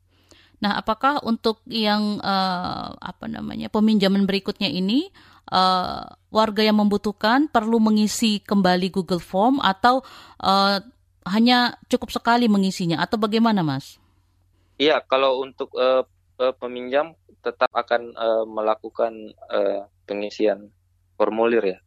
Nah, 0.61 0.77
apakah 0.77 1.25
untuk 1.25 1.65
yang 1.65 2.21
uh, 2.21 2.93
apa 3.01 3.25
namanya 3.27 3.73
peminjaman 3.73 4.29
berikutnya 4.29 4.69
ini 4.69 5.09
uh, 5.49 6.05
warga 6.29 6.61
yang 6.61 6.77
membutuhkan 6.77 7.49
perlu 7.49 7.81
mengisi 7.81 8.45
kembali 8.45 8.93
Google 8.93 9.25
Form 9.25 9.57
atau 9.65 10.05
uh, 10.45 10.79
hanya 11.25 11.81
cukup 11.89 12.13
sekali 12.13 12.45
mengisinya 12.49 13.01
atau 13.01 13.17
bagaimana, 13.17 13.65
Mas? 13.65 13.97
Iya, 14.81 15.01
kalau 15.05 15.45
untuk 15.45 15.73
uh, 16.41 16.55
peminjam 16.57 17.13
tetap 17.45 17.69
akan 17.73 18.17
uh, 18.17 18.45
melakukan 18.49 19.13
uh, 19.53 19.85
pengisian 20.09 20.73
formulir 21.21 21.77
ya 21.77 21.79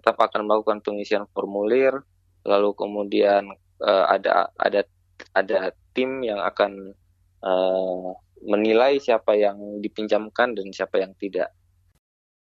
tetap 0.00 0.16
akan 0.18 0.48
melakukan 0.48 0.80
pengisian 0.80 1.28
formulir 1.36 2.00
lalu 2.48 2.72
kemudian 2.72 3.52
uh, 3.84 4.04
ada 4.08 4.48
ada 4.56 4.86
ada 5.34 5.74
tim 5.92 6.22
yang 6.22 6.38
akan 6.40 6.94
uh, 7.42 8.14
menilai 8.46 9.02
siapa 9.02 9.34
yang 9.34 9.82
dipinjamkan 9.82 10.54
dan 10.54 10.70
siapa 10.70 11.02
yang 11.02 11.12
tidak. 11.18 11.50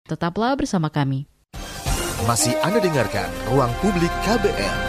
Tetaplah 0.05 0.53
bersama 0.53 0.93
kami. 0.93 1.26
Masih 2.30 2.53
Anda 2.62 2.78
dengarkan 2.84 3.30
Ruang 3.49 3.74
Publik 3.82 4.12
KBR. 4.28 4.89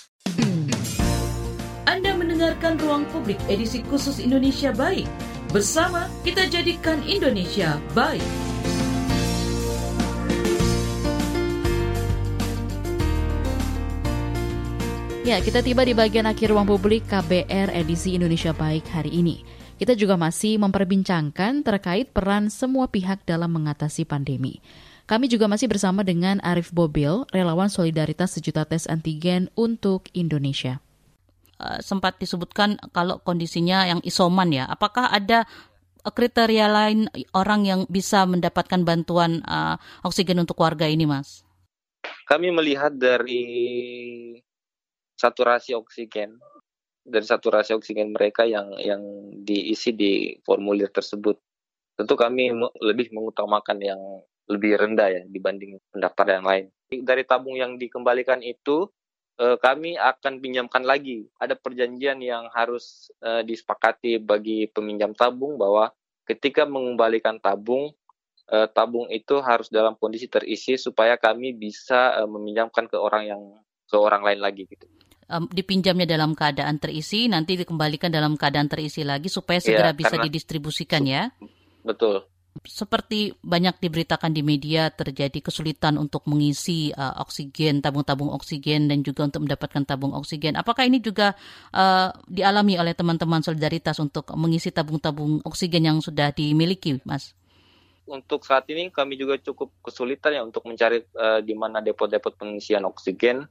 Mendengarkan 2.41 2.81
Ruang 2.81 3.05
Publik 3.13 3.37
edisi 3.53 3.85
khusus 3.85 4.17
Indonesia 4.17 4.73
Baik. 4.73 5.05
Bersama 5.53 6.09
kita 6.25 6.49
jadikan 6.49 6.97
Indonesia 7.05 7.77
baik. 7.93 8.25
Ya, 15.21 15.37
kita 15.37 15.61
tiba 15.61 15.85
di 15.85 15.93
bagian 15.93 16.25
akhir 16.25 16.49
ruang 16.49 16.65
publik 16.65 17.05
KBR 17.05 17.77
edisi 17.77 18.17
Indonesia 18.17 18.57
Baik 18.57 18.89
hari 18.89 19.21
ini. 19.21 19.45
Kita 19.77 19.93
juga 19.93 20.17
masih 20.17 20.57
memperbincangkan 20.65 21.61
terkait 21.61 22.09
peran 22.09 22.49
semua 22.49 22.89
pihak 22.89 23.21
dalam 23.21 23.53
mengatasi 23.53 24.01
pandemi. 24.09 24.65
Kami 25.05 25.29
juga 25.29 25.45
masih 25.45 25.69
bersama 25.69 26.01
dengan 26.01 26.41
Arif 26.41 26.73
Bobil, 26.73 27.21
relawan 27.29 27.69
solidaritas 27.69 28.33
sejuta 28.33 28.65
tes 28.65 28.89
antigen 28.89 29.53
untuk 29.53 30.09
Indonesia. 30.17 30.81
Uh, 31.61 31.77
sempat 31.77 32.17
disebutkan 32.17 32.81
kalau 32.89 33.21
kondisinya 33.21 33.85
yang 33.85 34.01
isoman 34.01 34.49
ya, 34.49 34.65
apakah 34.65 35.13
ada 35.13 35.45
kriteria 36.01 36.65
lain 36.65 37.05
orang 37.37 37.69
yang 37.69 37.81
bisa 37.85 38.25
mendapatkan 38.25 38.81
bantuan 38.81 39.45
uh, 39.45 39.77
oksigen 40.01 40.41
untuk 40.41 40.57
warga 40.57 40.89
ini, 40.89 41.05
Mas? 41.05 41.45
Kami 42.25 42.49
melihat 42.49 42.97
dari 42.97 43.45
saturasi 45.21 45.77
oksigen 45.77 46.41
dari 47.05 47.25
saturasi 47.25 47.77
oksigen 47.77 48.13
mereka 48.13 48.45
yang 48.45 48.73
yang 48.77 49.01
diisi 49.41 49.93
di 49.93 50.33
formulir 50.45 50.89
tersebut. 50.89 51.37
Tentu 51.97 52.17
kami 52.17 52.49
lebih 52.81 53.13
mengutamakan 53.13 53.77
yang 53.81 54.01
lebih 54.49 54.77
rendah 54.77 55.09
ya 55.09 55.21
dibanding 55.29 55.77
pendaftar 55.93 56.41
yang 56.41 56.45
lain. 56.45 56.65
Dari 56.89 57.23
tabung 57.25 57.57
yang 57.57 57.77
dikembalikan 57.77 58.41
itu 58.41 58.89
eh, 59.39 59.57
kami 59.61 59.95
akan 59.95 60.41
pinjamkan 60.41 60.83
lagi. 60.83 61.27
Ada 61.39 61.55
perjanjian 61.55 62.19
yang 62.19 62.49
harus 62.51 63.13
eh, 63.21 63.45
disepakati 63.45 64.19
bagi 64.19 64.67
peminjam 64.67 65.15
tabung 65.15 65.55
bahwa 65.55 65.93
ketika 66.27 66.67
mengembalikan 66.67 67.37
tabung 67.39 67.93
eh, 68.51 68.67
tabung 68.71 69.07
itu 69.13 69.39
harus 69.39 69.71
dalam 69.71 69.95
kondisi 69.95 70.27
terisi 70.27 70.75
supaya 70.75 71.15
kami 71.15 71.55
bisa 71.55 72.25
meminjamkan 72.27 72.89
ke 72.91 72.97
orang 72.99 73.23
yang 73.29 73.41
ke 73.87 73.95
orang 73.99 74.23
lain 74.23 74.39
lagi 74.39 74.63
gitu 74.67 74.87
um, 75.31 75.47
dipinjamnya 75.47 76.03
dalam 76.03 76.35
keadaan 76.35 76.77
terisi, 76.77 77.31
nanti 77.31 77.55
dikembalikan 77.55 78.11
dalam 78.11 78.35
keadaan 78.35 78.67
terisi 78.67 79.07
lagi 79.07 79.31
supaya 79.31 79.63
segera 79.63 79.95
ya, 79.95 79.97
bisa 79.97 80.15
didistribusikan 80.19 81.03
ya. 81.07 81.31
Betul. 81.81 82.27
Seperti 82.67 83.31
banyak 83.39 83.79
diberitakan 83.79 84.35
di 84.35 84.43
media 84.43 84.91
terjadi 84.91 85.39
kesulitan 85.39 85.95
untuk 85.95 86.27
mengisi 86.27 86.91
uh, 86.91 87.15
oksigen, 87.23 87.79
tabung-tabung 87.79 88.27
oksigen 88.35 88.91
dan 88.91 89.01
juga 89.01 89.25
untuk 89.25 89.47
mendapatkan 89.47 89.87
tabung 89.87 90.11
oksigen. 90.11 90.59
Apakah 90.59 90.83
ini 90.83 90.99
juga 90.99 91.33
uh, 91.71 92.11
dialami 92.27 92.75
oleh 92.75 92.91
teman-teman 92.91 93.39
solidaritas 93.39 93.97
untuk 94.03 94.27
mengisi 94.35 94.69
tabung-tabung 94.69 95.41
oksigen 95.47 95.87
yang 95.87 95.97
sudah 96.03 96.35
dimiliki, 96.35 96.99
Mas? 97.07 97.31
Untuk 98.03 98.43
saat 98.43 98.67
ini 98.67 98.91
kami 98.91 99.15
juga 99.15 99.39
cukup 99.39 99.71
kesulitan 99.79 100.35
ya 100.35 100.43
untuk 100.43 100.67
mencari 100.67 101.07
uh, 101.15 101.39
di 101.39 101.55
mana 101.55 101.79
depo-depo 101.79 102.35
pengisian 102.35 102.83
oksigen 102.83 103.47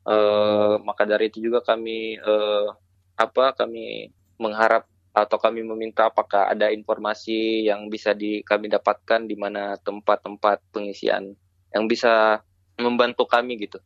Uh, 0.00 0.80
maka 0.80 1.04
dari 1.04 1.28
itu 1.28 1.44
juga 1.44 1.60
kami 1.60 2.16
uh, 2.16 2.72
apa 3.20 3.52
kami 3.52 4.08
mengharap 4.40 4.88
atau 5.10 5.36
kami 5.42 5.66
meminta 5.66 6.06
apakah 6.06 6.46
ada 6.46 6.70
informasi 6.70 7.66
yang 7.66 7.90
bisa 7.90 8.14
di 8.14 8.46
kami 8.46 8.70
dapatkan 8.70 9.26
di 9.26 9.34
mana 9.34 9.74
tempat-tempat 9.82 10.70
pengisian 10.70 11.34
yang 11.74 11.84
bisa 11.90 12.42
membantu 12.78 13.26
kami 13.26 13.58
gitu. 13.58 13.78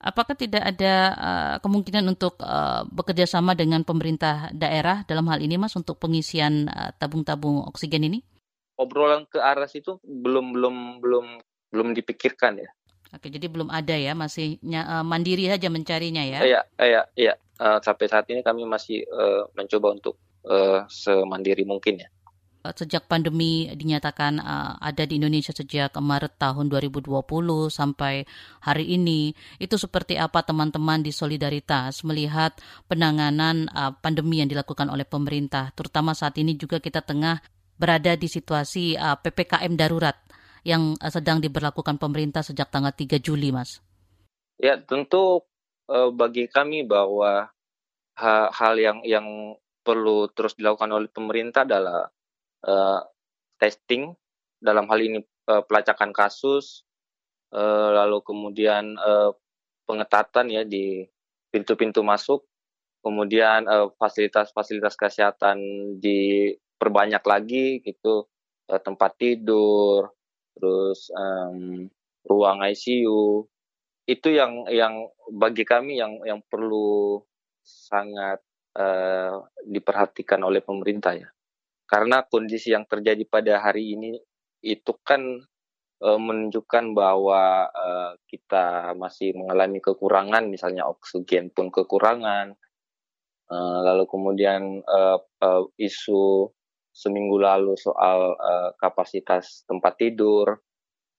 Apakah 0.00 0.32
tidak 0.32 0.64
ada 0.64 0.94
uh, 1.12 1.56
kemungkinan 1.60 2.08
untuk 2.08 2.40
uh, 2.40 2.88
bekerja 2.88 3.28
sama 3.28 3.52
dengan 3.52 3.84
pemerintah 3.84 4.48
daerah 4.56 5.04
dalam 5.04 5.28
hal 5.28 5.44
ini, 5.44 5.60
Mas, 5.60 5.76
untuk 5.76 6.00
pengisian 6.00 6.72
tabung-tabung 6.96 7.60
uh, 7.60 7.68
oksigen 7.68 8.08
ini? 8.08 8.24
Obrolan 8.80 9.28
ke 9.28 9.36
arah 9.36 9.68
situ 9.68 10.00
belum 10.00 10.56
belum 10.56 10.76
belum 11.04 11.26
belum 11.68 11.88
dipikirkan 11.92 12.64
ya. 12.64 12.72
Oke, 13.12 13.28
jadi 13.28 13.50
belum 13.50 13.68
ada 13.68 13.92
ya, 13.92 14.16
masih 14.16 14.56
uh, 14.72 15.04
mandiri 15.04 15.52
saja 15.52 15.68
mencarinya 15.68 16.24
ya? 16.24 16.40
Iya, 16.48 16.60
iya, 16.80 17.02
iya. 17.18 17.34
Uh, 17.60 17.76
sampai 17.84 18.08
saat 18.08 18.24
ini 18.32 18.40
kami 18.40 18.64
masih 18.64 19.04
uh, 19.04 19.52
mencoba 19.52 19.92
untuk 19.92 20.16
uh, 20.46 20.86
semandiri 20.86 21.64
mungkin 21.66 22.04
ya. 22.04 22.08
Sejak 22.60 23.08
pandemi 23.08 23.72
dinyatakan 23.72 24.36
uh, 24.36 24.76
ada 24.84 25.08
di 25.08 25.16
Indonesia 25.16 25.48
sejak 25.48 25.96
Maret 25.96 26.36
tahun 26.36 26.68
2020 26.68 27.08
sampai 27.72 28.28
hari 28.60 29.00
ini, 29.00 29.32
itu 29.56 29.80
seperti 29.80 30.20
apa 30.20 30.44
teman-teman 30.44 31.00
di 31.00 31.08
Solidaritas 31.08 32.04
melihat 32.04 32.52
penanganan 32.84 33.64
uh, 33.72 33.96
pandemi 33.96 34.44
yang 34.44 34.52
dilakukan 34.52 34.92
oleh 34.92 35.08
pemerintah, 35.08 35.72
terutama 35.72 36.12
saat 36.12 36.36
ini 36.36 36.52
juga 36.60 36.84
kita 36.84 37.00
tengah 37.00 37.40
berada 37.80 38.12
di 38.12 38.28
situasi 38.28 38.92
uh, 38.92 39.16
PPKM 39.16 39.72
darurat 39.72 40.20
yang 40.68 41.00
eh, 41.00 41.08
sedang 41.08 41.40
diberlakukan 41.40 41.96
pemerintah 41.96 42.44
sejak 42.44 42.68
tanggal 42.68 42.92
3 42.92 43.16
Juli, 43.24 43.48
Mas? 43.48 43.80
Ya, 44.60 44.76
tentu 44.76 45.48
uh, 45.88 46.12
bagi 46.12 46.44
kami 46.52 46.84
bahwa 46.84 47.48
hal, 48.20 48.52
hal 48.52 48.74
yang 48.76 48.98
yang 49.08 49.56
perlu 49.80 50.28
terus 50.32 50.56
dilakukan 50.56 50.90
oleh 50.92 51.08
pemerintah 51.10 51.64
adalah 51.64 52.08
uh, 52.66 53.00
testing. 53.56 54.12
Dalam 54.60 54.84
hal 54.92 55.00
ini 55.00 55.18
uh, 55.48 55.64
pelacakan 55.64 56.12
kasus, 56.12 56.84
uh, 57.56 57.96
lalu 57.96 58.20
kemudian 58.20 58.96
uh, 59.00 59.32
pengetatan 59.88 60.52
ya 60.52 60.62
di 60.68 61.08
pintu-pintu 61.48 62.04
masuk, 62.04 62.44
kemudian 63.00 63.64
fasilitas-fasilitas 63.96 64.94
uh, 64.94 65.00
kesehatan 65.00 65.58
diperbanyak 65.98 67.24
lagi 67.24 67.80
gitu, 67.80 68.28
uh, 68.68 68.80
tempat 68.84 69.16
tidur, 69.16 70.12
terus 70.54 71.08
um, 71.16 71.88
ruang 72.28 72.60
ICU 72.60 73.48
itu 74.10 74.28
yang 74.34 74.66
yang 74.66 75.06
bagi 75.30 75.62
kami 75.62 76.02
yang 76.02 76.18
yang 76.26 76.42
perlu 76.50 77.22
sangat 77.62 78.42
uh, 78.76 79.42
diperhatikan 79.66 80.40
oleh 80.44 80.62
pemerintah 80.62 81.16
ya. 81.16 81.28
Karena 81.86 82.22
kondisi 82.22 82.70
yang 82.70 82.86
terjadi 82.86 83.26
pada 83.26 83.58
hari 83.58 83.98
ini 83.98 84.14
itu 84.62 84.92
kan 85.02 85.42
uh, 86.04 86.20
menunjukkan 86.20 86.94
bahwa 86.94 87.66
uh, 87.66 88.12
kita 88.30 88.94
masih 88.94 89.34
mengalami 89.34 89.82
kekurangan 89.82 90.46
misalnya 90.46 90.86
oksigen 90.86 91.50
pun 91.50 91.72
kekurangan. 91.72 92.54
Uh, 93.50 93.78
lalu 93.82 94.06
kemudian 94.06 94.78
uh, 94.86 95.18
uh, 95.42 95.64
isu 95.74 96.46
seminggu 96.94 97.42
lalu 97.42 97.74
soal 97.74 98.38
uh, 98.38 98.70
kapasitas 98.78 99.66
tempat 99.66 99.98
tidur, 99.98 100.62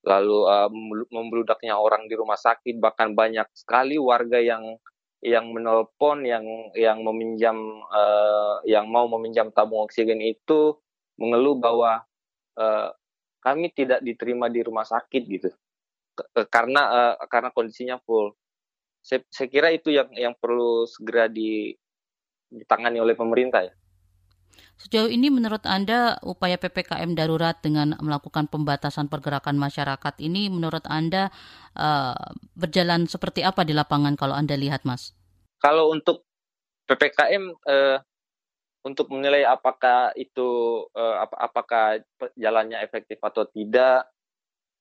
lalu 0.08 0.48
uh, 0.48 0.72
membludaknya 1.12 1.76
orang 1.76 2.08
di 2.08 2.16
rumah 2.16 2.40
sakit, 2.40 2.80
bahkan 2.80 3.12
banyak 3.12 3.48
sekali 3.52 4.00
warga 4.00 4.40
yang 4.40 4.80
yang 5.22 5.54
menelpon, 5.54 6.26
yang 6.26 6.46
yang 6.74 7.06
meminjam, 7.06 7.56
uh, 7.94 8.58
yang 8.66 8.90
mau 8.90 9.06
meminjam 9.06 9.54
tabung 9.54 9.86
oksigen 9.86 10.18
itu 10.18 10.74
mengeluh 11.22 11.62
bahwa 11.62 12.02
uh, 12.58 12.90
kami 13.42 13.70
tidak 13.74 14.02
diterima 14.02 14.50
di 14.50 14.66
rumah 14.66 14.86
sakit 14.86 15.24
gitu, 15.30 15.50
karena 16.50 16.82
uh, 16.90 17.16
karena 17.30 17.54
kondisinya 17.54 18.02
full. 18.02 18.34
Saya, 19.02 19.26
saya 19.34 19.50
kira 19.50 19.74
itu 19.74 19.90
yang 19.90 20.14
yang 20.14 20.34
perlu 20.38 20.86
segera 20.86 21.26
di, 21.26 21.74
ditangani 22.54 23.02
oleh 23.02 23.18
pemerintah 23.18 23.66
ya. 23.66 23.74
Sejauh 24.82 25.14
ini 25.14 25.30
menurut 25.30 25.62
Anda 25.70 26.18
upaya 26.26 26.58
PPKM 26.58 27.14
darurat 27.14 27.54
dengan 27.62 27.94
melakukan 28.02 28.50
pembatasan 28.50 29.14
pergerakan 29.14 29.62
masyarakat 29.62 30.18
ini 30.18 30.50
menurut 30.50 30.82
Anda 30.90 31.30
uh, 31.78 32.18
berjalan 32.58 33.06
seperti 33.06 33.46
apa 33.46 33.62
di 33.62 33.78
lapangan 33.78 34.18
kalau 34.18 34.34
Anda 34.34 34.58
lihat 34.58 34.82
Mas? 34.82 35.14
Kalau 35.62 35.94
untuk 35.94 36.26
PPKM 36.90 37.44
uh, 37.70 38.02
untuk 38.82 39.14
menilai 39.14 39.46
apakah 39.46 40.10
itu 40.18 40.82
uh, 40.98 41.22
ap 41.22 41.32
apakah 41.38 42.02
jalannya 42.34 42.82
efektif 42.82 43.22
atau 43.22 43.46
tidak 43.46 44.10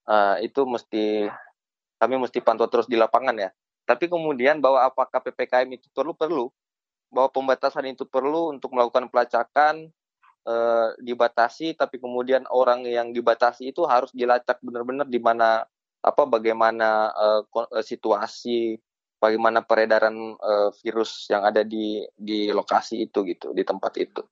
uh, 0.09 0.41
itu 0.41 0.65
mesti 0.65 1.29
kami 2.01 2.17
mesti 2.17 2.41
pantau 2.41 2.73
terus 2.73 2.89
di 2.89 2.97
lapangan 2.97 3.37
ya. 3.37 3.53
Tapi 3.85 4.09
kemudian 4.09 4.65
bahwa 4.65 4.89
apakah 4.89 5.21
PPKM 5.21 5.69
itu 5.77 5.93
perlu 5.93 6.17
perlu 6.17 6.49
bahwa 7.11 7.29
pembatasan 7.31 7.91
itu 7.91 8.07
perlu 8.07 8.55
untuk 8.55 8.73
melakukan 8.73 9.11
pelacakan 9.11 9.91
eh, 10.47 10.89
dibatasi 11.03 11.75
tapi 11.75 11.99
kemudian 11.99 12.47
orang 12.49 12.87
yang 12.87 13.11
dibatasi 13.11 13.75
itu 13.75 13.85
harus 13.85 14.15
dilacak 14.15 14.63
benar-benar 14.63 15.11
di 15.11 15.21
mana 15.21 15.67
apa 16.01 16.23
bagaimana 16.25 17.13
eh, 17.13 17.85
situasi 17.85 18.79
bagaimana 19.21 19.61
peredaran 19.61 20.17
eh, 20.39 20.71
virus 20.81 21.29
yang 21.29 21.45
ada 21.45 21.61
di 21.61 22.01
di 22.17 22.49
lokasi 22.49 23.05
itu 23.05 23.27
gitu 23.29 23.53
di 23.53 23.63
tempat 23.63 23.93
itu. 24.01 24.25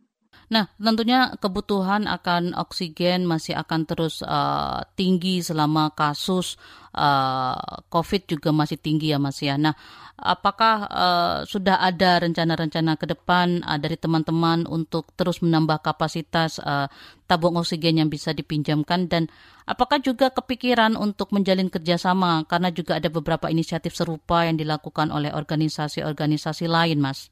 Nah, 0.48 0.64
tentunya 0.80 1.36
kebutuhan 1.36 2.08
akan 2.08 2.56
oksigen 2.56 3.28
masih 3.28 3.52
akan 3.52 3.84
terus 3.84 4.24
uh, 4.24 4.80
tinggi 4.96 5.44
selama 5.44 5.92
kasus 5.92 6.56
uh, 6.96 7.84
COVID 7.92 8.32
juga 8.32 8.48
masih 8.48 8.80
tinggi 8.80 9.12
ya 9.12 9.20
Mas 9.20 9.44
ya. 9.44 9.60
Nah, 9.60 9.76
apakah 10.16 10.88
uh, 10.88 11.36
sudah 11.44 11.84
ada 11.84 12.24
rencana-rencana 12.24 12.96
ke 12.96 13.04
depan 13.12 13.60
uh, 13.60 13.76
dari 13.76 14.00
teman-teman 14.00 14.64
untuk 14.64 15.12
terus 15.20 15.44
menambah 15.44 15.84
kapasitas 15.84 16.64
uh, 16.64 16.88
tabung 17.28 17.60
oksigen 17.60 18.00
yang 18.00 18.08
bisa 18.08 18.32
dipinjamkan 18.32 19.04
dan 19.04 19.28
apakah 19.68 20.00
juga 20.00 20.32
kepikiran 20.32 20.96
untuk 20.96 21.28
menjalin 21.28 21.68
kerjasama 21.68 22.48
karena 22.48 22.72
juga 22.72 22.96
ada 22.96 23.12
beberapa 23.12 23.52
inisiatif 23.52 23.92
serupa 23.92 24.48
yang 24.48 24.56
dilakukan 24.56 25.12
oleh 25.12 25.28
organisasi-organisasi 25.28 26.72
lain, 26.72 27.04
Mas? 27.04 27.28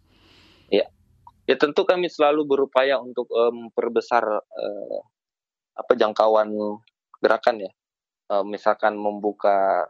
Ya 0.68 0.84
tentu 1.54 1.86
kami 1.86 2.10
selalu 2.10 2.42
berupaya 2.42 2.98
untuk 2.98 3.30
um, 3.30 3.70
memperbesar 3.70 4.26
uh, 4.42 4.98
apa 5.78 5.92
jangkauan 5.94 6.50
gerakan 7.22 7.62
ya. 7.62 7.70
Uh, 8.26 8.42
misalkan 8.42 8.98
membuka 8.98 9.86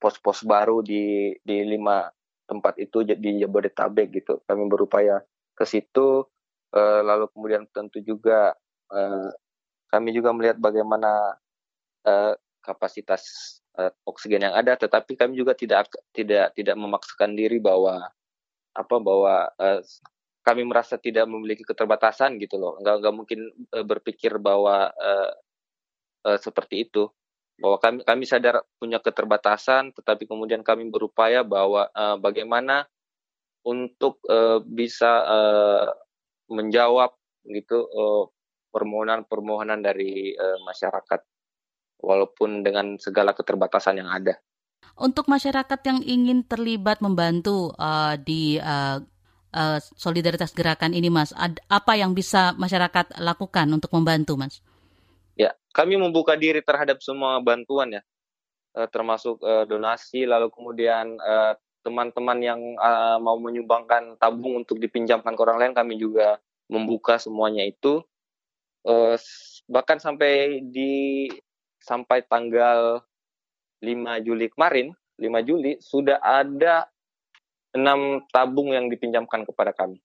pos-pos 0.00 0.40
uh, 0.40 0.46
baru 0.48 0.80
di 0.80 1.36
di 1.44 1.60
lima 1.68 2.08
tempat 2.48 2.80
itu 2.80 3.04
di 3.04 3.44
Jabodetabek 3.44 4.08
gitu. 4.16 4.40
Kami 4.48 4.64
berupaya 4.64 5.20
ke 5.52 5.68
situ. 5.68 6.24
Uh, 6.72 7.00
lalu 7.04 7.28
kemudian 7.36 7.68
tentu 7.68 8.00
juga 8.00 8.56
uh, 8.90 9.30
kami 9.92 10.16
juga 10.16 10.32
melihat 10.32 10.56
bagaimana 10.56 11.36
uh, 12.04 12.34
kapasitas 12.64 13.22
uh, 13.78 13.92
oksigen 14.08 14.48
yang 14.48 14.56
ada, 14.56 14.74
tetapi 14.74 15.14
kami 15.14 15.38
juga 15.38 15.54
tidak 15.54 15.92
tidak 16.10 16.52
tidak 16.58 16.74
memaksakan 16.74 17.38
diri 17.38 17.62
bahwa 17.62 18.10
apa 18.76 18.96
bahwa 19.00 19.48
uh, 19.56 19.80
kami 20.44 20.62
merasa 20.62 20.94
tidak 21.00 21.26
memiliki 21.26 21.64
keterbatasan 21.66 22.38
gitu 22.38 22.60
loh. 22.60 22.78
Nggak 22.78 23.02
nggak 23.02 23.14
mungkin 23.16 23.40
uh, 23.72 23.82
berpikir 23.82 24.38
bahwa 24.38 24.92
uh, 24.94 25.32
uh, 26.28 26.38
seperti 26.38 26.86
itu. 26.86 27.08
Bahwa 27.56 27.80
kami 27.80 28.04
kami 28.04 28.24
sadar 28.28 28.60
punya 28.76 29.00
keterbatasan 29.00 29.96
tetapi 29.96 30.28
kemudian 30.28 30.60
kami 30.60 30.92
berupaya 30.92 31.40
bahwa 31.40 31.88
uh, 31.96 32.20
bagaimana 32.20 32.84
untuk 33.64 34.20
uh, 34.28 34.60
bisa 34.62 35.24
uh, 35.24 35.88
menjawab 36.52 37.16
gitu 37.48 37.88
uh, 37.88 38.24
permohonan-permohonan 38.70 39.80
dari 39.80 40.36
uh, 40.36 40.60
masyarakat. 40.68 41.20
Walaupun 41.96 42.60
dengan 42.60 43.00
segala 43.00 43.32
keterbatasan 43.32 44.04
yang 44.04 44.12
ada 44.12 44.36
untuk 44.96 45.28
masyarakat 45.28 45.80
yang 45.84 46.00
ingin 46.00 46.40
terlibat 46.42 47.04
membantu 47.04 47.76
uh, 47.76 48.16
di 48.16 48.56
uh, 48.56 48.96
uh, 49.52 49.78
solidaritas 49.94 50.56
gerakan 50.56 50.96
ini, 50.96 51.12
Mas, 51.12 51.36
apa 51.68 51.92
yang 52.00 52.16
bisa 52.16 52.56
masyarakat 52.56 53.20
lakukan 53.20 53.68
untuk 53.68 53.92
membantu, 53.92 54.40
Mas? 54.40 54.64
Ya, 55.36 55.52
kami 55.76 56.00
membuka 56.00 56.32
diri 56.32 56.64
terhadap 56.64 57.04
semua 57.04 57.36
bantuan 57.44 58.00
ya, 58.00 58.02
uh, 58.72 58.88
termasuk 58.88 59.36
uh, 59.44 59.68
donasi, 59.68 60.24
lalu 60.24 60.48
kemudian 60.48 61.20
teman-teman 61.84 62.38
yang 62.42 62.60
uh, 62.82 63.20
mau 63.22 63.38
menyumbangkan 63.38 64.18
tabung 64.18 64.66
untuk 64.66 64.82
dipinjamkan 64.82 65.38
ke 65.38 65.40
orang 65.44 65.60
lain, 65.62 65.74
kami 65.76 65.94
juga 66.00 66.42
membuka 66.66 67.14
semuanya 67.20 67.62
itu. 67.62 68.02
Uh, 68.82 69.14
bahkan 69.70 69.98
sampai 69.98 70.62
di 70.66 71.26
sampai 71.78 72.26
tanggal 72.26 73.02
5 73.80 74.24
Juli 74.24 74.46
kemarin, 74.52 74.92
5 75.20 75.48
Juli 75.48 75.76
sudah 75.80 76.20
ada 76.20 76.88
enam 77.76 78.24
tabung 78.32 78.72
yang 78.72 78.88
dipinjamkan 78.88 79.44
kepada 79.44 79.76
kami. 79.76 80.00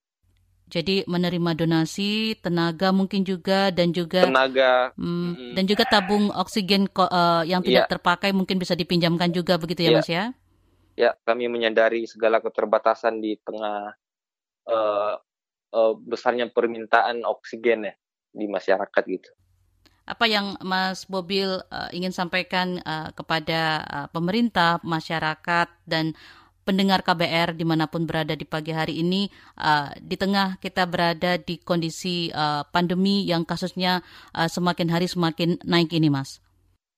Jadi 0.72 1.03
menerima 1.03 1.51
donasi, 1.51 2.39
tenaga 2.39 2.95
mungkin 2.95 3.28
juga 3.28 3.76
dan 3.76 3.91
juga 3.91 4.24
tenaga 4.24 4.95
hmm, 4.95 5.51
dan 5.51 5.63
juga 5.67 5.84
tabung 5.84 6.32
oksigen 6.32 6.88
uh, 6.95 7.43
yang 7.43 7.59
tidak 7.59 7.88
ya. 7.88 7.91
terpakai 7.91 8.32
mungkin 8.32 8.55
bisa 8.55 8.72
dipinjamkan 8.72 9.36
juga 9.36 9.59
begitu 9.59 9.84
ya, 9.84 9.91
ya 9.91 9.97
Mas 9.99 10.07
ya? 10.07 10.26
Ya, 10.95 11.11
kami 11.28 11.51
menyadari 11.51 12.07
segala 12.07 12.39
keterbatasan 12.39 13.19
di 13.19 13.36
tengah 13.43 13.99
uh, 14.72 15.13
uh, 15.76 15.93
besarnya 16.07 16.47
permintaan 16.47 17.28
oksigen 17.28 17.91
ya 17.91 17.93
di 18.32 18.47
masyarakat 18.47 19.03
gitu 19.11 19.32
apa 20.06 20.26
yang 20.26 20.58
Mas 20.66 21.06
Bobil 21.06 21.47
uh, 21.47 21.89
ingin 21.93 22.12
sampaikan 22.12 22.82
uh, 22.84 23.14
kepada 23.14 23.86
uh, 23.86 24.08
pemerintah, 24.10 24.82
masyarakat, 24.82 25.70
dan 25.86 26.18
pendengar 26.62 27.02
KBR 27.02 27.58
di 27.58 27.66
mana 27.66 27.89
pun 27.89 28.06
berada 28.06 28.38
di 28.38 28.45
pagi 28.45 28.74
hari 28.74 29.02
ini, 29.02 29.30
uh, 29.58 29.93
di 29.97 30.16
tengah 30.18 30.62
kita 30.62 30.86
berada 30.86 31.38
di 31.38 31.58
kondisi 31.62 32.30
uh, 32.34 32.66
pandemi 32.70 33.26
yang 33.26 33.45
kasusnya 33.45 34.02
uh, 34.34 34.49
semakin 34.49 34.89
hari 34.89 35.08
semakin 35.10 35.58
naik 35.66 35.93
ini, 35.93 36.10
Mas? 36.10 36.41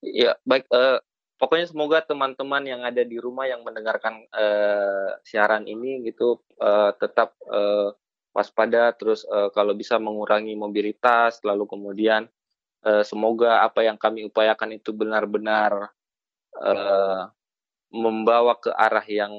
Ya, 0.04 0.36
baik. 0.44 0.68
Uh, 0.68 1.00
pokoknya 1.40 1.68
semoga 1.72 2.04
teman-teman 2.04 2.64
yang 2.68 2.82
ada 2.84 3.04
di 3.04 3.20
rumah 3.20 3.48
yang 3.48 3.64
mendengarkan 3.64 4.28
uh, 4.32 5.16
siaran 5.24 5.64
ini 5.68 6.04
gitu 6.08 6.44
uh, 6.60 6.92
tetap 7.00 7.36
uh, 7.48 7.96
waspada, 8.36 8.92
terus 8.98 9.24
uh, 9.30 9.48
kalau 9.54 9.78
bisa 9.78 9.96
mengurangi 10.02 10.58
mobilitas, 10.58 11.40
lalu 11.46 11.70
kemudian 11.70 12.28
uh, 12.84 13.04
semoga 13.04 13.64
apa 13.64 13.84
yang 13.88 13.96
kami 13.96 14.28
upayakan 14.28 14.76
itu 14.76 14.92
benar-benar 14.92 15.92
uh, 16.60 17.32
membawa 17.90 18.60
ke 18.60 18.70
arah 18.70 19.06
yang 19.08 19.34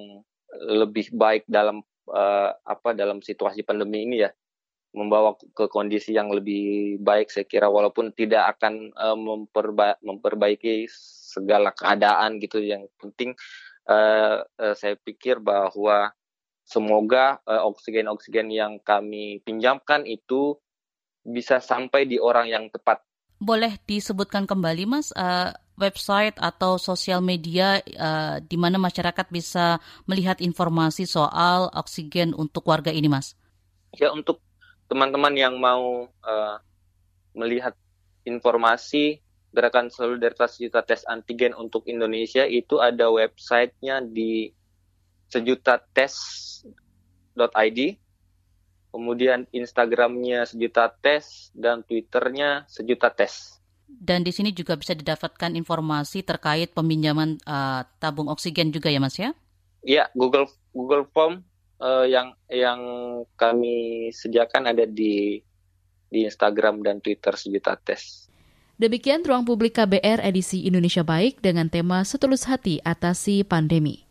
lebih 0.55 1.11
baik 1.13 1.45
dalam 1.47 1.83
uh, 2.09 2.51
apa 2.65 2.97
dalam 2.97 3.21
situasi 3.21 3.63
pandemi 3.63 4.09
ini 4.09 4.25
ya. 4.25 4.31
Membawa 4.95 5.35
ke 5.35 5.67
kondisi 5.67 6.15
yang 6.15 6.31
lebih 6.31 6.97
baik 7.03 7.27
saya 7.27 7.43
kira 7.51 7.67
walaupun 7.67 8.15
tidak 8.15 8.55
akan 8.55 8.95
uh, 8.95 9.19
memperba 9.19 9.99
memperbaiki 9.99 10.87
segala 11.35 11.75
keadaan 11.75 12.39
gitu. 12.39 12.63
Yang 12.63 12.89
penting 12.99 13.35
saya 14.57 14.97
pikir 14.97 15.45
bahwa 15.45 16.09
semoga 16.65 17.37
oksigen-oksigen 17.45 18.49
yang 18.49 18.81
kami 18.81 19.45
pinjamkan 19.45 20.09
itu 20.09 20.57
bisa 21.21 21.61
sampai 21.61 22.09
di 22.09 22.17
orang 22.17 22.49
yang 22.49 22.65
tepat 22.73 23.05
boleh 23.45 23.77
disebutkan 23.85 24.49
kembali 24.49 24.89
Mas 24.89 25.13
uh, 25.13 25.53
website 25.77 26.33
atau 26.41 26.81
sosial 26.81 27.21
media 27.21 27.85
uh, 28.01 28.41
di 28.41 28.57
mana 28.57 28.81
masyarakat 28.81 29.29
bisa 29.29 29.77
melihat 30.09 30.41
informasi 30.41 31.05
soal 31.05 31.69
oksigen 31.77 32.33
untuk 32.33 32.65
warga 32.65 32.89
ini 32.89 33.13
Mas? 33.13 33.37
Ya 33.95 34.09
untuk 34.11 34.41
teman-teman 34.89 35.37
yang 35.37 35.61
mau 35.61 36.09
uh, 36.09 36.57
melihat 37.37 37.77
informasi 38.25 39.21
gerakan 39.55 39.93
solidaritas 39.93 40.59
juta 40.59 40.83
tes 40.83 41.07
antigen 41.07 41.55
untuk 41.55 41.87
Indonesia 41.87 42.43
itu 42.43 42.83
ada 42.83 43.07
websitenya 43.13 44.03
di 44.03 44.51
sejuta 45.31 45.79
tes.id 45.95 47.79
kemudian 48.95 49.51
Instagramnya 49.51 50.47
sejuta 50.47 50.87
tes 50.87 51.51
dan 51.51 51.83
Twitternya 51.83 52.63
sejuta 52.71 53.11
tes. 53.11 53.59
Dan 53.91 54.23
di 54.23 54.31
sini 54.31 54.55
juga 54.55 54.79
bisa 54.79 54.95
didapatkan 54.95 55.51
informasi 55.59 56.23
terkait 56.23 56.71
peminjaman 56.71 57.43
uh, 57.43 57.83
tabung 57.99 58.31
oksigen 58.31 58.71
juga 58.71 58.87
ya 58.95 59.03
Mas 59.03 59.19
ya? 59.19 59.35
Iya, 59.83 60.07
Google 60.15 60.47
Google 60.71 61.11
Form 61.11 61.43
uh, 61.83 62.07
yang 62.07 62.39
yang 62.47 62.81
kami 63.35 64.09
sediakan 64.15 64.71
ada 64.71 64.87
di 64.87 65.43
di 66.07 66.23
Instagram 66.23 66.87
dan 66.87 67.03
Twitter 67.03 67.35
sejuta 67.35 67.75
tes. 67.75 68.31
Demikian 68.79 69.23
ruang 69.27 69.47
publik 69.47 69.79
KBR 69.79 70.23
edisi 70.23 70.67
Indonesia 70.67 71.03
Baik 71.03 71.43
dengan 71.43 71.71
tema 71.71 72.03
Setulus 72.07 72.47
Hati 72.47 72.83
Atasi 72.83 73.43
Pandemi. 73.47 74.04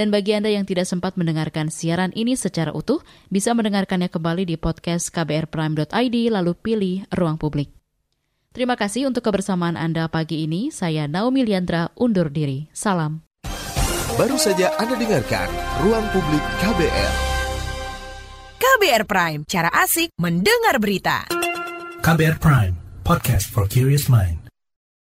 Dan 0.00 0.08
bagi 0.08 0.32
Anda 0.32 0.48
yang 0.48 0.64
tidak 0.64 0.88
sempat 0.88 1.20
mendengarkan 1.20 1.68
siaran 1.68 2.08
ini 2.16 2.32
secara 2.32 2.72
utuh, 2.72 3.04
bisa 3.28 3.52
mendengarkannya 3.52 4.08
kembali 4.08 4.48
di 4.48 4.56
podcast 4.56 5.12
kbrprime.id 5.12 6.16
lalu 6.32 6.56
pilih 6.56 7.04
ruang 7.12 7.36
publik. 7.36 7.68
Terima 8.56 8.80
kasih 8.80 9.12
untuk 9.12 9.28
kebersamaan 9.28 9.76
Anda 9.76 10.08
pagi 10.08 10.48
ini. 10.48 10.72
Saya 10.72 11.04
Naomi 11.04 11.44
Liandra 11.44 11.92
undur 12.00 12.32
diri. 12.32 12.72
Salam. 12.72 13.20
Baru 14.16 14.40
saja 14.40 14.72
Anda 14.80 14.96
dengarkan 14.96 15.52
Ruang 15.84 16.08
Publik 16.16 16.44
KBR. 16.64 17.12
KBR 18.56 19.04
Prime, 19.04 19.40
cara 19.44 19.68
asik 19.84 20.16
mendengar 20.16 20.80
berita. 20.80 21.28
KBR 22.00 22.40
Prime, 22.40 23.04
podcast 23.04 23.52
for 23.52 23.68
curious 23.68 24.08
mind. 24.08 24.39